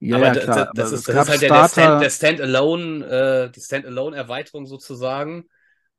Ja, 0.00 0.16
aber 0.16 0.26
ja, 0.26 0.32
klar. 0.34 0.70
Das, 0.74 0.90
das, 0.90 1.00
ist, 1.00 1.08
das 1.08 1.24
ist, 1.24 1.30
halt 1.30 1.42
der, 1.42 1.68
Stand, 1.68 2.02
der 2.02 2.10
Standalone, 2.10 3.04
äh, 3.04 3.50
die 3.50 3.60
Standalone-Erweiterung 3.60 4.66
sozusagen. 4.66 5.48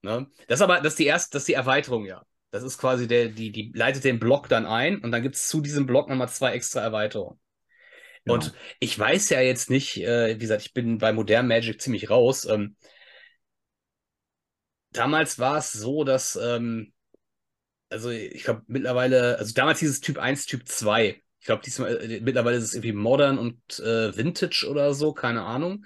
Ne? 0.01 0.27
Das 0.47 0.59
ist 0.59 0.63
aber, 0.63 0.77
das 0.77 0.93
ist 0.93 0.99
die 0.99 1.05
erste, 1.05 1.33
das 1.33 1.41
ist 1.41 1.49
die 1.49 1.53
Erweiterung, 1.53 2.05
ja. 2.05 2.23
Das 2.51 2.63
ist 2.63 2.79
quasi 2.79 3.07
der, 3.07 3.27
die, 3.27 3.51
die 3.51 3.71
leitet 3.75 4.03
den 4.03 4.19
Block 4.19 4.49
dann 4.49 4.65
ein 4.65 4.99
und 4.99 5.11
dann 5.11 5.21
gibt 5.21 5.35
es 5.35 5.47
zu 5.47 5.61
diesem 5.61 5.85
Block 5.85 6.09
nochmal 6.09 6.29
zwei 6.29 6.53
extra 6.53 6.81
Erweiterungen. 6.81 7.39
Genau. 8.23 8.35
Und 8.35 8.53
ich 8.79 8.97
weiß 8.97 9.29
ja 9.29 9.41
jetzt 9.41 9.69
nicht, 9.69 9.97
äh, 9.97 10.33
wie 10.35 10.39
gesagt, 10.39 10.61
ich 10.61 10.73
bin 10.73 10.97
bei 10.97 11.13
Modern 11.13 11.47
Magic 11.47 11.81
ziemlich 11.81 12.09
raus. 12.09 12.45
Ähm, 12.45 12.75
damals 14.91 15.39
war 15.39 15.57
es 15.57 15.71
so, 15.71 16.03
dass, 16.03 16.35
ähm, 16.41 16.93
also 17.89 18.09
ich 18.09 18.43
glaube 18.43 18.63
mittlerweile, 18.67 19.37
also 19.37 19.53
damals 19.53 19.79
hieß 19.79 19.89
es 19.89 20.01
Typ 20.01 20.17
1, 20.17 20.45
Typ 20.45 20.67
2. 20.67 21.21
Ich 21.39 21.45
glaube, 21.45 21.63
äh, 21.65 22.19
mittlerweile 22.21 22.57
ist 22.57 22.65
es 22.65 22.73
irgendwie 22.73 22.93
Modern 22.93 23.37
und 23.37 23.79
äh, 23.79 24.15
Vintage 24.15 24.67
oder 24.69 24.93
so, 24.93 25.13
keine 25.13 25.43
Ahnung. 25.43 25.85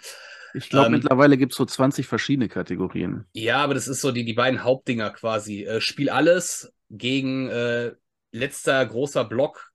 Ich 0.54 0.70
glaube, 0.70 0.88
ähm, 0.88 0.94
mittlerweile 0.94 1.38
gibt 1.38 1.54
es 1.54 1.58
so 1.58 1.66
20 1.66 2.08
verschiedene 2.08 2.48
Kategorien. 2.48 3.26
Ja, 3.34 3.58
aber 3.64 3.74
das 3.74 3.88
ist 3.88 4.02
so 4.02 4.12
die, 4.12 4.26
die 4.26 4.34
beiden 4.34 4.64
Hauptdinger 4.64 5.10
quasi. 5.12 5.64
Äh, 5.64 5.82
Spiel 5.82 6.10
alles 6.10 6.74
gegen 6.90 7.50
äh, 7.50 7.94
letzter 8.32 8.86
großer 8.86 9.26
Block 9.26 9.72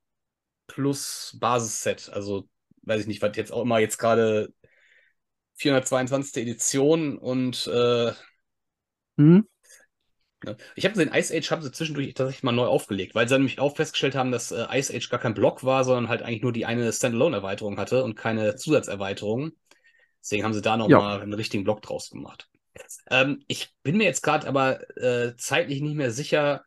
plus 0.66 1.36
Basisset. 1.40 2.10
Also, 2.12 2.48
weiß 2.82 3.02
ich 3.02 3.06
nicht, 3.06 3.22
was 3.22 3.36
jetzt 3.36 3.52
auch 3.52 3.62
immer 3.62 3.78
jetzt 3.80 3.98
gerade 3.98 4.52
422. 5.56 6.42
Edition 6.42 7.18
und 7.18 7.66
äh, 7.66 8.12
hm? 9.18 9.46
Ich 10.76 10.84
habe 10.84 10.94
gesehen, 10.94 11.12
Ice 11.12 11.36
Age 11.36 11.50
haben 11.50 11.62
sie 11.62 11.72
zwischendurch 11.72 12.14
tatsächlich 12.14 12.44
mal 12.44 12.52
neu 12.52 12.66
aufgelegt, 12.66 13.16
weil 13.16 13.28
sie 13.28 13.34
nämlich 13.34 13.58
auch 13.58 13.74
festgestellt 13.74 14.14
haben, 14.14 14.30
dass 14.30 14.52
äh, 14.52 14.66
Ice 14.70 14.94
Age 14.94 15.10
gar 15.10 15.18
kein 15.18 15.34
Block 15.34 15.64
war, 15.64 15.82
sondern 15.82 16.08
halt 16.08 16.22
eigentlich 16.22 16.42
nur 16.42 16.52
die 16.52 16.64
eine 16.64 16.92
Standalone-Erweiterung 16.92 17.76
hatte 17.76 18.04
und 18.04 18.14
keine 18.14 18.54
Zusatzerweiterung. 18.54 19.50
Deswegen 20.22 20.44
haben 20.44 20.54
sie 20.54 20.62
da 20.62 20.76
nochmal 20.76 21.16
ja. 21.16 21.22
einen 21.22 21.34
richtigen 21.34 21.64
Block 21.64 21.82
draus 21.82 22.10
gemacht. 22.10 22.48
Ähm, 23.10 23.42
ich 23.48 23.74
bin 23.82 23.96
mir 23.96 24.04
jetzt 24.04 24.22
gerade 24.22 24.46
aber 24.46 24.80
äh, 24.96 25.34
zeitlich 25.36 25.80
nicht 25.80 25.96
mehr 25.96 26.12
sicher. 26.12 26.64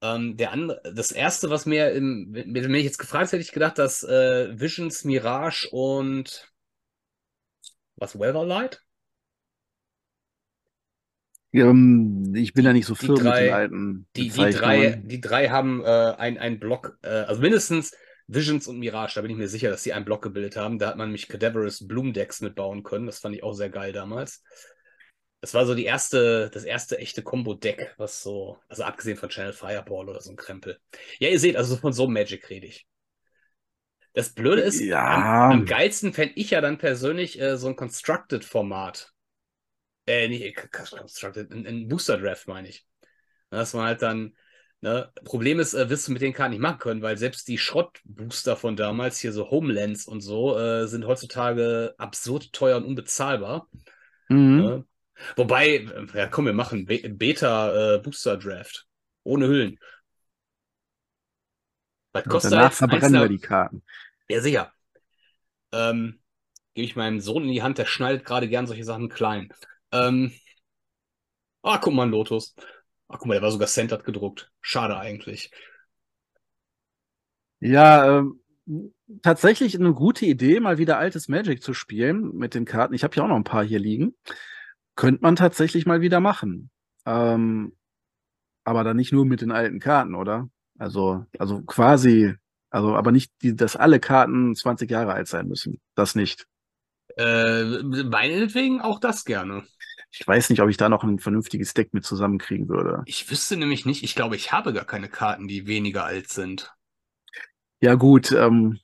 Ähm, 0.00 0.38
der 0.38 0.52
andere, 0.52 0.80
das 0.94 1.12
erste, 1.12 1.50
was 1.50 1.66
mir, 1.66 1.90
im, 1.92 2.28
wenn 2.32 2.74
ich 2.74 2.84
jetzt 2.84 2.98
gefragt 2.98 3.26
hätte, 3.26 3.36
hätte 3.36 3.46
ich 3.46 3.52
gedacht, 3.52 3.76
dass 3.76 4.02
äh, 4.02 4.58
Visions, 4.58 5.04
Mirage 5.04 5.68
und 5.70 6.50
was, 7.96 8.18
Weatherlight? 8.18 8.82
Ähm, 11.52 12.32
ich 12.34 12.52
bin 12.52 12.64
ja 12.64 12.72
nicht 12.72 12.86
so 12.86 12.94
firm 12.94 13.16
drei, 13.16 13.24
mit 13.24 13.40
den 13.40 13.52
alten. 13.52 14.06
Die, 14.16 14.28
die, 14.28 14.50
drei, 14.50 15.02
die 15.04 15.20
drei 15.20 15.48
haben 15.48 15.82
äh, 15.82 15.86
einen 15.86 16.60
Block, 16.60 16.98
äh, 17.02 17.08
also 17.08 17.40
mindestens 17.40 17.92
Visions 18.28 18.68
und 18.68 18.78
Mirage, 18.78 19.14
da 19.16 19.22
bin 19.22 19.30
ich 19.32 19.36
mir 19.36 19.48
sicher, 19.48 19.70
dass 19.70 19.82
sie 19.82 19.92
einen 19.92 20.04
Block 20.04 20.22
gebildet 20.22 20.56
haben. 20.56 20.78
Da 20.78 20.88
hat 20.88 20.96
man 20.96 21.08
nämlich 21.08 21.28
Cadaverous 21.28 21.86
Bloom 21.86 22.12
Decks 22.12 22.40
mitbauen 22.40 22.82
können. 22.82 23.06
Das 23.06 23.18
fand 23.18 23.34
ich 23.34 23.42
auch 23.42 23.54
sehr 23.54 23.70
geil 23.70 23.92
damals. 23.92 24.42
Das 25.40 25.54
war 25.54 25.66
so 25.66 25.74
die 25.74 25.86
erste, 25.86 26.50
das 26.52 26.64
erste 26.64 26.98
echte 26.98 27.22
Combo-Deck, 27.22 27.94
was 27.96 28.22
so, 28.22 28.58
also 28.68 28.84
abgesehen 28.84 29.16
von 29.16 29.30
Channel 29.30 29.54
Fireball 29.54 30.08
oder 30.08 30.20
so 30.20 30.30
ein 30.30 30.36
Krempel. 30.36 30.78
Ja, 31.18 31.28
ihr 31.28 31.40
seht, 31.40 31.56
also 31.56 31.76
von 31.76 31.92
so 31.92 32.04
einem 32.04 32.12
Magic 32.12 32.48
rede 32.50 32.66
ich. 32.66 32.86
Das 34.12 34.30
Blöde 34.34 34.60
ist, 34.60 34.80
ja. 34.80 35.46
am, 35.46 35.60
am 35.60 35.64
geilsten 35.64 36.12
fände 36.12 36.34
ich 36.36 36.50
ja 36.50 36.60
dann 36.60 36.78
persönlich 36.78 37.40
äh, 37.40 37.56
so 37.56 37.68
ein 37.68 37.76
Constructed-Format. 37.76 39.12
Äh, 40.10 40.28
nicht 40.28 40.72
Constructed, 40.72 41.50
ein, 41.52 41.66
ein 41.66 41.88
Booster-Draft 41.88 42.48
meine 42.48 42.68
ich. 42.68 42.86
Dass 43.50 43.74
man 43.74 43.86
halt 43.86 44.02
dann 44.02 44.34
Ne? 44.82 45.12
Problem 45.24 45.60
ist, 45.60 45.74
äh, 45.74 45.90
wirst 45.90 46.08
du 46.08 46.12
mit 46.12 46.22
den 46.22 46.32
Karten 46.32 46.52
nicht 46.52 46.60
machen 46.60 46.78
können, 46.78 47.02
weil 47.02 47.18
selbst 47.18 47.48
die 47.48 47.58
Schrottbooster 47.58 48.56
von 48.56 48.76
damals, 48.76 49.18
hier 49.18 49.32
so 49.32 49.50
Homelands 49.50 50.06
und 50.06 50.22
so, 50.22 50.58
äh, 50.58 50.86
sind 50.86 51.06
heutzutage 51.06 51.94
absurd 51.98 52.52
teuer 52.54 52.78
und 52.78 52.84
unbezahlbar. 52.84 53.68
Mhm. 54.28 54.56
Ne? 54.56 54.84
Wobei, 55.36 55.68
äh, 55.76 56.06
ja 56.14 56.28
komm, 56.28 56.46
wir 56.46 56.54
machen 56.54 56.86
Be 56.86 57.10
Beta 57.10 57.96
äh, 57.96 57.98
Booster 57.98 58.38
Draft. 58.38 58.86
Ohne 59.22 59.48
Hüllen. 59.48 59.78
Was 62.12 62.24
kostet 62.24 62.52
danach 62.52 62.72
verbrennen 62.72 63.20
wir 63.20 63.28
die 63.28 63.38
Karten. 63.38 63.82
Ja, 64.28 64.40
sicher. 64.40 64.72
Ähm, 65.72 66.20
Gebe 66.72 66.86
ich 66.86 66.96
meinem 66.96 67.20
Sohn 67.20 67.44
in 67.44 67.52
die 67.52 67.62
Hand, 67.62 67.76
der 67.78 67.84
schneidet 67.84 68.24
gerade 68.24 68.48
gern 68.48 68.66
solche 68.66 68.84
Sachen 68.84 69.10
klein. 69.10 69.52
Ähm, 69.92 70.32
ah, 71.62 71.78
guck 71.78 71.94
mal, 71.94 72.04
ein 72.04 72.10
Lotus. 72.10 72.54
Ach, 73.08 73.18
guck 73.18 73.26
mal, 73.26 73.34
der 73.34 73.42
war 73.42 73.50
sogar 73.50 73.68
centered 73.68 74.04
gedruckt. 74.04 74.50
Schade 74.60 74.96
eigentlich. 74.98 75.50
Ja, 77.60 78.18
ähm, 78.18 78.40
tatsächlich 79.22 79.78
eine 79.78 79.92
gute 79.92 80.24
Idee, 80.26 80.60
mal 80.60 80.78
wieder 80.78 80.98
altes 80.98 81.28
Magic 81.28 81.62
zu 81.62 81.74
spielen 81.74 82.34
mit 82.36 82.54
den 82.54 82.64
Karten. 82.64 82.94
Ich 82.94 83.04
habe 83.04 83.14
ja 83.16 83.24
auch 83.24 83.28
noch 83.28 83.36
ein 83.36 83.44
paar 83.44 83.64
hier 83.64 83.78
liegen. 83.78 84.14
Könnte 84.96 85.22
man 85.22 85.36
tatsächlich 85.36 85.86
mal 85.86 86.00
wieder 86.00 86.20
machen. 86.20 86.70
Ähm, 87.06 87.76
aber 88.64 88.84
dann 88.84 88.96
nicht 88.96 89.12
nur 89.12 89.24
mit 89.26 89.40
den 89.40 89.52
alten 89.52 89.80
Karten, 89.80 90.14
oder? 90.14 90.48
Also, 90.78 91.26
also 91.38 91.62
quasi, 91.62 92.34
also 92.70 92.94
aber 92.94 93.12
nicht, 93.12 93.32
die, 93.42 93.56
dass 93.56 93.76
alle 93.76 94.00
Karten 94.00 94.54
20 94.54 94.90
Jahre 94.90 95.12
alt 95.12 95.28
sein 95.28 95.48
müssen. 95.48 95.80
Das 95.94 96.14
nicht. 96.14 96.46
Äh, 97.20 97.82
meinetwegen 97.82 98.80
auch 98.80 98.98
das 98.98 99.24
gerne. 99.24 99.64
Ich 100.10 100.26
weiß 100.26 100.48
nicht, 100.50 100.62
ob 100.62 100.70
ich 100.70 100.78
da 100.78 100.88
noch 100.88 101.04
ein 101.04 101.18
vernünftiges 101.18 101.74
Deck 101.74 101.92
mit 101.92 102.04
zusammenkriegen 102.04 102.68
würde. 102.68 103.02
Ich 103.04 103.30
wüsste 103.30 103.56
nämlich 103.56 103.84
nicht, 103.84 104.02
ich 104.02 104.14
glaube, 104.14 104.36
ich 104.36 104.52
habe 104.52 104.72
gar 104.72 104.84
keine 104.84 105.08
Karten, 105.08 105.46
die 105.46 105.66
weniger 105.66 106.04
alt 106.04 106.28
sind. 106.28 106.74
Ja, 107.80 107.94
gut, 107.94 108.32
ähm, 108.32 108.78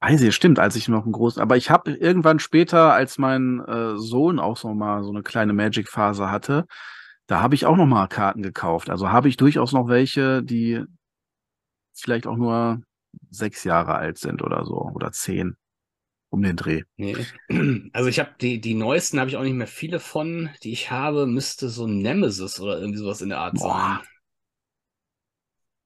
weiß 0.00 0.22
ich, 0.22 0.34
stimmt, 0.34 0.58
als 0.58 0.76
ich 0.76 0.88
noch 0.88 1.02
einen 1.02 1.12
großen, 1.12 1.42
aber 1.42 1.56
ich 1.56 1.68
habe 1.68 1.92
irgendwann 1.92 2.38
später, 2.38 2.92
als 2.92 3.18
mein 3.18 3.60
äh, 3.60 3.96
Sohn 3.96 4.38
auch 4.38 4.56
so 4.56 4.72
mal 4.72 5.02
so 5.02 5.10
eine 5.10 5.22
kleine 5.22 5.52
Magic-Phase 5.52 6.30
hatte, 6.30 6.66
da 7.26 7.40
habe 7.40 7.54
ich 7.54 7.66
auch 7.66 7.76
noch 7.76 7.86
mal 7.86 8.06
Karten 8.06 8.42
gekauft. 8.42 8.88
Also 8.88 9.10
habe 9.10 9.28
ich 9.28 9.36
durchaus 9.36 9.72
noch 9.72 9.88
welche, 9.88 10.42
die 10.42 10.82
vielleicht 11.94 12.26
auch 12.26 12.36
nur 12.36 12.82
sechs 13.30 13.64
Jahre 13.64 13.94
alt 13.94 14.18
sind 14.18 14.42
oder 14.42 14.64
so 14.64 14.76
oder 14.94 15.12
zehn 15.12 15.56
um 16.32 16.42
den 16.42 16.56
Dreh. 16.56 16.82
Nee. 16.96 17.14
Also 17.92 18.08
ich 18.08 18.18
habe 18.18 18.30
die, 18.40 18.60
die 18.60 18.74
neuesten 18.74 19.20
habe 19.20 19.28
ich 19.28 19.36
auch 19.36 19.42
nicht 19.42 19.52
mehr 19.52 19.66
viele 19.66 20.00
von. 20.00 20.48
Die 20.62 20.72
ich 20.72 20.90
habe, 20.90 21.26
müsste 21.26 21.68
so 21.68 21.86
Nemesis 21.86 22.58
oder 22.58 22.78
irgendwie 22.78 22.98
sowas 22.98 23.20
in 23.20 23.28
der 23.28 23.38
Art 23.38 23.54
Boah. 23.54 24.00
sein. 24.00 24.08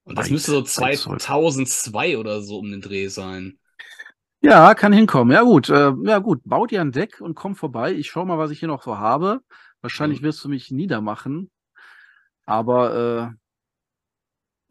Und 0.05 0.19
das 0.19 0.27
Weit, 0.27 0.33
müsste 0.33 0.53
so 0.53 0.63
2002 0.63 2.17
oder 2.17 2.41
so 2.43 2.59
um 2.59 2.71
den 2.71 2.81
Dreh 2.81 3.09
sein. 3.09 3.59
Ja, 4.41 4.75
kann 4.75 4.93
hinkommen. 4.93 5.35
Ja 5.35 5.43
gut, 5.43 5.69
äh, 5.69 5.93
ja 6.05 6.19
gut, 6.21 6.43
bau 6.45 6.67
dir 6.67 6.81
ein 6.81 6.93
Deck 6.93 7.21
und 7.21 7.35
komm 7.35 7.57
vorbei. 7.57 7.93
Ich 7.93 8.09
schau 8.09 8.25
mal, 8.25 8.39
was 8.39 8.53
ich 8.53 8.61
hier 8.61 8.69
noch 8.69 8.85
so 8.85 8.99
habe. 8.99 9.41
Wahrscheinlich 9.81 10.21
mhm. 10.21 10.27
wirst 10.27 10.45
du 10.45 10.49
mich 10.49 10.71
niedermachen. 10.71 11.51
Aber 12.45 13.35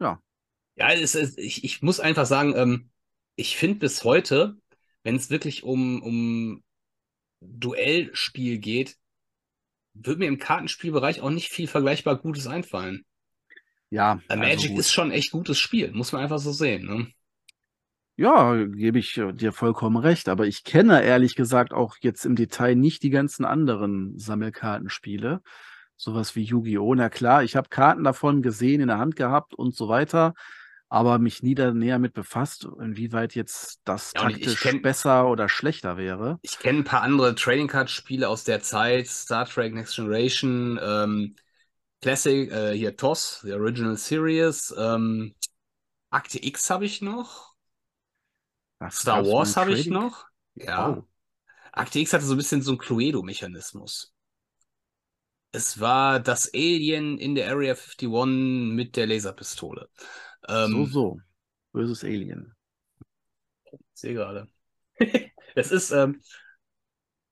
äh, 0.00 0.04
ja. 0.04 0.22
Ja, 0.76 0.90
es, 0.92 1.14
ich, 1.14 1.64
ich 1.64 1.82
muss 1.82 2.00
einfach 2.00 2.24
sagen, 2.24 2.54
ähm, 2.56 2.90
ich 3.34 3.58
finde 3.58 3.80
bis 3.80 4.04
heute, 4.04 4.56
wenn 5.06 5.14
es 5.14 5.30
wirklich 5.30 5.62
um, 5.62 6.02
um 6.02 6.64
Duellspiel 7.40 8.58
geht, 8.58 8.96
wird 9.94 10.18
mir 10.18 10.26
im 10.26 10.40
Kartenspielbereich 10.40 11.20
auch 11.20 11.30
nicht 11.30 11.52
viel 11.52 11.68
vergleichbar 11.68 12.16
Gutes 12.16 12.48
einfallen. 12.48 13.04
Ja. 13.88 14.20
Also 14.26 14.42
Magic 14.42 14.76
ist 14.76 14.92
schon 14.92 15.08
ein 15.08 15.16
echt 15.16 15.30
gutes 15.30 15.60
Spiel, 15.60 15.92
muss 15.92 16.10
man 16.10 16.22
einfach 16.22 16.40
so 16.40 16.50
sehen. 16.50 16.86
Ne? 16.86 17.06
Ja, 18.16 18.64
gebe 18.64 18.98
ich 18.98 19.16
äh, 19.16 19.32
dir 19.32 19.52
vollkommen 19.52 19.96
recht, 19.96 20.28
aber 20.28 20.48
ich 20.48 20.64
kenne 20.64 21.04
ehrlich 21.04 21.36
gesagt 21.36 21.72
auch 21.72 21.98
jetzt 22.00 22.26
im 22.26 22.34
Detail 22.34 22.74
nicht 22.74 23.04
die 23.04 23.10
ganzen 23.10 23.44
anderen 23.44 24.18
Sammelkartenspiele. 24.18 25.40
Sowas 25.94 26.34
wie 26.34 26.42
Yu-Gi-Oh! 26.42 26.96
Na 26.96 27.10
klar, 27.10 27.44
ich 27.44 27.54
habe 27.54 27.68
Karten 27.68 28.02
davon 28.02 28.42
gesehen, 28.42 28.80
in 28.80 28.88
der 28.88 28.98
Hand 28.98 29.14
gehabt 29.14 29.54
und 29.54 29.72
so 29.72 29.88
weiter, 29.88 30.34
aber 30.96 31.18
mich 31.18 31.42
nie 31.42 31.54
da 31.54 31.72
näher 31.72 31.98
mit 31.98 32.14
befasst, 32.14 32.64
inwieweit 32.80 33.34
jetzt 33.34 33.80
das 33.84 34.14
Ja, 34.14 34.26
taktisch 34.26 34.58
kenne 34.60 34.82
besser 34.82 35.28
oder 35.28 35.48
schlechter 35.48 35.96
wäre. 35.96 36.40
ich 36.42 36.58
kenn 36.58 36.78
ein 36.78 36.84
paar 36.84 37.02
andere 37.02 37.34
Trading 37.34 37.68
Card 37.68 37.90
Spiele 37.90 38.28
aus 38.28 38.44
der 38.44 38.60
Zeit, 38.62 39.08
Star 39.08 39.46
Trek 39.46 39.74
Next 39.74 39.96
Generation, 39.96 40.78
ähm, 40.82 41.36
Classic, 42.02 42.50
äh, 42.52 42.74
hier 42.76 42.96
TOS, 42.96 43.42
die 43.44 43.52
Original 43.52 43.96
Series, 43.96 44.74
ähm, 44.78 45.34
Akte 46.10 46.44
X 46.44 46.70
habe 46.70 46.86
ich 46.86 47.02
noch, 47.02 47.54
Was 48.78 48.94
Star 49.00 49.22
Wars 49.24 49.56
habe 49.56 49.72
ich 49.72 49.90
noch. 49.90 50.26
Ja, 50.56 50.98
Wow, 50.98 51.06
Akte 51.72 52.00
X 52.00 52.12
hatte 52.14 52.24
so 52.26 52.34
ein 52.34 52.38
bisschen 52.38 52.62
so 52.62 52.72
einen 52.72 52.78
Cluedo-Mechanismus. 52.78 54.14
Es 55.52 55.80
war 55.80 56.20
das 56.20 56.52
Alien 56.54 57.18
in 57.18 57.34
der 57.34 57.48
Area 57.50 57.72
51 57.74 58.74
mit 58.74 58.94
der 58.96 59.06
Laserpistole. 59.06 59.88
So, 60.46 60.54
Ähm, 60.54 60.86
so. 60.86 61.20
Böses 61.72 62.04
Alien. 62.04 62.54
ich 63.72 63.78
sehe 63.94 64.14
gerade. 64.14 64.48
Es 65.58 65.72
ist, 65.72 65.90
ähm, 65.90 66.20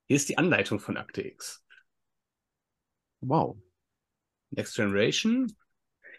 hier 0.07 0.15
ist 0.15 0.29
die 0.29 0.37
Anleitung 0.39 0.79
von 0.79 0.97
Akte 0.97 1.21
X. 1.21 1.63
Wow. 3.21 3.57
Next 4.49 4.75
Generation. 4.75 5.55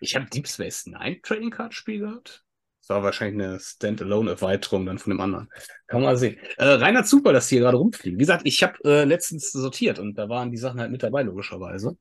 Ich 0.00 0.14
habe 0.14 0.26
Deep 0.26 0.46
Space 0.46 0.86
Nine 0.86 1.20
Trading 1.22 1.50
Card 1.50 1.74
Spiel 1.74 2.00
gehabt. 2.00 2.44
Das 2.80 2.90
war 2.90 3.02
wahrscheinlich 3.02 3.44
eine 3.44 3.58
Standalone-Erweiterung 3.58 4.86
dann 4.86 4.98
von 5.00 5.10
dem 5.10 5.20
anderen. 5.20 5.48
Kann 5.88 6.00
man 6.00 6.10
mal 6.10 6.16
sehen. 6.16 6.38
Äh, 6.58 6.64
reiner 6.66 7.02
Zufall, 7.02 7.32
dass 7.32 7.48
die 7.48 7.56
hier 7.56 7.62
gerade 7.62 7.78
rumfliegen. 7.78 8.18
Wie 8.18 8.22
gesagt, 8.22 8.42
ich 8.46 8.62
habe 8.62 8.78
äh, 8.84 9.04
letztens 9.04 9.50
sortiert 9.50 9.98
und 9.98 10.14
da 10.14 10.28
waren 10.28 10.52
die 10.52 10.58
Sachen 10.58 10.78
halt 10.78 10.92
mit 10.92 11.02
dabei, 11.02 11.22
logischerweise. 11.22 11.96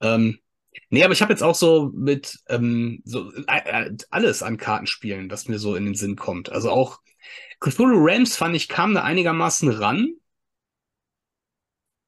Ähm, 0.00 0.40
nee, 0.90 1.04
aber 1.04 1.12
ich 1.12 1.22
habe 1.22 1.32
jetzt 1.32 1.42
auch 1.42 1.54
so 1.54 1.90
mit 1.94 2.38
ähm, 2.48 3.02
so 3.04 3.32
äh, 3.46 3.86
äh, 3.88 3.96
alles 4.10 4.42
an 4.42 4.56
Kartenspielen, 4.56 5.28
das 5.28 5.48
mir 5.48 5.58
so 5.58 5.74
in 5.76 5.84
den 5.84 5.94
Sinn 5.94 6.16
kommt. 6.16 6.50
Also 6.50 6.70
auch 6.70 7.00
Cthulhu 7.60 7.98
Rams 8.06 8.36
fand 8.36 8.56
ich, 8.56 8.68
kam 8.68 8.94
da 8.94 9.02
einigermaßen 9.04 9.70
ran. 9.70 10.14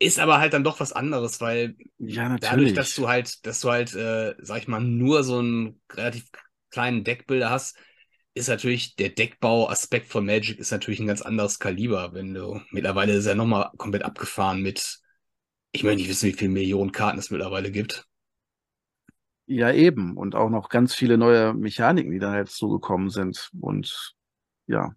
Ist 0.01 0.19
aber 0.21 0.39
halt 0.39 0.53
dann 0.53 0.63
doch 0.65 0.79
was 0.81 0.93
anderes, 0.93 1.41
weil 1.41 1.77
Ja, 1.99 2.29
dadurch, 2.41 2.73
dass 2.73 2.95
du 2.95 3.09
halt, 3.09 3.45
dass 3.47 3.61
du 3.61 3.71
halt, 3.71 3.95
äh, 3.95 4.35
sag 4.41 4.59
ich 4.63 4.69
mal, 4.69 4.81
nur 4.81 5.25
so 5.25 5.39
einen 5.41 5.81
relativ 5.93 6.31
kleinen 6.71 7.03
Deckbilder 7.05 7.51
hast, 7.51 7.77
ist 8.35 8.49
natürlich 8.49 8.95
der 8.97 9.09
Deckbau-Aspekt 9.11 10.07
von 10.09 10.25
Magic 10.27 10.59
ist 10.61 10.71
natürlich 10.71 11.01
ein 11.01 11.09
ganz 11.09 11.23
anderes 11.23 11.59
Kaliber, 11.59 12.13
wenn 12.15 12.35
du 12.35 12.61
mittlerweile 12.71 13.15
ist 13.15 13.27
ja 13.27 13.35
nochmal 13.35 13.71
komplett 13.77 14.05
abgefahren 14.05 14.63
mit, 14.63 15.01
ich 15.73 15.85
möchte 15.85 16.01
nicht 16.03 16.11
wissen, 16.11 16.29
wie 16.29 16.35
viele 16.35 16.53
Millionen 16.53 16.93
Karten 16.93 17.21
es 17.21 17.31
mittlerweile 17.31 17.73
gibt. 17.73 18.08
Ja, 19.51 19.73
eben. 19.73 20.17
Und 20.17 20.35
auch 20.35 20.51
noch 20.51 20.69
ganz 20.69 20.95
viele 20.95 21.17
neue 21.17 21.55
Mechaniken, 21.55 22.11
die 22.13 22.19
da 22.19 22.33
halt 22.33 22.51
zugekommen 22.51 23.09
sind. 23.09 23.51
Und 23.61 24.15
ja, 24.67 24.93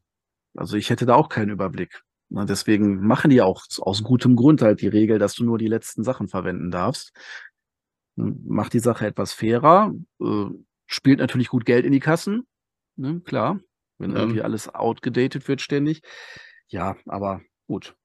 also 0.56 0.78
ich 0.78 0.90
hätte 0.90 1.06
da 1.06 1.16
auch 1.16 1.30
keinen 1.30 1.52
Überblick. 1.52 2.04
Na, 2.30 2.46
deswegen 2.46 3.06
machen 3.06 3.30
die 3.30 3.42
auch 3.42 3.66
aus 3.80 4.04
gutem 4.04 4.36
Grund 4.36 4.62
halt 4.62 4.82
die 4.82 4.90
Regel, 4.90 5.20
dass 5.20 5.36
du 5.36 5.46
nur 5.46 5.58
die 5.58 5.68
letzten 5.68 6.04
Sachen 6.04 6.28
verwenden 6.28 6.70
darfst. 6.72 7.14
Hm, 8.18 8.44
Macht 8.46 8.74
die 8.74 8.80
Sache 8.80 9.06
etwas 9.08 9.34
fairer, 9.34 9.94
äh, 10.22 10.46
spielt 10.86 11.20
natürlich 11.20 11.48
gut 11.48 11.66
Geld 11.66 11.86
in 11.86 11.94
die 11.94 12.00
Kassen, 12.02 12.46
ne, 12.98 13.22
klar, 13.22 13.60
wenn 14.00 14.12
irgendwie 14.12 14.40
Ähm, 14.40 14.46
alles 14.46 14.74
outgedatet 14.74 15.48
wird 15.48 15.62
ständig. 15.62 16.02
Ja, 16.68 16.98
aber 17.06 17.42
gut. 17.68 17.96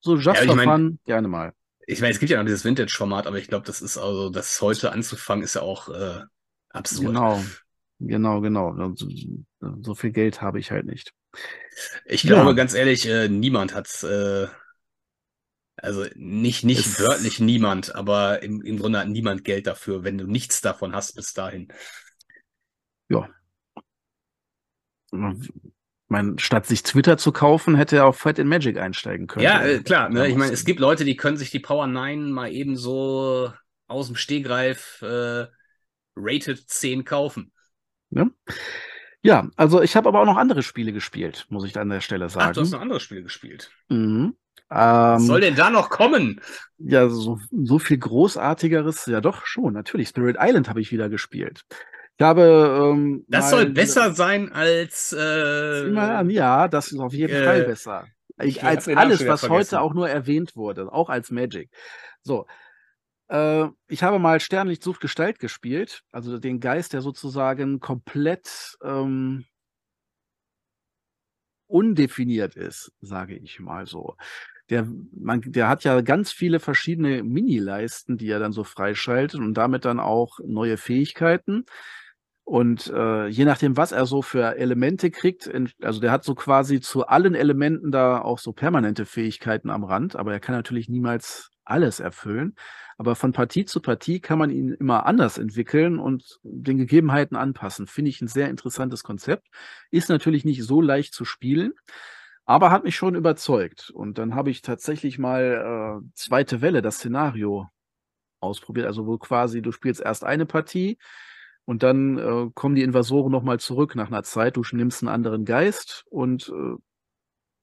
So 0.00 0.16
ja, 0.16 0.22
just 0.22 0.42
ich 0.44 0.50
for 0.50 0.58
fun, 0.58 0.98
gerne 1.04 1.28
mal. 1.28 1.52
Ich 1.86 2.00
meine, 2.00 2.12
es 2.12 2.20
gibt 2.20 2.30
ja 2.30 2.38
noch 2.38 2.44
dieses 2.46 2.64
Vintage-Format, 2.64 3.26
aber 3.26 3.38
ich 3.38 3.48
glaube, 3.48 3.66
das 3.66 3.82
ist 3.82 3.98
also, 3.98 4.30
das 4.30 4.60
heute 4.60 4.92
anzufangen, 4.92 5.44
ist 5.44 5.54
ja 5.54 5.62
auch 5.62 5.88
äh, 5.88 6.22
absurd. 6.70 7.22
Genau, 8.00 8.40
genau, 8.40 8.40
genau. 8.40 8.94
So, 8.96 9.08
so 9.82 9.94
viel 9.94 10.12
Geld 10.12 10.40
habe 10.42 10.58
ich 10.60 10.70
halt 10.70 10.86
nicht. 10.86 11.12
Ich 12.06 12.22
Ja, 12.22 12.26
glaube, 12.26 12.54
ganz 12.54 12.74
ehrlich, 12.74 13.06
äh, 13.06 13.28
niemand 13.28 13.74
hat, 13.74 14.02
äh, 14.04 14.46
also 15.76 16.04
nicht, 16.14 16.64
nicht 16.64 16.86
es, 16.86 16.98
wörtlich 16.98 17.40
niemand, 17.40 17.94
aber 17.94 18.42
im, 18.42 18.62
im 18.62 18.78
Grunde 18.78 18.98
hat 19.00 19.08
niemand 19.08 19.44
Geld 19.44 19.66
dafür, 19.66 20.04
wenn 20.04 20.18
du 20.18 20.26
nichts 20.26 20.60
davon 20.60 20.94
hast 20.94 21.14
bis 21.14 21.32
dahin. 21.34 21.68
ja, 23.08 23.28
mein, 26.12 26.38
statt 26.38 26.66
sich 26.66 26.82
Twitter 26.84 27.18
zu 27.18 27.32
kaufen, 27.32 27.74
hätte 27.74 27.96
er 27.96 28.06
auf 28.06 28.18
Fight 28.18 28.38
in 28.38 28.46
Magic 28.48 28.78
einsteigen 28.78 29.26
können, 29.26 29.44
Ja, 29.44 29.62
äh, 29.64 29.80
klar, 29.82 30.08
ne? 30.08 30.28
Ich 30.28 30.36
meine, 30.36 30.52
es 30.52 30.64
gibt 30.64 30.78
Leute, 30.80 31.04
die 31.04 31.16
können 31.16 31.36
sich 31.36 31.50
die 31.50 31.58
Power 31.60 31.86
9 31.86 32.30
mal 32.30 32.52
eben 32.52 32.76
so 32.76 33.52
aus 33.88 34.06
dem 34.06 34.16
Stehgreif 34.16 35.02
äh, 35.02 35.46
Rated 36.16 36.68
10 36.68 37.04
kaufen. 37.04 37.52
Ne? 38.10 38.30
Ja, 39.22 39.48
also 39.56 39.82
ich 39.82 39.96
habe 39.96 40.08
aber 40.08 40.20
auch 40.20 40.26
noch 40.26 40.36
andere 40.36 40.62
Spiele 40.62 40.92
gespielt, 40.92 41.46
muss 41.48 41.64
ich 41.64 41.78
an 41.78 41.88
der 41.88 42.00
Stelle 42.00 42.28
Ach, 42.36 42.50
du 42.50 42.60
hast 42.60 42.70
sagen. 42.70 42.70
noch 42.70 42.80
andere 42.80 43.00
Spiele 43.00 43.22
gespielt. 43.22 43.70
Mhm. 43.88 44.36
Was 45.12 45.26
soll 45.26 45.40
Ähm, 45.40 45.42
denn 45.42 45.54
da 45.54 45.70
noch 45.70 45.90
kommen? 45.90 46.40
ja, 46.78 47.08
so, 47.08 47.38
so 47.50 47.78
viel 47.78 47.98
Großartigeres, 47.98 49.06
ja 49.06 49.20
doch 49.20 49.46
schon, 49.46 49.72
natürlich. 49.74 50.08
Spirit 50.08 50.36
Island 50.40 50.68
habe 50.68 50.80
ich 50.80 50.92
wieder 50.92 51.08
gespielt. 51.08 51.64
Ich 52.18 52.24
habe 52.24 52.92
ähm, 52.92 53.24
Das 53.28 53.50
soll 53.50 53.70
besser 53.70 54.12
sein 54.12 54.52
als 54.52 55.12
äh, 55.12 55.96
an, 55.96 56.30
ja, 56.30 56.68
das 56.68 56.92
ist 56.92 56.98
auf 56.98 57.12
jeden 57.12 57.44
Fall 57.44 57.62
äh, 57.62 57.64
besser. 57.64 58.06
ich 58.40 58.62
als 58.62 58.86
alles, 58.88 59.26
was 59.26 59.42
heute 59.42 59.48
vergessen. 59.48 59.76
auch 59.76 59.94
nur 59.94 60.08
erwähnt 60.08 60.54
wurde, 60.54 60.92
auch 60.92 61.08
als 61.08 61.30
Magic. 61.30 61.70
So, 62.22 62.46
äh, 63.28 63.66
ich 63.88 64.02
habe 64.02 64.18
mal 64.18 64.40
Sternlicht 64.40 64.82
sucht 64.82 65.00
Gestalt 65.00 65.38
gespielt, 65.38 66.02
also 66.12 66.38
den 66.38 66.60
Geist, 66.60 66.92
der 66.92 67.00
sozusagen 67.00 67.80
komplett 67.80 68.76
ähm, 68.84 69.46
undefiniert 71.66 72.54
ist, 72.54 72.92
sage 73.00 73.34
ich 73.34 73.58
mal 73.58 73.86
so. 73.86 74.16
Der, 74.68 74.86
man, 75.12 75.40
der 75.40 75.68
hat 75.68 75.84
ja 75.84 76.00
ganz 76.02 76.30
viele 76.30 76.60
verschiedene 76.60 77.22
Mini-Leisten, 77.22 78.18
die 78.18 78.28
er 78.28 78.38
dann 78.38 78.52
so 78.52 78.64
freischaltet 78.64 79.40
und 79.40 79.54
damit 79.54 79.86
dann 79.86 79.98
auch 79.98 80.38
neue 80.44 80.76
Fähigkeiten. 80.76 81.64
Und 82.44 82.88
äh, 82.88 83.28
je 83.28 83.44
nachdem, 83.44 83.76
was 83.76 83.92
er 83.92 84.04
so 84.04 84.20
für 84.20 84.56
Elemente 84.56 85.10
kriegt, 85.10 85.50
also 85.80 86.00
der 86.00 86.10
hat 86.10 86.24
so 86.24 86.34
quasi 86.34 86.80
zu 86.80 87.06
allen 87.06 87.34
Elementen 87.34 87.92
da 87.92 88.20
auch 88.20 88.38
so 88.38 88.52
permanente 88.52 89.06
Fähigkeiten 89.06 89.70
am 89.70 89.84
Rand, 89.84 90.16
aber 90.16 90.32
er 90.32 90.40
kann 90.40 90.54
natürlich 90.54 90.88
niemals 90.88 91.50
alles 91.64 92.00
erfüllen. 92.00 92.56
Aber 92.98 93.14
von 93.14 93.32
Partie 93.32 93.64
zu 93.64 93.80
Partie 93.80 94.20
kann 94.20 94.38
man 94.38 94.50
ihn 94.50 94.72
immer 94.72 95.06
anders 95.06 95.38
entwickeln 95.38 95.98
und 95.98 96.40
den 96.42 96.78
Gegebenheiten 96.78 97.36
anpassen. 97.36 97.86
Finde 97.86 98.10
ich 98.10 98.20
ein 98.20 98.28
sehr 98.28 98.50
interessantes 98.50 99.02
Konzept. 99.02 99.48
Ist 99.90 100.08
natürlich 100.08 100.44
nicht 100.44 100.64
so 100.64 100.80
leicht 100.80 101.14
zu 101.14 101.24
spielen, 101.24 101.72
aber 102.44 102.70
hat 102.70 102.84
mich 102.84 102.96
schon 102.96 103.14
überzeugt. 103.14 103.90
Und 103.90 104.18
dann 104.18 104.34
habe 104.34 104.50
ich 104.50 104.62
tatsächlich 104.62 105.18
mal 105.18 106.02
äh, 106.02 106.10
zweite 106.14 106.60
Welle, 106.60 106.82
das 106.82 106.96
Szenario 106.96 107.68
ausprobiert. 108.40 108.86
Also 108.86 109.06
wo 109.06 109.16
quasi 109.18 109.62
du 109.62 109.72
spielst 109.72 110.00
erst 110.00 110.24
eine 110.24 110.46
Partie 110.46 110.98
und 111.64 111.82
dann 111.82 112.18
äh, 112.18 112.50
kommen 112.54 112.74
die 112.74 112.82
Invasoren 112.82 113.30
nochmal 113.30 113.60
zurück 113.60 113.94
nach 113.94 114.08
einer 114.08 114.22
Zeit. 114.22 114.56
Du 114.56 114.62
nimmst 114.72 115.02
einen 115.02 115.08
anderen 115.08 115.44
Geist 115.44 116.04
und 116.10 116.48
äh, 116.48 116.76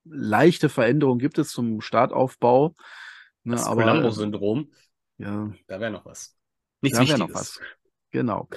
leichte 0.05 0.69
Veränderungen 0.69 1.19
gibt 1.19 1.37
es 1.37 1.49
zum 1.49 1.81
Startaufbau. 1.81 2.75
Ne, 3.43 3.55
Das 3.55 3.65
aber 3.65 3.83
Columbo-Syndrom, 3.83 4.71
ja, 5.17 5.51
da 5.67 5.79
wäre 5.79 5.91
noch 5.91 6.05
was. 6.05 6.35
Nichts 6.81 6.97
da 6.97 7.07
wäre 7.07 7.19
noch 7.19 7.33
was. 7.33 7.59
Genau. 8.11 8.47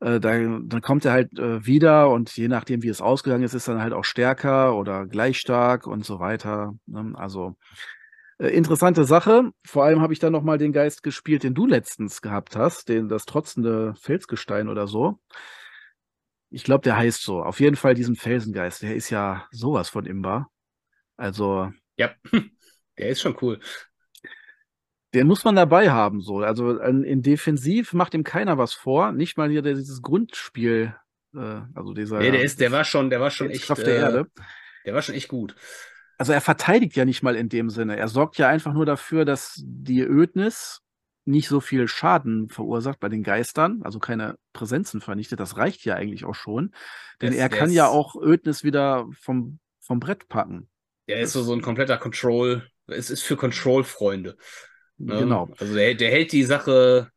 Äh, 0.00 0.20
dann, 0.20 0.68
dann 0.68 0.82
kommt 0.82 1.04
er 1.04 1.12
halt 1.12 1.38
äh, 1.38 1.64
wieder 1.64 2.10
und 2.10 2.36
je 2.36 2.48
nachdem, 2.48 2.82
wie 2.82 2.88
es 2.88 3.00
ausgegangen 3.00 3.44
ist, 3.44 3.54
ist 3.54 3.68
er 3.68 3.74
dann 3.74 3.82
halt 3.82 3.92
auch 3.92 4.04
stärker 4.04 4.76
oder 4.76 5.06
gleich 5.06 5.38
stark 5.38 5.86
und 5.86 6.04
so 6.04 6.20
weiter. 6.20 6.74
Ne? 6.86 7.12
Also 7.16 7.56
äh, 8.38 8.48
interessante 8.48 9.04
Sache. 9.04 9.50
Vor 9.64 9.84
allem 9.84 10.00
habe 10.00 10.12
ich 10.12 10.18
dann 10.18 10.32
noch 10.32 10.42
mal 10.42 10.58
den 10.58 10.72
Geist 10.72 11.02
gespielt, 11.02 11.42
den 11.42 11.54
du 11.54 11.66
letztens 11.66 12.20
gehabt 12.20 12.56
hast, 12.56 12.88
den 12.88 13.08
das 13.08 13.24
trotzende 13.24 13.94
Felsgestein 14.00 14.68
oder 14.68 14.86
so. 14.86 15.18
Ich 16.50 16.64
glaube, 16.64 16.82
der 16.82 16.96
heißt 16.96 17.22
so. 17.22 17.42
Auf 17.42 17.60
jeden 17.60 17.76
Fall 17.76 17.94
diesen 17.94 18.16
Felsengeist. 18.16 18.82
Der 18.82 18.94
ist 18.94 19.10
ja 19.10 19.46
sowas 19.50 19.88
von 19.88 20.06
imbar. 20.06 20.50
Also 21.16 21.72
Ja, 21.96 22.14
der 22.98 23.08
ist 23.08 23.22
schon 23.22 23.36
cool. 23.40 23.58
den 25.14 25.26
muss 25.26 25.44
man 25.44 25.56
dabei 25.56 25.90
haben 25.90 26.20
so. 26.20 26.38
Also 26.38 26.78
in, 26.78 27.22
Defensiv 27.22 27.94
macht 27.94 28.14
ihm 28.14 28.22
keiner 28.22 28.58
was 28.58 28.74
vor. 28.74 29.12
Nicht 29.12 29.38
mal 29.38 29.50
hier 29.50 29.62
dieses 29.62 30.02
Grundspiel. 30.02 30.94
Äh, 31.34 31.62
also 31.74 31.94
dieser 31.94 32.18
Nee, 32.18 32.30
der 32.30 32.44
ist, 32.44 32.60
der 32.60 32.70
war 32.70 32.84
schon, 32.84 33.10
der 33.10 33.20
war 33.20 33.30
schon 33.30 33.50
echt, 33.50 33.64
Kraft 33.64 33.86
der 33.86 33.96
äh, 33.96 34.00
Erde. 34.00 34.26
der 34.84 34.94
war 34.94 35.02
schon 35.02 35.14
echt 35.14 35.28
gut. 35.28 35.56
Also 36.18 36.32
er 36.32 36.40
verteidigt 36.40 36.96
ja 36.96 37.04
nicht 37.04 37.22
mal 37.22 37.36
in 37.36 37.48
dem 37.48 37.68
Sinne. 37.70 37.96
Er 37.96 38.08
sorgt 38.08 38.38
ja 38.38 38.48
einfach 38.48 38.72
nur 38.72 38.86
dafür, 38.86 39.24
dass 39.24 39.60
die 39.64 40.00
Ödnis 40.00 40.80
nicht 41.24 41.48
so 41.48 41.60
viel 41.60 41.88
Schaden 41.88 42.48
verursacht 42.48 43.00
bei 43.00 43.08
den 43.08 43.22
Geistern, 43.22 43.80
also 43.82 43.98
keine 43.98 44.38
Präsenzen 44.52 45.00
vernichtet. 45.00 45.40
Das 45.40 45.56
reicht 45.56 45.84
ja 45.84 45.94
eigentlich 45.96 46.24
auch 46.24 46.34
schon. 46.36 46.72
Denn 47.20 47.30
Das- 47.30 47.38
er 47.38 47.48
der 47.48 47.58
kann 47.58 47.70
ja 47.70 47.88
auch 47.88 48.14
Ödnis 48.14 48.62
wieder 48.64 49.06
vom, 49.20 49.58
vom 49.80 49.98
Brett 50.00 50.28
packen. 50.28 50.68
Der 51.08 51.20
ist 51.20 51.32
so, 51.32 51.42
so 51.42 51.52
ein 51.52 51.62
kompletter 51.62 51.98
Control. 51.98 52.68
Es 52.86 53.10
ist 53.10 53.22
für 53.22 53.36
Control-Freunde. 53.36 54.36
Ne? 54.98 55.18
Genau. 55.18 55.50
Also 55.58 55.74
der, 55.74 55.94
der 55.94 56.10
hält 56.10 56.32
die 56.32 56.44
Sache 56.44 57.10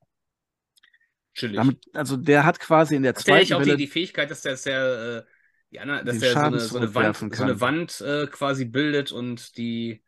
chillig. 1.33 1.55
Damit, 1.57 1.77
also 1.93 2.17
der 2.17 2.45
hat 2.45 2.59
quasi 2.59 2.95
in 2.95 3.03
der 3.03 3.09
Hat 3.09 3.17
der 3.17 3.23
zweiten 3.25 3.53
auch 3.53 3.61
die, 3.61 3.67
Welle. 3.67 3.77
die 3.77 3.87
Fähigkeit, 3.87 4.29
dass 4.31 4.41
der, 4.41 4.53
dass 4.53 4.63
der, 4.63 5.25
äh, 5.25 5.31
die 5.71 5.79
anderen, 5.79 6.05
dass 6.05 6.19
der 6.19 6.33
so 6.33 6.39
eine, 6.39 6.59
so 6.59 6.77
eine 6.77 6.95
Wand, 6.95 7.17
so 7.17 7.43
eine. 7.43 7.61
Wand 7.61 8.01
äh, 8.01 8.27
quasi 8.27 8.65
bildet 8.65 9.11
und 9.11 9.57
die. 9.57 10.03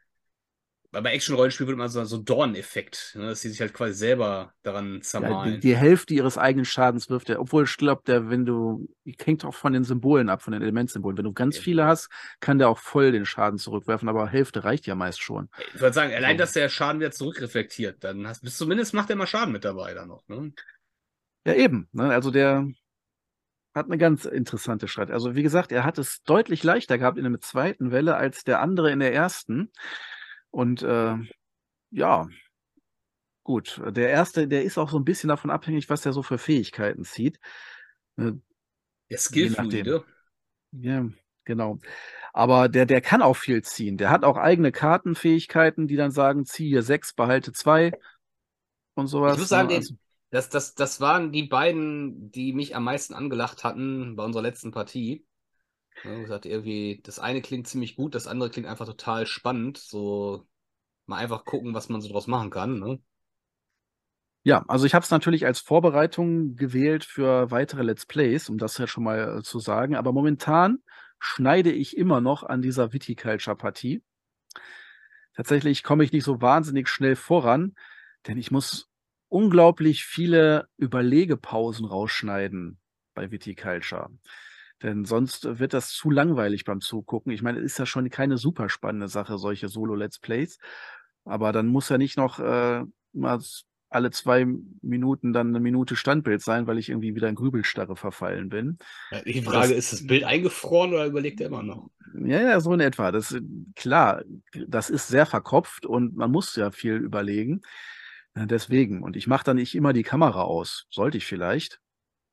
Bei 0.93 1.13
Action-Rollenspiel 1.13 1.67
wird 1.67 1.75
immer 1.75 1.87
so, 1.87 2.03
so 2.03 2.17
Dorn-Effekt, 2.17 3.13
ne, 3.17 3.27
dass 3.27 3.39
die 3.39 3.47
sich 3.47 3.61
halt 3.61 3.73
quasi 3.73 3.93
selber 3.93 4.51
daran 4.61 4.87
ja, 4.87 4.95
die, 4.95 5.01
zermalen. 5.01 5.61
die 5.61 5.75
Hälfte 5.77 6.13
ihres 6.13 6.37
eigenen 6.37 6.65
Schadens 6.65 7.09
wirft 7.09 7.29
er, 7.29 7.39
obwohl 7.39 7.63
ich 7.63 7.77
glaube, 7.77 8.01
der, 8.05 8.29
wenn 8.29 8.45
du, 8.45 8.89
hängt 9.23 9.45
auch 9.45 9.53
von 9.53 9.71
den 9.71 9.85
Symbolen 9.85 10.27
ab, 10.27 10.41
von 10.41 10.51
den 10.51 10.61
Elementsymbolen. 10.61 11.17
Wenn 11.17 11.23
du 11.23 11.31
ganz 11.31 11.55
Ja. 11.55 11.61
viele 11.63 11.85
hast, 11.85 12.09
kann 12.41 12.59
der 12.59 12.67
auch 12.67 12.77
voll 12.77 13.13
den 13.13 13.25
Schaden 13.25 13.57
zurückwerfen, 13.57 14.09
aber 14.09 14.27
Hälfte 14.27 14.65
reicht 14.65 14.85
ja 14.85 14.95
meist 14.95 15.21
schon. 15.21 15.47
Ich 15.73 15.79
würde 15.79 15.93
sagen, 15.93 16.13
allein, 16.13 16.37
dass 16.37 16.51
der 16.51 16.67
Schaden 16.67 16.99
wieder 16.99 17.11
zurückreflektiert, 17.11 18.03
dann 18.03 18.27
hast 18.27 18.41
bis 18.41 18.57
zumindest 18.57 18.93
macht 18.93 19.09
er 19.09 19.15
mal 19.15 19.27
Schaden 19.27 19.53
mit 19.53 19.63
dabei 19.63 19.93
dann 19.93 20.09
noch. 20.09 20.27
Ne? 20.27 20.51
Ja, 21.45 21.53
eben. 21.53 21.87
Ne? 21.93 22.09
Also 22.09 22.31
der 22.31 22.67
hat 23.73 23.85
eine 23.85 23.97
ganz 23.97 24.25
interessante 24.25 24.87
Strategie. 24.87 25.13
Also 25.13 25.35
wie 25.35 25.43
gesagt, 25.43 25.71
er 25.71 25.83
hat 25.83 25.97
es 25.97 26.23
deutlich 26.23 26.63
leichter 26.63 26.97
gehabt 26.97 27.17
in 27.17 27.29
der 27.29 27.41
zweiten 27.41 27.91
Welle 27.91 28.15
als 28.15 28.43
der 28.43 28.61
andere 28.61 28.91
in 28.91 28.99
der 28.99 29.13
ersten. 29.13 29.71
Und 30.49 30.83
äh, 30.83 31.15
ja, 31.91 32.27
gut. 33.43 33.81
Der 33.87 34.09
erste, 34.09 34.47
der 34.47 34.63
ist 34.63 34.77
auch 34.77 34.89
so 34.89 34.99
ein 34.99 35.05
bisschen 35.05 35.29
davon 35.29 35.49
abhängig, 35.51 35.89
was 35.89 36.05
er 36.05 36.13
so 36.13 36.21
für 36.21 36.37
Fähigkeiten 36.37 37.03
zieht. 37.05 37.39
Äh, 38.17 38.33
Der 39.09 39.17
Skillfluide. 39.17 40.03
Ja, 40.71 41.05
genau. 41.45 41.79
Aber 42.33 42.69
der, 42.69 42.85
der 42.85 43.01
kann 43.01 43.21
auch 43.21 43.35
viel 43.35 43.61
ziehen. 43.61 43.97
Der 43.97 44.09
hat 44.09 44.23
auch 44.23 44.37
eigene 44.37 44.71
Kartenfähigkeiten, 44.71 45.87
die 45.87 45.95
dann 45.97 46.11
sagen, 46.11 46.45
ziehe 46.45 46.81
sechs, 46.81 47.13
behalte 47.13 47.51
zwei 47.51 47.91
und 48.95 49.07
sowas. 49.07 49.33
Ich 49.33 49.39
muss 49.39 49.49
sagen, 49.49 49.67
ne? 49.67 49.79
den- 49.79 49.99
Das, 50.31 50.49
das, 50.49 50.75
das 50.75 51.01
waren 51.01 51.31
die 51.31 51.43
beiden, 51.43 52.31
die 52.31 52.53
mich 52.53 52.75
am 52.75 52.85
meisten 52.85 53.13
angelacht 53.13 53.63
hatten 53.65 54.15
bei 54.15 54.23
unserer 54.23 54.41
letzten 54.41 54.71
Partie. 54.71 55.25
Ja, 56.03 56.19
gesagt, 56.19 56.45
irgendwie, 56.45 57.01
das 57.03 57.19
eine 57.19 57.41
klingt 57.41 57.67
ziemlich 57.67 57.95
gut, 57.95 58.15
das 58.15 58.27
andere 58.27 58.49
klingt 58.49 58.67
einfach 58.67 58.85
total 58.85 59.27
spannend. 59.27 59.77
So 59.77 60.47
mal 61.05 61.17
einfach 61.17 61.43
gucken, 61.43 61.73
was 61.73 61.89
man 61.89 61.99
so 61.99 62.09
draus 62.09 62.27
machen 62.27 62.49
kann. 62.49 62.79
Ne? 62.79 62.99
Ja, 64.43 64.63
also 64.69 64.85
ich 64.85 64.95
habe 64.95 65.03
es 65.03 65.11
natürlich 65.11 65.45
als 65.45 65.59
Vorbereitung 65.59 66.55
gewählt 66.55 67.03
für 67.03 67.51
weitere 67.51 67.83
Let's 67.83 68.05
Plays, 68.05 68.49
um 68.49 68.57
das 68.57 68.77
ja 68.77 68.87
schon 68.87 69.03
mal 69.03 69.39
äh, 69.39 69.43
zu 69.43 69.59
sagen. 69.59 69.95
Aber 69.95 70.13
momentan 70.13 70.79
schneide 71.19 71.71
ich 71.71 71.97
immer 71.97 72.21
noch 72.21 72.43
an 72.43 72.61
dieser 72.61 72.93
Viticulture-Partie. 72.93 74.01
Tatsächlich 75.35 75.83
komme 75.83 76.05
ich 76.05 76.13
nicht 76.13 76.23
so 76.23 76.41
wahnsinnig 76.41 76.87
schnell 76.87 77.15
voran, 77.15 77.75
denn 78.27 78.37
ich 78.37 78.49
muss 78.49 78.90
unglaublich 79.31 80.03
viele 80.03 80.67
Überlegepausen 80.77 81.85
rausschneiden 81.85 82.77
bei 83.13 83.31
Viticulture. 83.31 84.09
Denn 84.83 85.05
sonst 85.05 85.59
wird 85.59 85.73
das 85.73 85.91
zu 85.91 86.09
langweilig 86.09 86.65
beim 86.65 86.81
Zugucken. 86.81 87.31
Ich 87.31 87.41
meine, 87.41 87.59
es 87.59 87.65
ist 87.73 87.77
ja 87.79 87.85
schon 87.85 88.09
keine 88.09 88.37
super 88.37 88.67
spannende 88.67 89.07
Sache, 89.07 89.37
solche 89.37 89.69
Solo-Let's 89.69 90.19
Plays. 90.19 90.57
Aber 91.23 91.51
dann 91.53 91.67
muss 91.67 91.87
ja 91.89 91.97
nicht 91.97 92.17
noch 92.17 92.39
äh, 92.39 92.83
mal 93.13 93.39
alle 93.89 94.11
zwei 94.11 94.47
Minuten 94.81 95.33
dann 95.33 95.49
eine 95.49 95.59
Minute 95.59 95.95
Standbild 95.95 96.41
sein, 96.41 96.65
weil 96.65 96.77
ich 96.77 96.89
irgendwie 96.89 97.13
wieder 97.15 97.29
in 97.29 97.35
Grübelstarre 97.35 97.95
verfallen 97.95 98.49
bin. 98.49 98.79
Ja, 99.11 99.21
Die 99.21 99.41
Das- 99.41 99.53
Frage, 99.53 99.73
ist 99.73 99.93
das 99.93 100.07
Bild 100.07 100.23
eingefroren 100.23 100.91
oder 100.93 101.05
überlegt 101.05 101.39
er 101.41 101.47
immer 101.47 101.63
noch? 101.63 101.89
Ja, 102.15 102.41
ja, 102.41 102.59
so 102.59 102.73
in 102.73 102.79
etwa. 102.81 103.11
Das, 103.11 103.31
äh, 103.31 103.41
klar, 103.75 104.23
das 104.67 104.89
ist 104.89 105.07
sehr 105.07 105.25
verkopft 105.25 105.85
und 105.85 106.15
man 106.17 106.31
muss 106.31 106.55
ja 106.55 106.71
viel 106.71 106.95
überlegen. 106.95 107.61
Äh, 108.35 108.47
Deswegen. 108.47 109.03
Und 109.03 109.15
ich 109.15 109.27
mache 109.27 109.43
dann 109.45 109.57
nicht 109.57 109.75
immer 109.75 109.93
die 109.93 110.03
Kamera 110.03 110.43
aus. 110.43 110.85
Sollte 110.89 111.17
ich 111.17 111.25
vielleicht. 111.25 111.79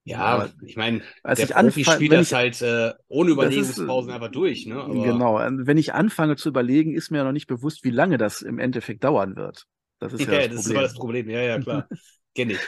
Ja, 0.05 0.20
Aber 0.20 0.51
ich 0.62 0.76
meine, 0.76 1.03
als 1.22 1.38
der 1.38 1.49
ich 1.49 1.55
Profi 1.55 1.84
spielt 1.84 2.12
das 2.12 2.28
ich- 2.28 2.34
halt 2.34 2.62
äh, 2.62 2.94
ohne 3.09 3.30
ist, 3.30 3.34
äh, 3.34 3.34
Überlegungspausen 3.34 4.11
einfach 4.11 4.30
durch. 4.30 4.64
Ne? 4.66 4.76
Aber 4.82 4.94
Genau. 4.94 5.38
äh, 5.40 5.51
Wenn 5.66 5.76
ich 5.76 5.92
anfange 5.92 6.36
zu 6.36 6.49
überlegen, 6.49 6.94
ist 6.94 7.11
mir 7.11 7.18
ja 7.18 7.24
noch 7.24 7.32
nicht 7.32 7.46
bewusst, 7.46 7.84
wie 7.84 7.90
lange 7.90 8.16
das 8.16 8.40
im 8.42 8.59
Endeffekt 8.59 9.05
dauern 9.05 9.36
wird. 9.36 9.66
Das 9.99 10.12
ist 10.14 10.20
ja, 10.26 10.32
Ja, 10.34 10.49
das 10.49 10.49
das 10.49 10.57
ist 10.57 10.62
Problem. 10.62 10.76
aber 10.78 10.82
das 10.88 10.94
Problem. 10.94 11.30
Ja, 11.30 11.40
ja, 11.42 11.59
klar. 11.59 11.88
Kenn 12.34 12.51
ich. 12.51 12.59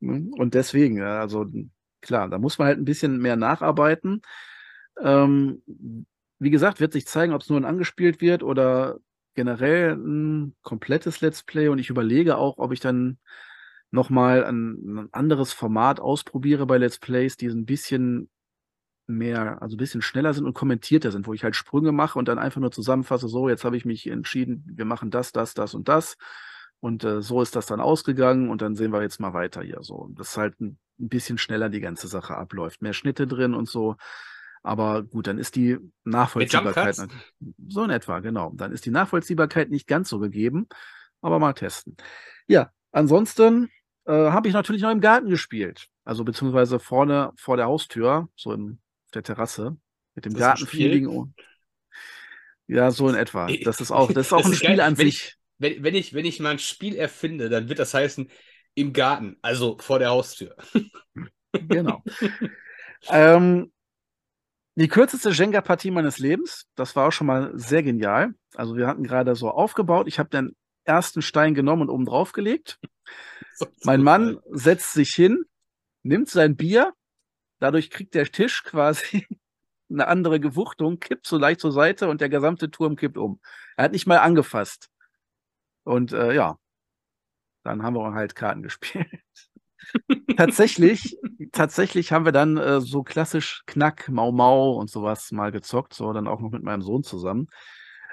Ne? 0.00 0.30
Und 0.38 0.54
deswegen, 0.54 1.02
also 1.02 1.46
klar, 2.00 2.28
da 2.28 2.38
muss 2.38 2.58
man 2.58 2.68
halt 2.68 2.78
ein 2.78 2.84
bisschen 2.84 3.18
mehr 3.18 3.36
nacharbeiten. 3.36 4.22
Ähm, 5.02 5.62
wie 6.38 6.50
gesagt, 6.50 6.80
wird 6.80 6.92
sich 6.92 7.06
zeigen, 7.06 7.34
ob 7.34 7.42
es 7.42 7.48
nur 7.50 7.60
ein 7.60 7.64
angespielt 7.66 8.20
wird 8.20 8.42
oder 8.42 8.98
generell 9.34 9.96
ein 9.96 10.54
komplettes 10.62 11.20
Let's 11.20 11.42
Play. 11.42 11.68
Und 11.68 11.78
ich 11.78 11.90
überlege 11.90 12.36
auch, 12.36 12.58
ob 12.58 12.72
ich 12.72 12.80
dann 12.80 13.18
nochmal 13.90 14.44
ein, 14.44 15.00
ein 15.00 15.08
anderes 15.12 15.52
Format 15.52 16.00
ausprobiere 16.00 16.66
bei 16.66 16.78
Let's 16.78 16.98
Plays, 16.98 17.36
die 17.36 17.48
ein 17.48 17.66
bisschen 17.66 18.30
mehr, 19.06 19.60
also 19.60 19.74
ein 19.74 19.78
bisschen 19.78 20.02
schneller 20.02 20.32
sind 20.32 20.46
und 20.46 20.54
kommentierter 20.54 21.10
sind, 21.10 21.26
wo 21.26 21.34
ich 21.34 21.44
halt 21.44 21.56
Sprünge 21.56 21.92
mache 21.92 22.18
und 22.18 22.28
dann 22.28 22.38
einfach 22.38 22.60
nur 22.60 22.70
zusammenfasse, 22.70 23.28
so, 23.28 23.48
jetzt 23.48 23.64
habe 23.64 23.76
ich 23.76 23.84
mich 23.84 24.06
entschieden, 24.06 24.64
wir 24.74 24.84
machen 24.84 25.10
das, 25.10 25.32
das, 25.32 25.54
das 25.54 25.74
und 25.74 25.88
das. 25.88 26.16
Und 26.78 27.04
äh, 27.04 27.20
so 27.20 27.42
ist 27.42 27.56
das 27.56 27.66
dann 27.66 27.80
ausgegangen 27.80 28.48
und 28.48 28.62
dann 28.62 28.74
sehen 28.74 28.92
wir 28.92 29.02
jetzt 29.02 29.20
mal 29.20 29.34
weiter 29.34 29.62
hier 29.62 29.82
so. 29.82 30.08
Das 30.12 30.36
halt 30.38 30.58
ein, 30.60 30.78
ein 30.98 31.08
bisschen 31.08 31.36
schneller 31.36 31.68
die 31.68 31.80
ganze 31.80 32.08
Sache 32.08 32.36
abläuft. 32.36 32.80
Mehr 32.80 32.94
Schnitte 32.94 33.26
drin 33.26 33.54
und 33.54 33.68
so. 33.68 33.96
Aber 34.62 35.02
gut, 35.02 35.26
dann 35.26 35.38
ist 35.38 35.56
die 35.56 35.78
Nachvollziehbarkeit. 36.04 36.96
So 37.68 37.84
in 37.84 37.90
etwa, 37.90 38.20
genau. 38.20 38.52
Dann 38.54 38.72
ist 38.72 38.84
die 38.84 38.90
Nachvollziehbarkeit 38.90 39.70
nicht 39.70 39.86
ganz 39.86 40.08
so 40.08 40.18
gegeben. 40.18 40.68
Aber 41.22 41.38
mal 41.38 41.52
testen. 41.52 41.96
Ja, 42.46 42.70
ansonsten 42.92 43.70
äh, 44.06 44.12
habe 44.12 44.48
ich 44.48 44.54
natürlich 44.54 44.82
noch 44.82 44.90
im 44.90 45.00
Garten 45.00 45.28
gespielt. 45.28 45.86
Also 46.04 46.24
beziehungsweise 46.24 46.78
vorne 46.78 47.32
vor 47.36 47.56
der 47.56 47.66
Haustür, 47.66 48.28
so 48.36 48.52
im, 48.52 48.78
auf 49.06 49.10
der 49.12 49.22
Terrasse, 49.22 49.76
mit 50.14 50.24
dem 50.24 50.34
Gartenfeeling. 50.34 51.34
Ja, 52.66 52.90
so 52.90 53.08
in 53.08 53.14
etwa. 53.14 53.48
Das 53.64 53.80
ist 53.80 53.90
auch, 53.90 54.10
das 54.12 54.26
ist 54.26 54.32
auch 54.32 54.38
Das 54.38 54.46
ein 54.46 54.52
ist 54.52 54.58
Spiel 54.58 54.76
geil. 54.76 54.80
an 54.80 54.98
Wenn 54.98 55.06
sich. 55.06 55.36
Wenn, 55.58 55.82
wenn, 55.82 55.94
ich, 55.94 56.14
wenn 56.14 56.24
ich 56.24 56.40
mal 56.40 56.52
ein 56.52 56.58
Spiel 56.58 56.96
erfinde, 56.96 57.50
dann 57.50 57.68
wird 57.68 57.78
das 57.78 57.92
heißen, 57.92 58.30
im 58.74 58.92
Garten, 58.92 59.36
also 59.42 59.76
vor 59.78 59.98
der 59.98 60.10
Haustür. 60.10 60.56
Genau. 61.52 62.02
ähm, 63.10 63.70
die 64.80 64.88
kürzeste 64.88 65.30
Jenga-Partie 65.30 65.90
meines 65.90 66.18
Lebens, 66.18 66.66
das 66.74 66.96
war 66.96 67.08
auch 67.08 67.12
schon 67.12 67.26
mal 67.26 67.50
sehr 67.54 67.82
genial. 67.82 68.34
Also 68.54 68.76
wir 68.76 68.86
hatten 68.86 69.04
gerade 69.04 69.36
so 69.36 69.50
aufgebaut. 69.50 70.08
Ich 70.08 70.18
habe 70.18 70.30
den 70.30 70.56
ersten 70.84 71.20
Stein 71.20 71.54
genommen 71.54 71.82
und 71.82 71.90
oben 71.90 72.06
drauf 72.06 72.32
gelegt. 72.32 72.78
Mein 73.84 74.02
Mann 74.02 74.38
setzt 74.50 74.94
sich 74.94 75.10
hin, 75.10 75.44
nimmt 76.02 76.30
sein 76.30 76.56
Bier, 76.56 76.94
dadurch 77.58 77.90
kriegt 77.90 78.14
der 78.14 78.24
Tisch 78.24 78.64
quasi 78.64 79.26
eine 79.90 80.06
andere 80.06 80.40
Gewuchtung, 80.40 80.98
kippt 80.98 81.26
so 81.26 81.36
leicht 81.36 81.60
zur 81.60 81.72
Seite 81.72 82.08
und 82.08 82.22
der 82.22 82.30
gesamte 82.30 82.70
Turm 82.70 82.96
kippt 82.96 83.18
um. 83.18 83.38
Er 83.76 83.84
hat 83.84 83.92
nicht 83.92 84.06
mal 84.06 84.18
angefasst. 84.18 84.88
Und 85.84 86.12
äh, 86.12 86.32
ja, 86.32 86.56
dann 87.64 87.82
haben 87.82 87.96
wir 87.96 88.14
halt 88.14 88.34
Karten 88.34 88.62
gespielt. 88.62 89.06
Tatsächlich, 90.36 91.18
tatsächlich 91.52 92.12
haben 92.12 92.24
wir 92.24 92.32
dann 92.32 92.56
äh, 92.56 92.80
so 92.80 93.02
klassisch 93.02 93.62
Knack, 93.66 94.08
Mau 94.08 94.32
Mau 94.32 94.72
und 94.72 94.90
sowas 94.90 95.32
mal 95.32 95.52
gezockt, 95.52 95.94
so 95.94 96.12
dann 96.12 96.28
auch 96.28 96.40
noch 96.40 96.50
mit 96.50 96.62
meinem 96.62 96.82
Sohn 96.82 97.02
zusammen. 97.02 97.48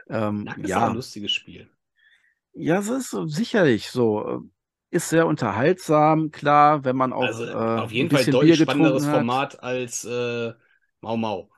Ähm, 0.10 0.54
ist 0.58 0.76
ja, 0.76 0.78
ein 0.78 0.94
lustiges 0.94 1.32
Spiel. 1.32 1.70
ja, 2.54 2.80
es 2.80 2.90
ist 2.90 3.12
sicherlich 3.28 3.90
so. 3.92 4.28
äh, 4.28 4.40
Ist 4.90 5.10
sehr 5.10 5.28
unterhaltsam, 5.28 6.32
klar, 6.32 6.84
wenn 6.86 6.96
man 6.96 7.14
auch 7.14 7.30
Also 7.30 7.46
äh, 7.52 7.56
auf 7.76 7.92
jeden 7.92 8.10
ein 8.10 8.18
Fall 8.18 8.28
deutlich 8.28 8.58
Bier 8.58 8.58
spannenderes. 8.58 9.08
Format 9.08 9.62
als 9.64 10.04
äh, 10.06 10.54
Mau 11.02 11.18
Mau. 11.18 11.50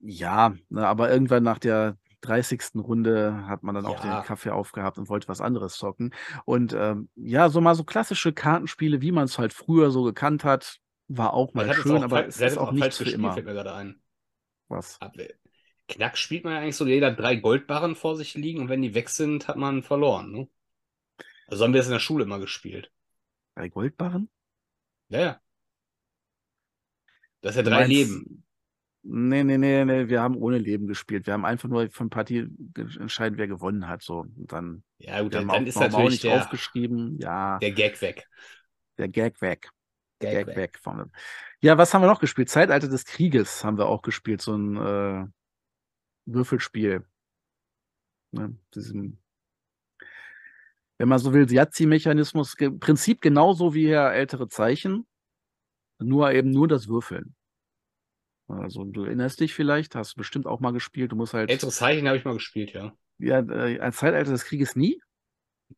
Ja, 0.00 0.54
ne, 0.68 0.86
aber 0.86 1.10
irgendwann 1.10 1.42
nach 1.42 1.58
der 1.58 1.96
30. 2.26 2.80
Runde 2.80 3.46
hat 3.46 3.62
man 3.62 3.74
dann 3.74 3.86
auch 3.86 4.02
Ja. 4.04 4.20
den 4.20 4.26
Kaffee 4.26 4.50
aufgehabt 4.50 4.98
und 4.98 5.08
wollte 5.08 5.28
was 5.28 5.40
anderes 5.40 5.74
zocken. 5.76 6.14
Und 6.44 6.72
ähm, 6.72 7.08
ja, 7.16 7.48
so 7.50 7.60
mal 7.60 7.74
so 7.74 7.84
klassische 7.84 8.32
Kartenspiele, 8.32 9.00
wie 9.00 9.12
man 9.12 9.24
es 9.24 9.38
halt 9.38 9.52
früher 9.52 9.90
so 9.90 10.02
gekannt 10.02 10.44
hat, 10.44 10.78
war 11.08 11.34
auch 11.34 11.52
mal 11.54 11.72
schön, 11.74 11.98
auch 11.98 12.02
aber 12.02 12.26
es 12.26 12.40
ist 12.40 12.56
auch 12.58 12.72
auch 12.72 12.78
falsch 12.78 12.96
für 12.96 13.10
immer. 13.10 13.32
fällt 13.34 13.46
mir 13.46 13.52
gerade 13.54 13.74
ein. 13.74 14.00
Was? 14.68 14.96
Aber 15.00 15.22
Knack 15.88 16.16
spielt 16.16 16.44
man 16.44 16.54
ja 16.54 16.60
eigentlich 16.60 16.76
so, 16.76 16.86
jeder 16.86 17.08
hat 17.08 17.18
drei 17.20 17.36
Goldbarren 17.36 17.94
vor 17.94 18.16
sich 18.16 18.34
liegen 18.34 18.60
und 18.60 18.68
wenn 18.70 18.80
die 18.82 18.94
weg 18.94 19.10
sind, 19.10 19.48
hat 19.48 19.56
man 19.56 19.82
verloren. 19.82 20.32
Ne? 20.32 20.48
Also 21.46 21.64
haben 21.64 21.72
wir 21.74 21.78
das 21.80 21.86
in 21.86 21.92
der 21.92 22.00
Schule 22.00 22.24
immer 22.24 22.38
gespielt. 22.38 22.90
Bei 23.54 23.68
Goldbarren? 23.68 24.28
Ja, 25.08 25.20
ja. 25.20 25.40
Das 27.42 27.52
ist 27.52 27.56
ja 27.56 27.62
drei 27.62 27.86
Leben. 27.86 28.43
Nee, 29.06 29.44
nee, 29.44 29.58
nee, 29.58 29.84
nee, 29.84 30.08
wir 30.08 30.22
haben 30.22 30.34
ohne 30.36 30.56
Leben 30.56 30.86
gespielt. 30.86 31.26
Wir 31.26 31.34
haben 31.34 31.44
einfach 31.44 31.68
nur 31.68 31.90
von 31.90 32.08
Partie 32.08 32.48
entscheiden, 32.74 33.36
wer 33.36 33.46
gewonnen 33.46 33.86
hat. 33.86 34.02
So. 34.02 34.20
Und 34.20 34.50
dann, 34.50 34.82
Ja, 34.98 35.20
gut, 35.20 35.34
dann, 35.34 35.46
dann 35.46 35.66
ist 35.66 35.78
natürlich 35.78 36.10
nicht 36.10 36.24
der, 36.24 36.40
aufgeschrieben. 36.40 37.18
Ja, 37.18 37.58
der 37.58 37.72
Gag 37.72 38.00
weg. 38.00 38.26
der 38.96 39.08
Gag 39.08 39.42
weg. 39.42 39.68
Gag, 40.20 40.46
Gag 40.46 40.56
weg. 40.56 40.78
Von, 40.78 41.12
ja, 41.60 41.76
was 41.76 41.92
haben 41.92 42.00
wir 42.00 42.06
noch 42.06 42.20
gespielt? 42.20 42.48
Zeitalter 42.48 42.88
des 42.88 43.04
Krieges 43.04 43.62
haben 43.62 43.76
wir 43.76 43.86
auch 43.86 44.00
gespielt. 44.00 44.40
So 44.40 44.56
ein 44.56 44.76
äh, 44.76 45.26
Würfelspiel. 46.24 47.04
Ne, 48.30 48.56
diesem, 48.74 49.18
wenn 50.96 51.08
man 51.08 51.18
so 51.18 51.34
will, 51.34 51.52
Yahtzee-Mechanismus. 51.52 52.56
Ge 52.56 52.70
Prinzip 52.70 53.20
genauso 53.20 53.74
wie 53.74 53.84
hier 53.84 54.12
ältere 54.12 54.48
Zeichen. 54.48 55.06
Nur 55.98 56.32
eben 56.32 56.50
nur 56.50 56.68
das 56.68 56.88
Würfeln. 56.88 57.36
Also 58.48 58.84
du 58.84 59.04
erinnerst 59.04 59.40
dich 59.40 59.54
vielleicht, 59.54 59.94
hast 59.94 60.14
bestimmt 60.14 60.46
auch 60.46 60.60
mal 60.60 60.72
gespielt. 60.72 61.12
Du 61.12 61.16
musst 61.16 61.34
halt. 61.34 61.50
Ältere 61.50 61.70
Zeichen 61.70 62.06
habe 62.06 62.16
ich 62.16 62.24
mal 62.24 62.34
gespielt, 62.34 62.72
ja. 62.72 62.92
Ja, 63.18 63.40
äh, 63.40 63.80
ein 63.80 63.92
Zeitalter 63.92 64.32
des 64.32 64.44
Krieges 64.44 64.76
nie. 64.76 65.00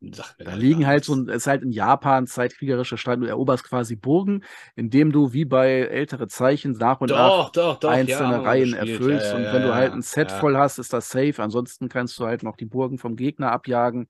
Sagt 0.00 0.38
mir 0.38 0.46
Da 0.46 0.54
liegen 0.54 0.86
halt 0.86 1.04
so 1.04 1.14
ein, 1.14 1.28
es 1.28 1.36
ist 1.36 1.46
halt 1.46 1.62
in 1.62 1.70
Japan 1.70 2.26
zeitkriegerischer 2.26 2.98
Stadt, 2.98 3.20
du 3.20 3.24
eroberst 3.24 3.64
quasi 3.64 3.94
Burgen, 3.94 4.42
indem 4.74 5.12
du 5.12 5.32
wie 5.32 5.44
bei 5.44 5.80
ältere 5.82 6.26
Zeichen 6.26 6.72
nach 6.72 7.00
und 7.00 7.10
nach 7.10 7.28
Doch, 7.28 7.50
doch, 7.50 7.78
doch, 7.78 7.90
ja, 7.90 7.94
haben 7.94 8.00
einzelne 8.00 8.38
mal 8.38 8.40
Reihen 8.40 8.74
erfüllst. 8.74 9.26
Ja, 9.26 9.30
ja, 9.30 9.36
und 9.36 9.42
ja, 9.44 9.52
wenn 9.54 9.62
du 9.62 9.74
halt 9.74 9.90
ja, 9.90 9.94
ein 9.94 10.02
Set 10.02 10.30
ja. 10.30 10.38
voll 10.38 10.56
hast, 10.56 10.78
ist 10.78 10.92
das 10.92 11.08
safe. 11.08 11.34
Ansonsten 11.38 11.88
kannst 11.88 12.18
du 12.18 12.26
halt 12.26 12.42
noch 12.42 12.56
die 12.56 12.66
Burgen 12.66 12.98
vom 12.98 13.16
Gegner 13.16 13.52
abjagen. 13.52 14.08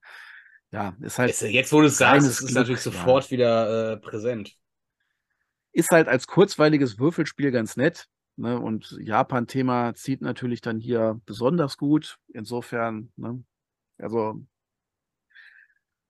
Ja, 0.72 0.96
ist 1.00 1.18
halt, 1.18 1.30
Ist, 1.30 1.42
jetzt, 1.42 1.72
wo 1.72 1.80
du 1.80 1.86
es 1.86 1.98
sagst, 1.98 2.26
ist 2.26 2.40
es 2.40 2.46
Glück, 2.46 2.54
natürlich 2.54 2.84
ja. 2.84 2.90
sofort 2.90 3.30
wieder 3.30 3.92
äh, 3.92 3.96
präsent. 3.98 4.56
ist 5.72 5.90
halt 5.90 6.08
als 6.08 6.26
kurzweiliges 6.26 6.98
Würfelspiel 6.98 7.50
ganz 7.50 7.76
nett. 7.76 8.08
Ne? 8.36 8.60
Und 8.60 8.96
Japan-Thema 9.00 9.94
zieht 9.94 10.20
natürlich 10.20 10.60
dann 10.60 10.78
hier 10.78 11.20
besonders 11.24 11.76
gut. 11.76 12.18
Insofern, 12.28 13.12
ne? 13.16 13.42
also, 13.98 14.42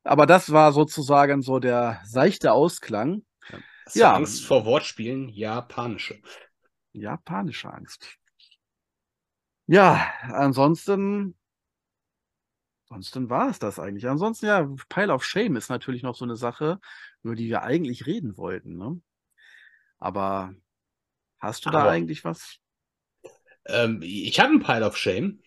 aber 0.03 0.27
das 0.27 0.51
war 0.53 0.73
sozusagen 0.73 1.43
so 1.43 1.59
der 1.59 2.01
seichte 2.05 2.53
Ausklang. 2.53 3.25
Ja. 3.95 4.15
Angst 4.15 4.45
vor 4.45 4.65
Wortspielen? 4.65 5.29
Japanische. 5.29 6.21
Japanische 6.93 7.73
Angst. 7.73 8.19
Ja, 9.69 10.13
ansonsten, 10.23 11.37
ansonsten 12.89 13.31
war 13.31 13.51
es 13.51 13.59
das 13.59 13.79
eigentlich. 13.79 14.09
Ansonsten, 14.09 14.47
ja, 14.47 14.69
Pile 14.89 15.13
of 15.13 15.25
Shame 15.25 15.57
ist 15.57 15.69
natürlich 15.69 16.03
noch 16.03 16.17
so 16.17 16.25
eine 16.25 16.37
Sache, 16.37 16.81
über 17.23 17.35
die 17.35 17.49
wir 17.49 17.63
eigentlich 17.63 18.07
reden 18.07 18.37
wollten. 18.37 18.77
Ne? 18.77 19.01
Aber 19.99 20.55
hast 21.39 21.67
du 21.67 21.71
da 21.71 21.81
Aber- 21.81 21.91
eigentlich 21.91 22.25
was? 22.25 22.59
Ähm, 23.67 24.01
ich 24.03 24.39
habe 24.39 24.51
einen 24.51 24.63
Pile 24.63 24.87
of 24.87 24.97
Shame. 24.97 25.41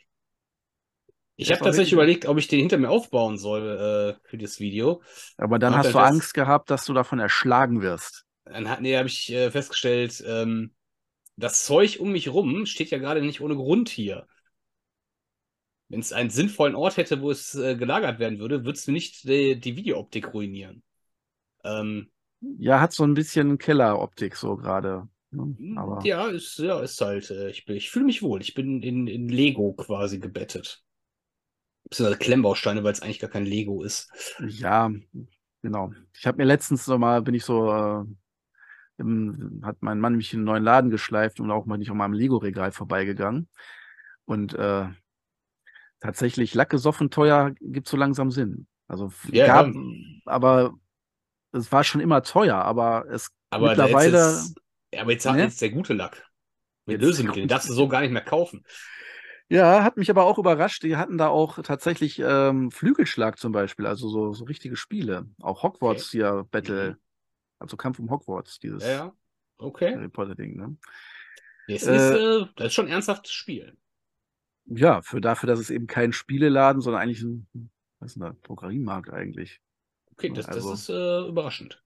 Ich 1.35 1.51
habe 1.51 1.61
tatsächlich 1.63 1.93
überlegt, 1.93 2.25
ob 2.25 2.37
ich 2.37 2.49
den 2.49 2.59
hinter 2.59 2.77
mir 2.77 2.89
aufbauen 2.89 3.37
soll 3.37 4.17
äh, 4.21 4.27
für 4.27 4.37
das 4.37 4.59
Video. 4.59 5.01
Aber 5.37 5.57
dann 5.57 5.73
hast 5.73 5.85
dann 5.85 5.93
du 5.93 5.99
fest- 5.99 6.11
Angst 6.11 6.33
gehabt, 6.33 6.69
dass 6.69 6.83
du 6.85 6.93
davon 6.93 7.19
erschlagen 7.19 7.81
wirst. 7.81 8.25
Dann 8.43 8.67
hat, 8.69 8.81
nee, 8.81 8.97
habe 8.97 9.07
ich 9.07 9.31
äh, 9.31 9.49
festgestellt, 9.51 10.21
ähm, 10.27 10.73
das 11.37 11.63
Zeug 11.65 11.99
um 12.01 12.11
mich 12.11 12.27
rum 12.27 12.65
steht 12.65 12.89
ja 12.89 12.97
gerade 12.97 13.21
nicht 13.21 13.39
ohne 13.39 13.55
Grund 13.55 13.87
hier. 13.87 14.27
Wenn 15.87 16.01
es 16.01 16.11
einen 16.11 16.29
sinnvollen 16.29 16.75
Ort 16.75 16.97
hätte, 16.97 17.21
wo 17.21 17.31
es 17.31 17.55
äh, 17.55 17.75
gelagert 17.77 18.19
werden 18.19 18.39
würde, 18.39 18.65
würdest 18.65 18.87
du 18.87 18.91
nicht 18.91 19.23
die, 19.23 19.59
die 19.59 19.75
Videooptik 19.77 20.33
ruinieren. 20.33 20.83
Ähm, 21.63 22.11
Ja, 22.41 22.81
hat 22.81 22.91
so 22.91 23.05
ein 23.05 23.13
bisschen 23.13 23.57
Kelleroptik 23.57 24.35
so 24.35 24.57
gerade. 24.57 25.07
Ne? 25.31 25.55
Aber 25.75 25.99
ja, 26.03 26.27
ist, 26.29 26.57
ja, 26.59 26.79
ist 26.81 26.99
halt, 27.01 27.29
äh, 27.31 27.49
ich, 27.49 27.65
bin- 27.65 27.75
ich 27.77 27.89
fühle 27.91 28.05
mich 28.05 28.21
wohl. 28.21 28.41
Ich 28.41 28.53
bin 28.53 28.81
in, 28.83 29.07
in 29.07 29.29
Lego 29.29 29.73
quasi 29.73 30.19
gebettet. 30.19 30.83
Beziehungsweise 31.83 32.19
Klemmbausteine, 32.19 32.83
weil 32.85 32.93
es 32.93 33.01
eigentlich 33.01 33.19
gar 33.19 33.29
kein 33.29 33.45
Lego 33.45 33.83
ist. 33.83 34.09
ja, 34.37 34.91
genau. 35.61 35.91
Ich 36.17 36.27
habe 36.27 36.37
mir 36.37 36.45
letztens 36.45 36.85
so 36.85 36.97
mal, 36.97 37.21
bin 37.21 37.35
ich 37.35 37.45
so, 37.45 37.71
äh, 37.71 38.05
im, 38.99 39.61
hat 39.65 39.77
mein 39.81 39.99
Mann 39.99 40.15
mich 40.15 40.33
in 40.33 40.39
einen 40.39 40.45
neuen 40.45 40.63
Laden 40.63 40.91
geschleift 40.91 41.39
und 41.39 41.51
auch 41.51 41.65
mal 41.65 41.77
nicht 41.77 41.91
an 41.91 41.97
meinem 41.97 42.13
Lego-Regal 42.13 42.71
vorbeigegangen. 42.71 43.49
Und 44.25 44.53
äh, 44.55 44.89
tatsächlich 45.99 46.53
Lackgesoffen 46.53 47.09
teuer 47.09 47.51
gibt 47.61 47.87
so 47.87 47.97
langsam 47.97 48.31
Sinn. 48.31 48.67
Also 48.87 49.11
Ja, 49.31 49.45
gab, 49.45 49.67
ja. 49.67 49.73
aber 50.25 50.73
es 51.51 51.71
war 51.71 51.83
schon 51.83 52.01
immer 52.01 52.23
teuer, 52.23 52.57
aber 52.57 53.05
es 53.09 53.31
Aber 53.51 53.67
mittlerweile. 53.67 54.17
Ist, 54.29 54.55
ja, 54.93 55.01
aber 55.01 55.11
jetzt 55.11 55.25
hat 55.25 55.35
Ne? 55.35 55.43
jetzt 55.43 55.61
der 55.61 55.69
gute 55.71 55.93
Lack. 55.93 56.25
Mit 56.85 56.93
Jetzt 56.95 57.01
der 57.01 57.07
Lösemittel. 57.09 57.41
Den 57.43 57.47
darfst 57.47 57.69
du 57.69 57.73
so 57.73 57.87
gar 57.87 58.01
nicht 58.01 58.11
mehr 58.11 58.23
kaufen. 58.23 58.63
Ja, 59.49 59.83
hat 59.83 59.97
mich 59.97 60.09
aber 60.11 60.25
auch 60.25 60.37
überrascht. 60.37 60.83
Die 60.83 60.95
hatten 60.97 61.17
da 61.17 61.27
auch 61.29 61.59
tatsächlich 61.63 62.19
ähm, 62.23 62.69
Flügelschlag 62.71 63.39
zum 63.39 63.51
Beispiel, 63.51 63.85
also 63.87 64.07
so, 64.07 64.33
so 64.33 64.45
richtige 64.45 64.75
Spiele. 64.75 65.27
Auch 65.41 65.63
Hogwarts 65.63 66.11
hier 66.11 66.45
Battle, 66.51 66.91
Mhm. 66.91 66.97
also 67.59 67.75
Kampf 67.77 67.97
um 67.99 68.11
Hogwarts, 68.11 68.59
dieses 68.59 68.83
Ja, 68.83 68.89
ja. 68.89 69.13
Okay. 69.57 69.95
Harry 69.95 70.07
Potter-Ding, 70.09 70.55
ne? 70.55 70.77
Das, 71.67 71.83
Äh, 71.87 71.95
ist, 71.95 72.11
äh, 72.11 72.45
das 72.55 72.67
ist 72.67 72.73
schon 72.73 72.85
ein 72.85 72.91
ernsthaftes 72.91 73.31
Spiel. 73.31 73.75
Ja, 74.65 75.01
für 75.01 75.19
dafür, 75.19 75.47
dass 75.47 75.59
es 75.59 75.71
eben 75.71 75.87
kein 75.87 76.13
Spieleladen, 76.13 76.81
sondern 76.81 77.01
eigentlich 77.01 77.23
ein, 77.23 77.47
was 77.99 78.11
ist 78.11 78.15
denn 78.15 78.21
da, 78.23 78.35
Drogeriemarkt 78.43 79.09
eigentlich. 79.09 79.59
Okay, 80.13 80.29
das, 80.29 80.45
Also- 80.47 80.69
das 80.71 80.81
ist 80.81 80.89
äh, 80.89 81.27
überraschend. 81.27 81.83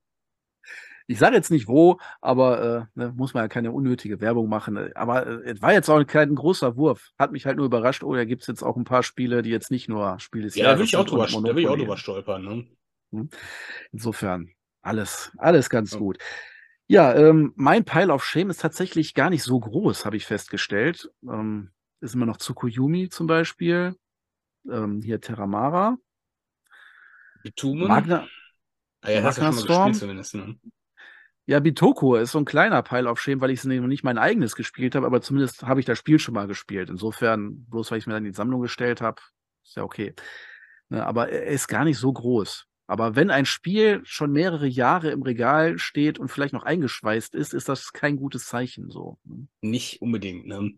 Ich 1.08 1.20
sage 1.20 1.36
jetzt 1.36 1.52
nicht 1.52 1.68
wo, 1.68 2.00
aber 2.22 2.88
äh, 2.96 3.00
ne, 3.00 3.14
muss 3.16 3.34
man 3.34 3.44
ja 3.44 3.48
keine 3.48 3.72
unnötige 3.72 4.22
Werbung 4.22 4.48
machen. 4.50 4.78
Äh, 4.78 4.92
Aber 4.96 5.28
äh, 5.28 5.52
es 5.52 5.62
war 5.62 5.74
jetzt 5.74 5.90
auch 5.90 6.04
kein 6.06 6.34
großer 6.36 6.76
Wurf. 6.78 7.12
Hat 7.20 7.32
mich 7.32 7.46
halt 7.46 7.58
nur 7.58 7.66
überrascht, 7.66 8.04
oh, 8.04 8.16
da 8.16 8.26
gibt 8.26 8.42
es 8.44 8.48
jetzt 8.48 8.64
auch 8.64 8.78
ein 8.78 8.86
paar 8.86 9.04
Spiele, 9.04 9.42
die 9.42 9.50
jetzt 9.50 9.70
nicht 9.72 9.90
nur 9.90 10.20
Spiel 10.20 10.44
des 10.44 10.56
Ja, 10.56 10.72
da 10.72 10.78
will 10.78 10.86
ich 10.86 10.96
auch 10.96 11.02
sind 11.02 11.12
drüber, 11.12 11.24
und 11.36 11.44
da 11.44 11.56
will 11.56 11.60
ich 11.64 11.68
auch 11.68 11.72
Monopoly. 11.72 11.82
drüber 11.82 11.98
stolpern. 11.98 12.68
Ne? 13.12 13.28
Insofern, 13.92 14.50
alles, 14.82 15.32
alles 15.38 15.70
ganz 15.70 15.92
Ja. 15.94 16.00
gut. 16.00 16.18
Ja, 16.88 17.14
ähm, 17.16 17.54
mein 17.56 17.86
Pile 17.86 18.14
of 18.14 18.24
Shame 18.26 18.50
ist 18.50 18.62
tatsächlich 18.62 19.14
gar 19.14 19.30
nicht 19.30 19.44
so 19.44 19.60
groß, 19.60 20.06
habe 20.06 20.18
ich 20.18 20.26
festgestellt. 20.26 21.10
Ähm, 21.24 21.72
ist 22.02 22.16
immer 22.16 22.26
noch 22.26 22.38
Tsukuyomi 22.38 23.10
zum 23.10 23.28
Beispiel. 23.28 23.96
Ähm, 24.70 25.02
hier 25.02 25.22
Terramara. 25.22 25.98
Bitumen. 27.42 27.88
Magna, 27.88 28.28
ah, 29.02 29.10
ja, 29.12 29.24
hast 29.24 29.38
du 29.38 29.44
schon 29.44 29.56
mal 29.56 29.62
Magna 29.62 29.76
gespielt 29.76 29.96
zumindest. 29.96 30.36
Ne? 30.36 30.56
Ja, 31.46 31.60
Bitoko 31.60 32.16
ist 32.16 32.32
so 32.32 32.40
ein 32.40 32.46
kleiner 32.46 32.82
Pile 32.84 33.10
of 33.10 33.20
Shame, 33.20 33.42
weil 33.42 33.52
ich 33.52 33.60
es 33.60 33.66
noch 33.66 33.88
nicht 33.88 34.04
mein 34.04 34.18
eigenes 34.18 34.56
gespielt 34.56 34.96
habe, 34.96 35.06
aber 35.06 35.22
zumindest 35.22 35.64
habe 35.64 35.80
ich 35.80 35.86
das 35.86 35.98
Spiel 36.00 36.20
schon 36.20 36.34
mal 36.34 36.48
gespielt. 36.48 36.90
Insofern, 36.90 37.66
bloß 37.66 37.92
weil 37.92 37.98
ich 37.98 38.04
es 38.04 38.08
mir 38.08 38.14
dann 38.14 38.26
in 38.26 38.32
die 38.32 38.36
Sammlung 38.36 38.62
gestellt 38.62 39.02
habe, 39.02 39.22
ist 39.64 39.76
ja 39.76 39.84
okay. 39.84 40.14
Ne, 40.90 41.06
aber 41.06 41.30
er 41.30 41.46
ist 41.48 41.68
gar 41.68 41.84
nicht 41.86 41.98
so 41.98 42.12
groß. 42.14 42.66
Aber 42.88 43.16
wenn 43.16 43.32
ein 43.32 43.46
Spiel 43.46 44.02
schon 44.04 44.32
mehrere 44.32 44.68
Jahre 44.68 45.12
im 45.12 45.22
Regal 45.22 45.78
steht 45.80 46.20
und 46.20 46.28
vielleicht 46.30 46.54
noch 46.54 46.64
eingeschweißt 46.64 47.34
ist, 47.34 47.54
ist 47.54 47.70
das 47.70 47.94
kein 47.94 48.18
gutes 48.18 48.46
Zeichen 48.46 48.90
so. 48.90 49.18
ne? 49.24 49.48
Nicht 49.62 50.02
unbedingt. 50.02 50.46
Ne? 50.46 50.74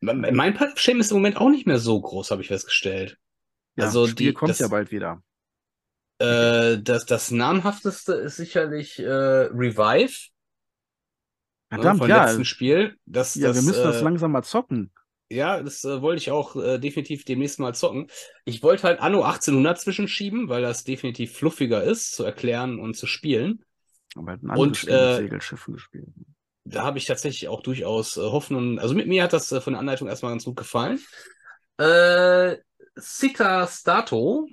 Me- 0.00 0.14
Mein 0.32 0.54
Pile 0.54 0.72
of 0.72 0.78
Shame 0.78 1.00
ist 1.00 1.10
im 1.12 1.18
Moment 1.18 1.36
auch 1.36 1.48
nicht 1.48 1.66
mehr 1.66 1.78
so 1.78 2.00
groß, 2.00 2.30
habe 2.32 2.42
ich 2.42 2.48
festgestellt. 2.48 3.18
Ja, 3.76 3.84
Also 3.84 4.02
das 4.02 4.10
Spiel 4.10 4.28
die- 4.28 4.34
kommt 4.34 4.50
das- 4.50 4.58
ja 4.58 4.68
bald 4.68 4.90
wieder. 4.90 5.22
Äh, 6.22 6.82
das, 6.82 7.04
das 7.04 7.30
namhafteste 7.30 8.12
ist 8.14 8.36
sicherlich 8.36 8.98
äh, 8.98 9.04
Revive. 9.04 10.30
ne, 11.70 11.76
Verdammt, 11.78 12.00
vom 12.00 12.08
ja. 12.08 12.24
letzten 12.24 12.44
Spiel. 12.44 12.96
Das, 13.06 13.34
Ja, 13.34 13.48
das, 13.48 13.56
wir 13.56 13.62
müssen 13.62 13.82
das 13.82 14.00
äh, 14.00 14.04
langsam 14.04 14.32
mal 14.32 14.42
zocken. 14.42 14.92
Ja, 15.30 15.62
das 15.62 15.82
äh, 15.84 16.02
wollte 16.02 16.20
ich 16.20 16.30
auch 16.30 16.56
äh, 16.56 16.78
definitiv 16.78 17.24
demnächst 17.24 17.58
mal 17.58 17.74
zocken. 17.74 18.08
Ich 18.44 18.62
wollte 18.62 18.84
halt 18.84 19.00
Anno 19.00 19.22
1800 19.22 19.80
zwischenschieben, 19.80 20.48
weil 20.48 20.62
das 20.62 20.84
definitiv 20.84 21.32
fluffiger 21.36 21.82
ist 21.82 22.12
zu 22.12 22.24
erklären 22.24 22.78
und 22.78 22.96
zu 22.96 23.06
spielen. 23.06 23.64
Aber 24.14 24.32
ein 24.32 24.50
anderes 24.50 24.84
und, 24.84 24.88
äh, 24.88 25.16
Segelschiffen 25.16 25.74
gespielt. 25.74 26.06
Da 26.64 26.84
habe 26.84 26.98
ich 26.98 27.06
tatsächlich 27.06 27.48
auch 27.48 27.62
durchaus 27.62 28.16
äh, 28.16 28.20
Hoffnung. 28.20 28.78
Also 28.78 28.94
mit 28.94 29.08
mir 29.08 29.24
hat 29.24 29.32
das 29.32 29.48
von 29.48 29.72
der 29.72 29.80
Anleitung 29.80 30.06
erstmal 30.06 30.32
ganz 30.32 30.44
gut 30.44 30.56
gefallen. 30.56 31.00
Äh, 31.78 32.58
Cita 33.00 33.66
Stato. 33.66 34.48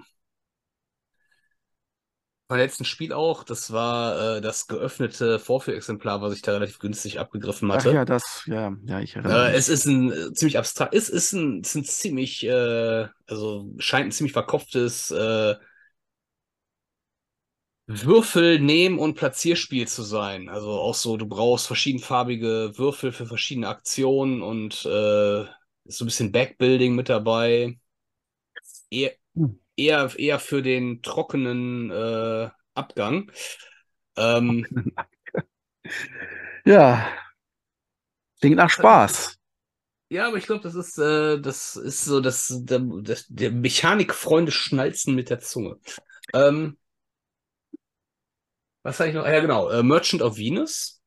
Mein 2.50 2.60
letzten 2.60 2.84
Spiel 2.86 3.14
auch. 3.14 3.44
Das 3.46 3.72
war 3.72 4.38
äh, 4.38 4.42
das 4.42 4.68
geöffnete 4.68 5.40
Vorführexemplar, 5.40 6.22
was 6.22 6.34
ich 6.36 6.42
da 6.42 6.52
relativ 6.54 6.80
günstig 6.80 7.20
abgegriffen 7.20 7.72
Ach 7.72 7.90
hatte. 7.90 7.92
ja, 7.92 8.06
das, 8.06 8.44
ja, 8.48 8.76
ja, 8.86 9.00
ich 9.00 9.16
erinnere 9.16 9.36
Äh, 9.36 9.52
mich. 9.52 9.58
es 9.58 9.68
ist 9.70 9.86
ein 9.86 10.12
äh, 10.12 10.34
ziemlich 10.34 10.58
abstrakt, 10.58 10.94
es 10.94 11.10
ist 11.10 11.34
ein, 11.34 11.62
es 11.62 11.70
ist 11.70 11.76
ein 11.76 11.84
ziemlich, 11.86 12.46
äh, 12.46 13.08
also 13.28 13.70
scheint 13.80 14.08
ein 14.08 14.12
ziemlich 14.12 14.34
verkopftes 14.34 15.12
äh, 15.12 15.56
Würfel 17.88 18.60
nehmen 18.60 19.00
und 19.00 19.16
Platzierspiel 19.16 19.88
zu 19.88 20.04
sein. 20.04 20.48
Also 20.50 20.72
auch 20.80 20.94
so, 20.94 21.18
du 21.18 21.26
brauchst 21.28 21.66
verschiedenfarbige 21.68 22.74
Würfel 22.78 23.12
für 23.12 23.26
verschiedene 23.26 23.68
Aktionen 23.68 24.42
und 24.44 24.86
äh, 24.86 25.42
ist 25.86 25.98
so 25.98 26.06
ein 26.06 26.08
bisschen 26.08 26.32
Backbuilding 26.32 26.94
mit 26.96 27.10
dabei. 27.10 27.80
Eher, 28.92 29.16
Hm. 29.36 29.50
Eher, 29.80 30.12
eher 30.18 30.40
für 30.40 30.62
den 30.62 31.02
trockenen 31.02 31.92
äh, 31.92 32.50
Abgang. 32.74 33.32
Ähm, 34.18 34.66
Ja. 36.66 37.08
Klingt 38.40 38.58
nach 38.58 38.70
Spaß. 38.70 39.38
Ja, 40.10 40.28
aber 40.28 40.38
ich 40.38 40.46
glaube, 40.46 40.64
das 40.64 40.76
ist, 40.76 40.98
äh, 40.98 41.40
das 41.40 41.76
ist 41.76 42.06
so 42.06 42.20
das, 42.20 42.54
der, 42.62 42.80
das, 42.80 43.26
der 43.28 43.52
Mechanikfreunde 43.52 44.52
schnalzen 44.52 45.14
mit 45.14 45.30
der 45.30 45.40
Zunge. 45.40 45.78
Ähm, 46.34 46.78
was 48.84 49.00
habe 49.00 49.10
ich 49.10 49.16
noch? 49.16 49.26
Ja, 49.26 49.40
genau. 49.40 49.70
Äh, 49.70 49.84
Merchant 49.84 50.22
of 50.22 50.38
Venus. 50.38 51.02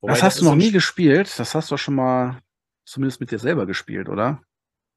Wobei, 0.00 0.14
das 0.14 0.22
hast 0.22 0.36
das 0.36 0.40
du 0.40 0.48
noch 0.48 0.56
nie 0.56 0.70
gespielt. 0.70 1.38
Das 1.38 1.54
hast 1.54 1.70
du 1.70 1.76
schon 1.76 1.94
mal 1.94 2.40
zumindest 2.84 3.20
mit 3.20 3.30
dir 3.30 3.38
selber 3.38 3.66
gespielt, 3.66 4.08
oder? 4.08 4.40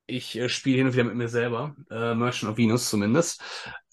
Ich 0.09 0.37
äh, 0.37 0.49
spiele 0.49 0.77
hin 0.77 0.87
und 0.87 0.93
wieder 0.93 1.03
mit 1.03 1.15
mir 1.15 1.29
selber. 1.29 1.75
Äh, 1.89 2.15
Merchant 2.15 2.51
of 2.51 2.57
Venus 2.57 2.89
zumindest. 2.89 3.41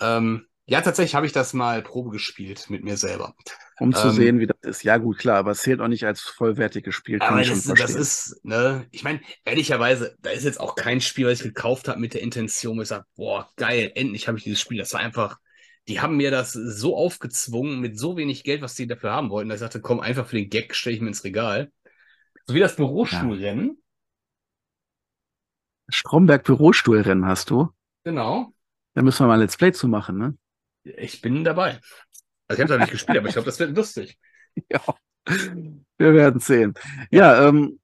Ähm, 0.01 0.47
ja, 0.69 0.81
tatsächlich 0.81 1.15
habe 1.15 1.27
ich 1.27 1.33
das 1.33 1.53
mal 1.53 1.81
Probe 1.81 2.11
gespielt 2.11 2.69
mit 2.71 2.83
mir 2.83 2.97
selber. 2.97 3.35
Um 3.79 3.95
zu 3.95 4.09
ähm, 4.09 4.15
sehen, 4.15 4.39
wie 4.41 4.49
das 4.49 4.57
ist. 4.63 4.83
Ja, 4.83 4.97
gut, 4.97 5.19
klar, 5.19 5.37
aber 5.37 5.53
es 5.53 5.61
zählt 5.61 5.81
auch 5.81 5.87
nicht 5.87 6.05
als 6.05 6.23
vollwertiges 6.23 6.93
Spiel. 6.93 7.21
Aber 7.21 7.41
das, 7.41 7.65
das, 7.65 7.95
ist, 7.95 8.41
ne, 8.43 8.87
ich 8.91 9.05
meine, 9.05 9.21
ehrlicherweise, 9.45 10.17
da 10.21 10.31
ist 10.31 10.45
jetzt 10.45 10.59
auch 10.59 10.75
kein 10.75 11.01
Spiel, 11.01 11.27
was 11.27 11.35
ich 11.35 11.45
gekauft 11.45 11.87
habe 11.87 12.01
mit 12.01 12.15
der 12.15 12.23
Intention, 12.23 12.79
wo 12.79 12.83
ich 12.83 12.89
sage, 12.89 13.05
boah, 13.15 13.49
geil, 13.57 13.93
endlich 13.95 14.27
habe 14.27 14.39
ich 14.39 14.45
dieses 14.45 14.61
Spiel. 14.61 14.79
Das 14.79 14.93
war 14.93 15.01
einfach, 15.01 15.39
die 15.87 16.01
haben 16.01 16.17
mir 16.17 16.33
das 16.33 16.53
so 16.53 16.97
aufgezwungen 16.97 17.79
mit 17.79 17.97
so 17.97 18.17
wenig 18.17 18.43
Geld, 18.43 18.61
was 18.61 18.75
die 18.75 18.89
dafür 18.89 19.13
haben 19.13 19.31
wollten, 19.31 19.49
dass 19.49 19.59
ich 19.59 19.61
sagte, 19.61 19.81
komm, 19.81 20.01
einfach 20.01 20.27
für 20.27 20.37
den 20.37 20.51
Gag 20.51 20.75
stelle 20.75 20.97
ich 20.97 21.03
mir 21.03 21.09
ins 21.09 21.23
Regal. 21.23 21.71
So 22.47 22.55
wie 22.55 22.61
das 22.61 22.75
Bürostuhlrennen. 22.75 23.67
Ja. 23.67 23.86
Stromberg 25.89 26.45
Bürostuhlrennen 26.45 27.27
hast 27.27 27.51
du? 27.51 27.71
Genau. 28.05 28.53
Da 28.95 29.03
müssen 29.03 29.21
wir 29.21 29.29
mal 29.29 29.35
ein 29.35 29.41
Let's 29.41 29.57
Play 29.57 29.73
zu 29.73 29.89
machen, 29.89 30.19
ne? 30.19 30.37
Ich 30.85 31.21
bin 31.21 31.45
dabei. 31.45 31.81
Also 32.49 32.63
ich 32.63 32.65
habe 32.65 32.65
es 32.65 32.71
ja 32.71 32.79
nicht 32.79 32.93
gespielt, 32.93 33.19
aber 33.19 33.29
ich 33.29 33.35
glaube, 33.35 33.47
das 33.47 33.59
wird 33.59 33.77
lustig. 33.77 34.19
Ja, 34.71 34.81
wir 35.99 36.15
werden 36.15 36.41
sehen. 36.41 36.73
Ja, 37.11 37.47
ähm, 37.47 37.79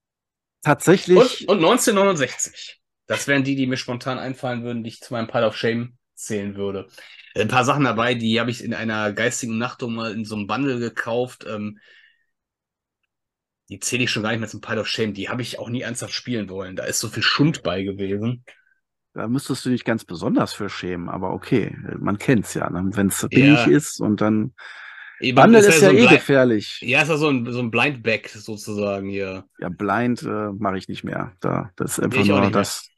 tatsächlich. 0.63 1.47
Und, 1.47 1.59
und 1.59 1.59
1969. 1.59 2.81
Das 3.07 3.29
wären 3.29 3.45
die, 3.45 3.57
die 3.57 3.67
mir 3.67 3.77
spontan 3.77 4.19
einfallen 4.19 4.63
würden, 4.63 4.83
die 4.83 4.89
ich 4.89 5.01
zu 5.03 5.13
meinem 5.13 5.27
Pile 5.27 5.49
of 5.49 5.57
Shame 5.57 5.99
zählen 6.15 6.57
würde. 6.57 6.89
Ein 7.35 7.49
paar 7.49 7.67
Sachen 7.67 7.85
dabei, 7.85 8.15
die 8.15 8.41
habe 8.41 8.51
ich 8.51 8.65
in 8.65 8.73
einer 8.73 9.13
geistigen 9.13 9.59
Nacht 9.59 9.83
mal 9.83 10.13
in 10.13 10.25
so 10.25 10.35
einem 10.35 10.47
Bundle 10.47 10.79
gekauft. 10.79 11.45
Ähm, 11.47 11.79
die 13.73 13.81
zähle 13.81 14.05
ich 14.05 14.11
schon 14.11 14.23
gar 14.23 14.33
nicht 14.33 14.41
mehr 14.41 14.51
zum 14.51 14.61
Pile 14.61 14.83
of 14.83 14.87
Shame. 14.87 15.15
Die 15.15 15.31
habe 15.31 15.41
ich 15.41 15.59
auch 15.59 15.71
nie 15.71 15.81
ernsthaft 15.81 16.13
spielen 16.13 16.51
wollen. 16.51 16.77
Da 16.77 16.85
ist 16.85 17.01
so 17.01 17.09
viel 17.09 17.23
Schund 17.23 17.63
bei 17.63 17.83
gewesen. 17.83 18.45
Da 19.15 19.27
müsstest 19.29 19.65
du 19.65 19.71
dich 19.71 19.85
ganz 19.85 20.05
besonders 20.05 20.53
für 20.53 20.69
schämen, 20.69 21.09
aber 21.09 21.33
okay, 21.33 21.75
man 21.99 22.19
kennt's 22.19 22.53
ja. 22.53 22.69
Ne? 22.69 22.91
Wenn 22.93 23.07
es 23.07 23.27
billig 23.31 23.67
ja. 23.67 23.73
ist 23.73 23.99
und 23.99 24.21
dann. 24.21 24.53
Eben, 25.21 25.37
Bundle 25.37 25.61
ist, 25.61 25.81
ja, 25.81 25.89
so 25.89 25.97
eh 25.97 26.07
gefährlich. 26.07 26.81
Ja, 26.83 27.01
ist 27.01 27.09
ja 27.09 27.17
so 27.17 27.31
ein, 27.31 27.51
so 27.51 27.61
ein 27.61 27.71
Blind 27.71 28.03
Back 28.03 28.29
sozusagen 28.29 29.09
hier. 29.09 29.45
Ja, 29.59 29.71
Blind 29.71 30.23
äh, 30.23 30.53
mache 30.53 30.77
ich 30.77 30.89
nicht 30.89 31.05
mehr. 31.05 31.33
Da, 31.41 31.71
das 31.77 31.93
ist 31.93 32.05
einfach 32.05 32.21
ich 32.21 32.29
nur 32.29 32.51
das. 32.51 32.91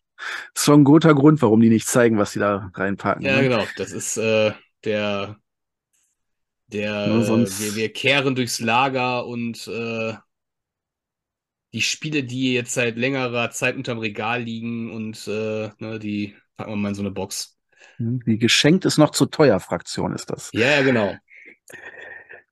Ist 0.55 0.64
so 0.64 0.72
ein 0.72 0.83
guter 0.83 1.14
Grund, 1.14 1.41
warum 1.43 1.61
die 1.61 1.68
nicht 1.68 1.87
zeigen, 1.87 2.18
was 2.18 2.33
sie 2.33 2.41
da 2.41 2.70
reinpacken. 2.75 3.25
Ja, 3.25 3.37
ne? 3.37 3.49
genau. 3.49 3.64
Das 3.77 3.93
ist 3.93 4.16
äh, 4.16 4.53
der, 4.85 5.37
der, 6.68 7.09
wir, 7.09 7.75
wir 7.77 7.93
kehren 7.93 8.35
durchs 8.35 8.59
Lager 8.59 9.27
und 9.27 9.68
äh, 9.68 10.14
die 11.75 11.83
Spiele, 11.83 12.22
die 12.22 12.55
jetzt 12.55 12.72
seit 12.72 12.97
längerer 12.97 13.51
Zeit 13.51 13.75
unterm 13.75 13.99
Regal 13.99 14.41
liegen 14.41 14.93
und 14.93 15.27
äh, 15.27 15.70
ne, 15.79 15.99
die 15.99 16.37
packen 16.57 16.70
wir 16.70 16.77
mal 16.77 16.91
in 16.91 16.95
so 16.95 17.03
eine 17.03 17.11
Box. 17.11 17.59
Hm, 17.97 18.20
die 18.25 18.39
geschenkt 18.39 18.85
ist 18.85 18.97
noch 18.97 19.11
zu 19.11 19.27
teuer 19.27 19.59
Fraktion 19.59 20.14
ist 20.14 20.31
das. 20.31 20.51
Ja, 20.53 20.68
ja 20.68 20.83
genau. 20.83 21.16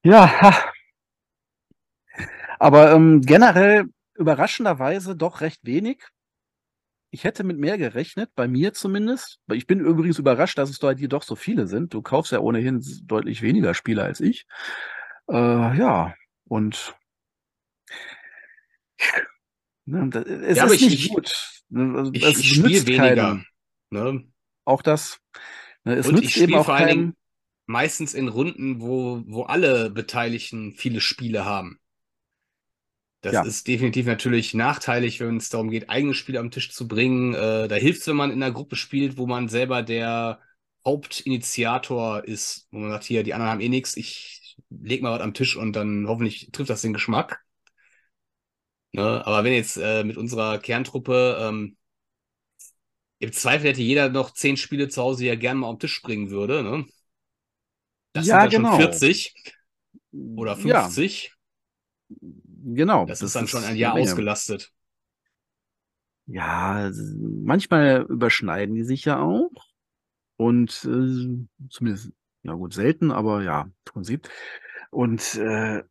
Ja, 0.02 0.64
aber 2.58 2.92
ähm, 2.92 3.20
generell 3.20 3.84
überraschenderweise 4.14 5.14
doch 5.14 5.40
recht 5.40 5.60
wenig. 5.62 6.02
Ich 7.10 7.22
hätte 7.22 7.44
mit 7.44 7.58
mehr 7.58 7.78
gerechnet, 7.78 8.30
bei 8.34 8.48
mir 8.48 8.72
zumindest. 8.72 9.38
Ich 9.52 9.68
bin 9.68 9.78
übrigens 9.78 10.18
überrascht, 10.18 10.58
dass 10.58 10.70
es 10.70 10.80
dort 10.80 10.98
hier 10.98 11.08
doch 11.08 11.22
so 11.22 11.36
viele 11.36 11.68
sind. 11.68 11.94
Du 11.94 12.02
kaufst 12.02 12.32
ja 12.32 12.40
ohnehin 12.40 12.82
deutlich 13.04 13.42
weniger 13.42 13.74
Spiele 13.74 14.02
als 14.02 14.18
ich. 14.18 14.46
Äh, 15.28 15.36
ja, 15.36 16.14
und 16.44 16.96
Ne, 19.84 20.10
es 20.46 20.56
ja, 20.56 20.66
ist 20.66 20.80
nicht 20.80 20.92
ich, 20.92 21.08
gut. 21.08 21.34
Ne, 21.68 21.98
also, 21.98 22.12
ich, 22.12 22.24
ich 22.24 22.54
spiele 22.54 22.86
weniger. 22.86 23.44
Ne? 23.90 24.24
Auch 24.64 24.82
das. 24.82 25.18
Ne, 25.84 25.94
es 25.94 26.06
Und 26.06 26.14
nützt 26.14 26.36
ich 26.36 26.42
eben 26.42 26.54
auch 26.54 26.66
vor 26.66 26.74
allen 26.74 26.88
Dingen 26.88 27.16
meistens 27.66 28.14
in 28.14 28.28
Runden, 28.28 28.80
wo, 28.80 29.22
wo 29.26 29.42
alle 29.42 29.90
Beteiligten 29.90 30.72
viele 30.72 31.00
Spiele 31.00 31.44
haben. 31.44 31.78
Das 33.22 33.34
ja. 33.34 33.42
ist 33.44 33.68
definitiv 33.68 34.06
natürlich 34.06 34.52
nachteilig, 34.52 35.20
wenn 35.20 35.36
es 35.36 35.48
darum 35.48 35.70
geht, 35.70 35.88
eigene 35.88 36.12
Spiele 36.12 36.40
am 36.40 36.50
Tisch 36.50 36.72
zu 36.72 36.88
bringen. 36.88 37.34
Äh, 37.34 37.68
da 37.68 37.76
hilft 37.76 38.00
es, 38.00 38.06
wenn 38.08 38.16
man 38.16 38.32
in 38.32 38.42
einer 38.42 38.52
Gruppe 38.52 38.74
spielt, 38.74 39.16
wo 39.16 39.26
man 39.26 39.48
selber 39.48 39.82
der 39.82 40.40
Hauptinitiator 40.84 42.24
ist, 42.24 42.66
wo 42.72 42.78
man 42.80 42.90
sagt, 42.90 43.04
hier, 43.04 43.22
die 43.22 43.34
anderen 43.34 43.52
haben 43.52 43.60
eh 43.60 43.68
nichts, 43.68 43.96
ich 43.96 44.56
leg 44.70 45.02
mal 45.02 45.12
was 45.12 45.20
am 45.20 45.34
Tisch 45.34 45.56
und 45.56 45.74
dann 45.74 46.06
hoffentlich 46.08 46.50
trifft 46.50 46.70
das 46.70 46.82
den 46.82 46.92
Geschmack. 46.92 47.41
Ne? 48.92 49.26
Aber 49.26 49.44
wenn 49.44 49.52
jetzt 49.52 49.76
äh, 49.76 50.04
mit 50.04 50.16
unserer 50.16 50.58
Kerntruppe 50.58 51.38
ähm, 51.40 51.76
im 53.18 53.32
Zweifel 53.32 53.70
hätte 53.70 53.82
jeder 53.82 54.08
noch 54.08 54.32
zehn 54.32 54.56
Spiele 54.56 54.88
zu 54.88 55.00
Hause, 55.00 55.22
die 55.22 55.28
er 55.28 55.36
gerne 55.36 55.60
mal 55.60 55.68
auf 55.68 55.76
den 55.76 55.80
Tisch 55.80 56.02
bringen 56.02 56.30
würde. 56.30 56.62
Ne? 56.62 56.86
Das 58.12 58.26
ja, 58.26 58.42
sind 58.42 58.52
dann 58.52 58.62
genau. 58.62 58.80
schon 58.80 58.92
40 58.92 59.34
oder 60.36 60.56
50. 60.56 61.32
Ja. 62.10 62.16
Genau. 62.64 63.06
Das, 63.06 63.20
das 63.20 63.28
ist 63.28 63.36
dann 63.36 63.48
schon 63.48 63.64
ein 63.64 63.76
Jahr 63.76 63.94
ausgelastet. 63.94 64.72
Ja, 66.26 66.90
manchmal 67.16 68.02
überschneiden 68.08 68.74
die 68.74 68.84
sich 68.84 69.04
ja 69.04 69.20
auch. 69.20 69.50
Und 70.36 70.84
äh, 70.84 71.46
zumindest, 71.68 72.12
ja 72.42 72.54
gut, 72.54 72.74
selten, 72.74 73.10
aber 73.12 73.42
ja, 73.42 73.62
im 73.62 73.74
Prinzip. 73.84 74.28
Und 74.90 75.36
äh, 75.36 75.82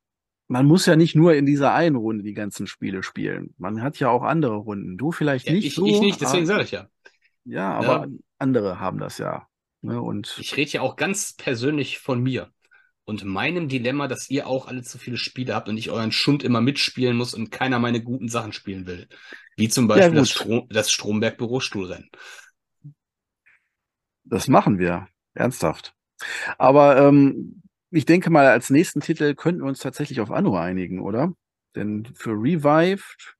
man 0.51 0.65
muss 0.65 0.85
ja 0.85 0.97
nicht 0.97 1.15
nur 1.15 1.33
in 1.33 1.45
dieser 1.45 1.73
einen 1.73 1.95
Runde 1.95 2.25
die 2.25 2.33
ganzen 2.33 2.67
Spiele 2.67 3.03
spielen. 3.03 3.55
Man 3.57 3.81
hat 3.81 3.99
ja 3.99 4.09
auch 4.09 4.23
andere 4.23 4.55
Runden. 4.55 4.97
Du 4.97 5.13
vielleicht 5.13 5.47
ja, 5.47 5.53
nicht 5.53 5.67
ich, 5.67 5.75
so. 5.75 5.85
Ich 5.85 6.01
nicht, 6.01 6.19
deswegen 6.19 6.45
sage 6.45 6.63
ich 6.63 6.71
ja. 6.71 6.87
Ja, 7.45 7.71
aber 7.71 8.05
ja. 8.05 8.07
andere 8.37 8.79
haben 8.81 8.99
das 8.99 9.17
ja. 9.17 9.47
Ne? 9.81 10.01
Und 10.01 10.37
ich 10.41 10.57
rede 10.57 10.71
ja 10.71 10.81
auch 10.81 10.97
ganz 10.97 11.33
persönlich 11.33 11.99
von 11.99 12.21
mir 12.21 12.51
und 13.05 13.23
meinem 13.23 13.69
Dilemma, 13.69 14.09
dass 14.09 14.29
ihr 14.29 14.45
auch 14.45 14.67
alle 14.67 14.83
zu 14.83 14.97
viele 14.97 15.15
Spiele 15.15 15.55
habt 15.55 15.69
und 15.69 15.77
ich 15.77 15.89
euren 15.89 16.11
Schund 16.11 16.43
immer 16.43 16.59
mitspielen 16.59 17.15
muss 17.15 17.33
und 17.33 17.49
keiner 17.49 17.79
meine 17.79 18.03
guten 18.03 18.27
Sachen 18.27 18.51
spielen 18.51 18.85
will. 18.85 19.07
Wie 19.55 19.69
zum 19.69 19.87
Beispiel 19.87 20.13
ja, 20.13 20.19
das, 20.19 20.29
Strom, 20.29 20.67
das 20.69 20.91
Stromberg 20.91 21.37
Bürostuhlrennen. 21.37 22.09
Das 24.25 24.49
machen 24.49 24.79
wir. 24.79 25.07
Ernsthaft. 25.33 25.95
Aber 26.57 26.97
ähm, 26.97 27.61
ich 27.91 28.05
denke 28.05 28.29
mal, 28.29 28.47
als 28.47 28.69
nächsten 28.69 29.01
Titel 29.01 29.35
könnten 29.35 29.61
wir 29.61 29.67
uns 29.67 29.79
tatsächlich 29.79 30.21
auf 30.21 30.31
Anno 30.31 30.57
einigen, 30.57 31.01
oder? 31.01 31.33
Denn 31.75 32.05
für 32.15 32.31
Revived, 32.31 33.35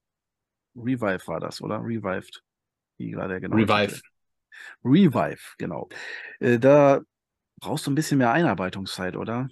Revive 0.75 1.27
war 1.27 1.39
das, 1.39 1.61
oder? 1.61 1.79
Revived. 1.79 2.43
Wie 2.97 3.11
gerade 3.11 3.39
genau. 3.39 3.55
Revive. 3.55 3.95
Titel. 3.95 4.07
Revive, 4.83 5.55
genau. 5.57 5.89
Äh, 6.39 6.59
da 6.59 7.01
brauchst 7.59 7.87
du 7.87 7.91
ein 7.91 7.95
bisschen 7.95 8.17
mehr 8.17 8.31
Einarbeitungszeit, 8.31 9.15
oder? 9.15 9.49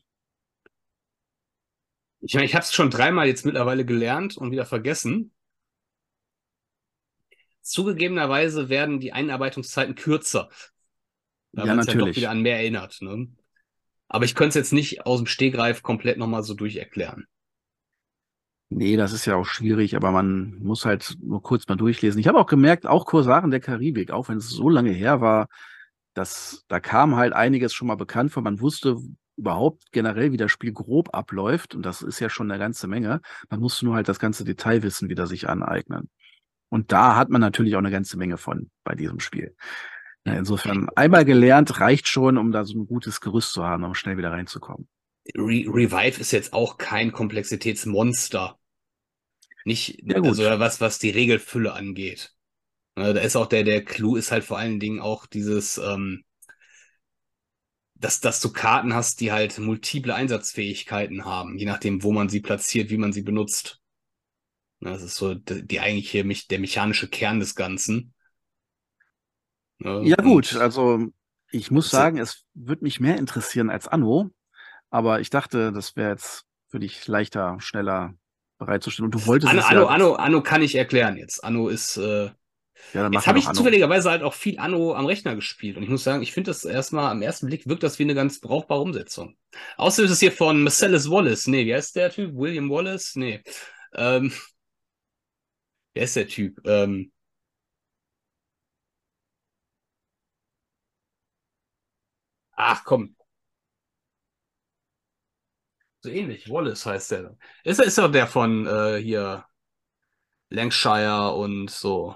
Ich 2.22 2.34
meine, 2.34 2.45
ich 2.45 2.54
habe 2.54 2.64
es 2.64 2.74
schon 2.74 2.89
dreimal 2.89 3.28
jetzt 3.28 3.45
mittlerweile 3.45 3.86
gelernt 3.86 4.38
und 4.38 4.52
wieder 4.52 4.66
vergessen. 4.66 5.32
Zugegebenerweise 7.62 8.68
werden 8.68 9.00
die 9.00 9.14
Einarbeitungszeiten 9.14 9.95
kürzer. 9.95 10.50
Weil 11.54 11.68
ja, 11.68 11.76
man 11.76 11.86
sich 11.86 11.93
ja 11.93 12.00
doch 12.00 12.16
wieder 12.16 12.30
an 12.30 12.41
mehr 12.41 12.58
erinnert. 12.58 13.02
Ne? 13.02 13.30
Aber 14.10 14.26
ich 14.26 14.36
könnte 14.36 14.49
es 14.49 14.55
jetzt 14.55 14.74
nicht 14.74 15.05
aus 15.05 15.20
dem 15.20 15.28
Stegreif 15.28 15.84
komplett 15.84 16.18
nochmal 16.18 16.43
so 16.43 16.55
durcherklären. 16.55 17.26
Nee, 18.72 18.97
das 18.97 19.14
ist 19.14 19.26
ja 19.26 19.36
auch 19.36 19.45
schwierig, 19.45 19.95
aber 19.95 20.12
man 20.12 20.60
muss 20.60 20.86
halt 20.86 21.16
nur 21.22 21.41
kurz 21.41 21.68
mal 21.68 21.76
durchlesen. 21.76 22.20
Ich 22.20 22.28
habe 22.28 22.39
auch 22.39 22.45
gemerkt, 22.45 22.86
auch 22.86 23.05
Korsaren 23.05 23.49
der 23.49 23.60
Karibik, 23.60 24.12
auch 24.12 24.30
wenn 24.30 24.38
es 24.38 24.49
so 24.49 24.70
lange 24.70 24.91
her 24.91 25.22
war, 25.22 25.47
dass 26.14 26.66
da 26.68 26.80
kam 26.80 27.16
halt 27.16 27.34
einiges 27.34 27.74
schon 27.74 27.88
mal 27.88 27.95
bekannt 27.95 28.32
vor. 28.32 28.43
Man 28.43 28.60
wusste 28.60 28.97
überhaupt 29.38 29.91
generell, 29.91 30.32
wie 30.32 30.38
das 30.38 30.51
Spiel 30.51 30.74
grob 30.74 31.16
abläuft. 31.16 31.74
Und 31.74 31.84
das 31.84 32.01
ist 32.01 32.20
ja 32.20 32.30
schon 32.30 32.51
eine 32.51 32.60
ganze 32.60 32.88
Menge. 32.88 33.22
Man 33.49 33.60
musste 33.60 33.86
nur 33.86 33.95
halt 33.95 34.07
das 34.07 34.20
ganze 34.20 34.43
Detailwissen 34.43 35.10
wieder 35.10 35.26
sich 35.26 35.49
aneignen. 35.49 36.10
Und 36.70 36.91
da 36.91 37.16
hat 37.16 37.30
man 37.30 37.41
natürlich 37.41 37.76
auch 37.76 37.80
eine 37.80 37.89
ganze 37.89 38.18
Menge 38.18 38.38
von 38.38 38.70
bei 38.84 38.93
diesem 38.93 39.20
Spiel. 39.20 39.55
Insofern, 40.38 40.90
einmal 40.96 41.26
gelernt 41.26 41.80
reicht 41.80 42.08
schon, 42.08 42.38
um 42.38 42.52
da 42.52 42.66
so 42.66 42.78
ein 42.78 42.88
gutes 42.88 43.22
Gerüst 43.22 43.54
zu 43.54 43.64
haben, 43.64 43.84
um 43.84 43.96
schnell 43.96 44.18
wieder 44.18 44.32
reinzukommen. 44.32 44.88
Re 45.36 45.66
Revive 45.68 46.20
ist 46.20 46.32
jetzt 46.32 46.54
auch 46.54 46.78
kein 46.78 47.12
Komplexitätsmonster. 47.12 48.58
Nicht, 49.66 50.02
ja, 50.04 50.22
also 50.22 50.44
was, 50.44 50.82
was 50.82 51.00
die 51.00 51.10
Regelfülle 51.10 51.74
angeht. 51.74 52.34
Da 52.96 53.12
ist 53.12 53.36
auch 53.36 53.48
der, 53.48 53.64
der 53.64 53.84
Clou 53.86 54.16
ist 54.16 54.32
halt 54.32 54.44
vor 54.44 54.58
allen 54.58 54.80
Dingen 54.80 55.00
auch 55.00 55.26
dieses, 55.26 55.78
ähm, 55.78 56.24
dass, 57.96 58.20
dass 58.20 58.42
du 58.42 58.52
Karten 58.52 58.94
hast, 58.94 59.20
die 59.20 59.32
halt 59.32 59.58
multiple 59.58 60.14
Einsatzfähigkeiten 60.14 61.26
haben, 61.26 61.58
je 61.58 61.66
nachdem, 61.66 62.04
wo 62.04 62.12
man 62.12 62.30
sie 62.30 62.40
platziert, 62.40 62.90
wie 62.90 62.98
man 62.98 63.14
sie 63.14 63.22
benutzt. 63.22 63.82
Das 64.80 65.02
ist 65.02 65.16
so 65.16 65.36
die, 65.36 65.66
die 65.66 65.80
eigentliche, 65.82 66.24
der 66.48 66.60
mechanische 66.60 67.10
Kern 67.10 67.40
des 67.40 67.56
Ganzen. 67.56 68.14
Ne? 69.80 70.02
Ja, 70.04 70.18
gut, 70.18 70.56
also 70.56 71.08
ich 71.52 71.72
muss 71.72 71.90
sagen, 71.90 72.18
es 72.18 72.46
würde 72.54 72.84
mich 72.84 73.00
mehr 73.00 73.18
interessieren 73.18 73.70
als 73.70 73.88
Anno, 73.88 74.30
aber 74.90 75.20
ich 75.20 75.30
dachte, 75.30 75.72
das 75.72 75.96
wäre 75.96 76.12
jetzt 76.12 76.46
für 76.68 76.80
dich 76.80 77.08
leichter, 77.08 77.58
schneller 77.60 78.14
bereitzustellen. 78.60 79.06
Und 79.06 79.16
du 79.16 79.26
wolltest 79.26 79.52
Anno, 79.52 79.62
es 79.62 79.68
Anno, 79.68 79.82
ja 79.82 79.88
Anno, 79.88 80.14
Anno 80.14 80.44
kann 80.44 80.62
ich 80.62 80.76
erklären 80.76 81.18
jetzt. 81.18 81.44
Anno 81.44 81.70
ist. 81.70 81.98
Äh, 81.98 82.30
ja, 82.94 83.10
jetzt 83.10 83.28
habe 83.28 83.40
ich 83.40 83.46
Anno. 83.46 83.58
zufälligerweise 83.58 84.10
halt 84.10 84.22
auch 84.22 84.34
viel 84.34 84.60
Anno 84.60 84.94
am 84.94 85.06
Rechner 85.06 85.36
gespielt. 85.36 85.78
Und 85.78 85.84
ich 85.84 85.90
muss 85.90 86.04
sagen, 86.04 86.22
ich 86.22 86.32
finde 86.32 86.52
das 86.52 86.64
erstmal 86.64 87.12
am 87.12 87.22
ersten 87.22 87.48
Blick 87.48 87.68
wirkt 87.68 87.84
das 87.84 88.00
wie 88.00 88.04
eine 88.04 88.16
ganz 88.16 88.40
brauchbare 88.40 88.82
Umsetzung. 88.82 89.36
Außerdem 89.78 90.06
ist 90.06 90.12
es 90.12 90.20
hier 90.20 90.32
von 90.32 90.62
Marcellus 90.62 91.10
Wallace. 91.10 91.48
Nee, 91.48 91.66
wie 91.66 91.74
heißt 91.74 91.96
der 91.96 92.12
Typ? 92.12 92.36
William 92.36 92.70
Wallace? 92.70 93.16
Nee. 93.16 93.42
Ähm, 93.94 94.32
wer 95.94 96.04
ist 96.04 96.16
der 96.16 96.28
Typ? 96.28 96.60
Ähm, 96.66 97.12
ach 102.60 102.84
komm. 102.84 103.16
So 106.01 106.10
ähnlich. 106.10 106.49
Wallace 106.49 106.86
heißt 106.86 107.12
der. 107.12 107.38
Ist, 107.64 107.82
ist 107.82 107.97
doch 107.97 108.12
der 108.12 108.28
von 108.28 108.68
äh, 108.68 108.97
hier 109.01 109.45
Lancashire 110.49 111.34
und 111.34 111.70
so. 111.70 112.16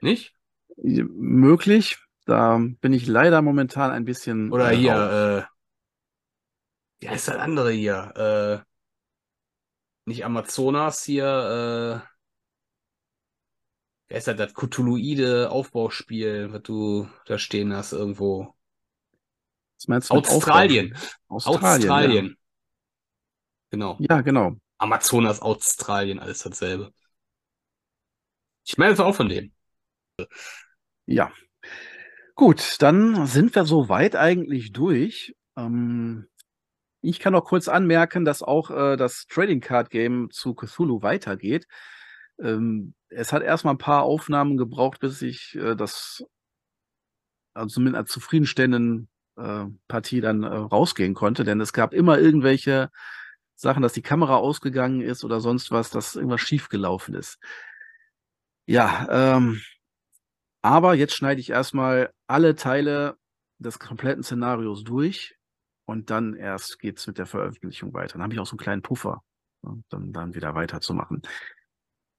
Nicht? 0.00 0.34
Möglich. 0.76 1.98
Da 2.24 2.58
bin 2.58 2.92
ich 2.92 3.06
leider 3.06 3.40
momentan 3.40 3.90
ein 3.90 4.04
bisschen. 4.04 4.52
Oder 4.52 4.72
äh, 4.72 4.76
hier, 4.76 5.48
äh, 5.48 7.00
wie 7.00 7.08
heißt 7.08 7.28
der 7.28 7.40
andere 7.40 7.70
hier? 7.72 8.64
Äh, 8.64 8.68
nicht 10.04 10.24
Amazonas 10.24 11.02
hier, 11.04 11.24
äh, 11.24 12.08
wer 14.08 14.18
ist 14.18 14.28
das, 14.28 14.36
das 14.36 14.54
Cthulhuide 14.54 15.50
Aufbauspiel, 15.50 16.52
was 16.52 16.62
du 16.62 17.08
da 17.26 17.38
stehen 17.38 17.74
hast 17.74 17.92
irgendwo? 17.92 18.57
Was 19.78 19.88
meinst 19.88 20.10
du 20.10 20.14
Australien. 20.14 20.96
Australien. 21.28 21.90
Australien. 21.90 22.36
Genau. 23.70 23.96
Ja. 24.00 24.16
ja, 24.16 24.20
genau. 24.22 24.56
Amazonas, 24.78 25.40
Australien, 25.40 26.18
alles 26.18 26.42
dasselbe. 26.42 26.92
Ich 28.64 28.76
meine, 28.76 28.90
das 28.90 29.00
auch 29.00 29.14
von 29.14 29.28
dem. 29.28 29.52
Ja. 31.06 31.32
Gut, 32.34 32.76
dann 32.80 33.26
sind 33.26 33.54
wir 33.54 33.64
soweit 33.64 34.16
eigentlich 34.16 34.72
durch. 34.72 35.34
Ähm, 35.56 36.28
ich 37.00 37.20
kann 37.20 37.32
noch 37.32 37.44
kurz 37.44 37.68
anmerken, 37.68 38.24
dass 38.24 38.42
auch 38.42 38.70
äh, 38.70 38.96
das 38.96 39.26
Trading 39.26 39.60
Card 39.60 39.90
Game 39.90 40.30
zu 40.30 40.54
Cthulhu 40.54 41.02
weitergeht. 41.02 41.66
Ähm, 42.40 42.94
es 43.08 43.32
hat 43.32 43.42
erstmal 43.42 43.74
ein 43.74 43.78
paar 43.78 44.02
Aufnahmen 44.02 44.56
gebraucht, 44.56 45.00
bis 45.00 45.22
ich 45.22 45.54
äh, 45.54 45.74
das 45.74 46.24
also 47.54 47.80
mit 47.80 47.94
einer 47.94 48.06
zufriedenstellenden 48.06 49.08
äh, 49.38 49.66
Partie 49.88 50.20
dann 50.20 50.42
äh, 50.42 50.48
rausgehen 50.48 51.14
konnte, 51.14 51.44
denn 51.44 51.60
es 51.60 51.72
gab 51.72 51.94
immer 51.94 52.18
irgendwelche 52.18 52.90
Sachen, 53.54 53.82
dass 53.82 53.92
die 53.92 54.02
Kamera 54.02 54.36
ausgegangen 54.36 55.00
ist 55.00 55.24
oder 55.24 55.40
sonst 55.40 55.70
was, 55.70 55.90
dass 55.90 56.14
irgendwas 56.14 56.40
schiefgelaufen 56.40 57.14
ist. 57.14 57.38
Ja, 58.66 59.08
ähm, 59.10 59.60
aber 60.62 60.94
jetzt 60.94 61.14
schneide 61.14 61.40
ich 61.40 61.50
erstmal 61.50 62.12
alle 62.26 62.54
Teile 62.54 63.16
des 63.58 63.78
kompletten 63.78 64.22
Szenarios 64.22 64.84
durch 64.84 65.36
und 65.86 66.10
dann 66.10 66.34
erst 66.34 66.78
geht's 66.78 67.06
mit 67.06 67.18
der 67.18 67.26
Veröffentlichung 67.26 67.94
weiter. 67.94 68.14
Dann 68.14 68.22
habe 68.22 68.34
ich 68.34 68.40
auch 68.40 68.46
so 68.46 68.52
einen 68.52 68.58
kleinen 68.58 68.82
Puffer, 68.82 69.22
ne, 69.62 69.82
dann, 69.88 70.12
dann 70.12 70.34
wieder 70.34 70.54
weiterzumachen. 70.54 71.22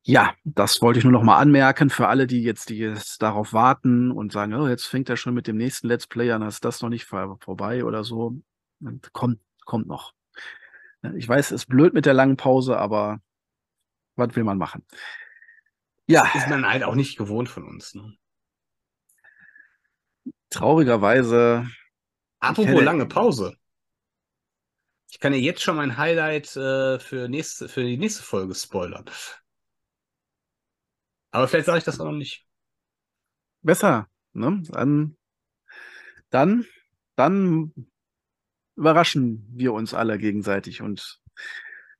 Ja, 0.09 0.33
das 0.43 0.81
wollte 0.81 0.97
ich 0.97 1.05
nur 1.05 1.13
noch 1.13 1.21
mal 1.21 1.37
anmerken 1.37 1.91
für 1.91 2.07
alle, 2.07 2.25
die 2.25 2.41
jetzt, 2.41 2.69
die 2.69 2.79
jetzt 2.79 3.21
darauf 3.21 3.53
warten 3.53 4.09
und 4.09 4.31
sagen, 4.31 4.55
oh, 4.55 4.67
jetzt 4.67 4.87
fängt 4.87 5.07
er 5.07 5.17
schon 5.17 5.35
mit 5.35 5.45
dem 5.45 5.55
nächsten 5.55 5.87
Let's 5.87 6.07
Play 6.07 6.31
an, 6.31 6.41
ist 6.41 6.65
das 6.65 6.81
noch 6.81 6.89
nicht 6.89 7.05
vor, 7.05 7.37
vorbei 7.41 7.85
oder 7.85 8.03
so. 8.03 8.41
Und 8.81 9.13
kommt, 9.13 9.39
kommt 9.65 9.85
noch. 9.85 10.15
Ich 11.15 11.29
weiß, 11.29 11.51
es 11.51 11.61
ist 11.61 11.65
blöd 11.67 11.93
mit 11.93 12.07
der 12.07 12.15
langen 12.15 12.37
Pause, 12.37 12.79
aber 12.79 13.19
was 14.15 14.35
will 14.35 14.43
man 14.43 14.57
machen? 14.57 14.83
Ja, 16.07 16.27
Ist 16.33 16.49
man 16.49 16.67
halt 16.67 16.83
auch 16.83 16.95
nicht 16.95 17.15
gewohnt 17.15 17.47
von 17.47 17.65
uns. 17.65 17.93
Ne? 17.93 18.17
traurigerweise, 20.49 21.67
Apropos 22.39 22.81
lange 22.81 23.05
Pause. 23.05 23.57
Ich 25.11 25.19
kann 25.19 25.33
dir 25.33 25.39
jetzt 25.39 25.61
schon 25.61 25.75
mein 25.75 25.99
Highlight 25.99 26.55
äh, 26.55 26.97
für, 26.97 27.29
nächste, 27.29 27.69
für 27.69 27.83
die 27.83 27.97
nächste 27.97 28.23
Folge 28.23 28.55
spoilern. 28.55 29.05
Aber 31.31 31.47
vielleicht 31.47 31.65
sage 31.65 31.77
ich 31.77 31.83
das 31.83 31.99
auch 31.99 32.05
noch 32.05 32.11
nicht. 32.11 32.45
besser, 33.61 34.07
ne? 34.33 34.61
Dann, 34.69 35.17
dann, 36.29 36.65
dann 37.15 37.73
überraschen 38.75 39.45
wir 39.51 39.73
uns 39.73 39.93
alle 39.93 40.17
gegenseitig 40.17 40.81
und 40.81 41.19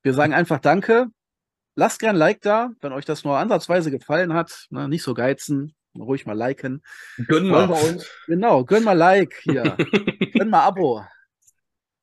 wir 0.01 0.13
sagen 0.13 0.33
einfach 0.33 0.59
Danke. 0.59 1.07
Lasst 1.75 1.99
gern 1.99 2.15
ein 2.15 2.19
Like 2.19 2.41
da, 2.41 2.71
wenn 2.81 2.91
euch 2.91 3.05
das 3.05 3.23
nur 3.23 3.37
ansatzweise 3.37 3.91
gefallen 3.91 4.33
hat. 4.33 4.67
Ne? 4.69 4.89
Nicht 4.89 5.03
so 5.03 5.13
geizen, 5.13 5.75
ruhig 5.97 6.25
mal 6.25 6.37
liken. 6.37 6.81
Gönn 7.27 7.47
mal. 7.47 7.69
uns, 7.69 8.09
genau, 8.27 8.65
gönn 8.65 8.83
mal 8.83 8.97
Like 8.97 9.35
hier, 9.43 9.77
gönn 10.33 10.49
mal 10.49 10.65
Abo, 10.65 11.05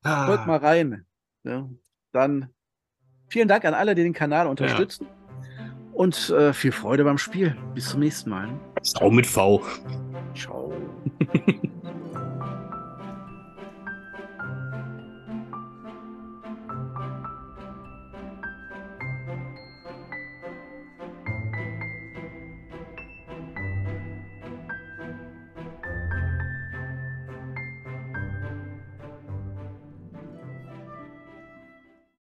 folgt 0.03 0.43
ah, 0.43 0.45
mal 0.45 0.57
rein. 0.57 1.05
Ne? 1.43 1.75
Dann 2.11 2.53
vielen 3.29 3.47
Dank 3.47 3.65
an 3.65 3.73
alle, 3.73 3.93
die 3.93 4.03
den 4.03 4.13
Kanal 4.13 4.47
unterstützen. 4.47 5.07
Und 5.97 6.29
äh, 6.29 6.53
viel 6.53 6.71
Freude 6.71 7.03
beim 7.03 7.17
Spiel. 7.17 7.57
Bis 7.73 7.89
zum 7.89 8.01
nächsten 8.01 8.29
Mal. 8.29 8.49
Sau 8.83 9.09
mit 9.09 9.25
V. 9.25 9.63
Ciao. 10.35 10.71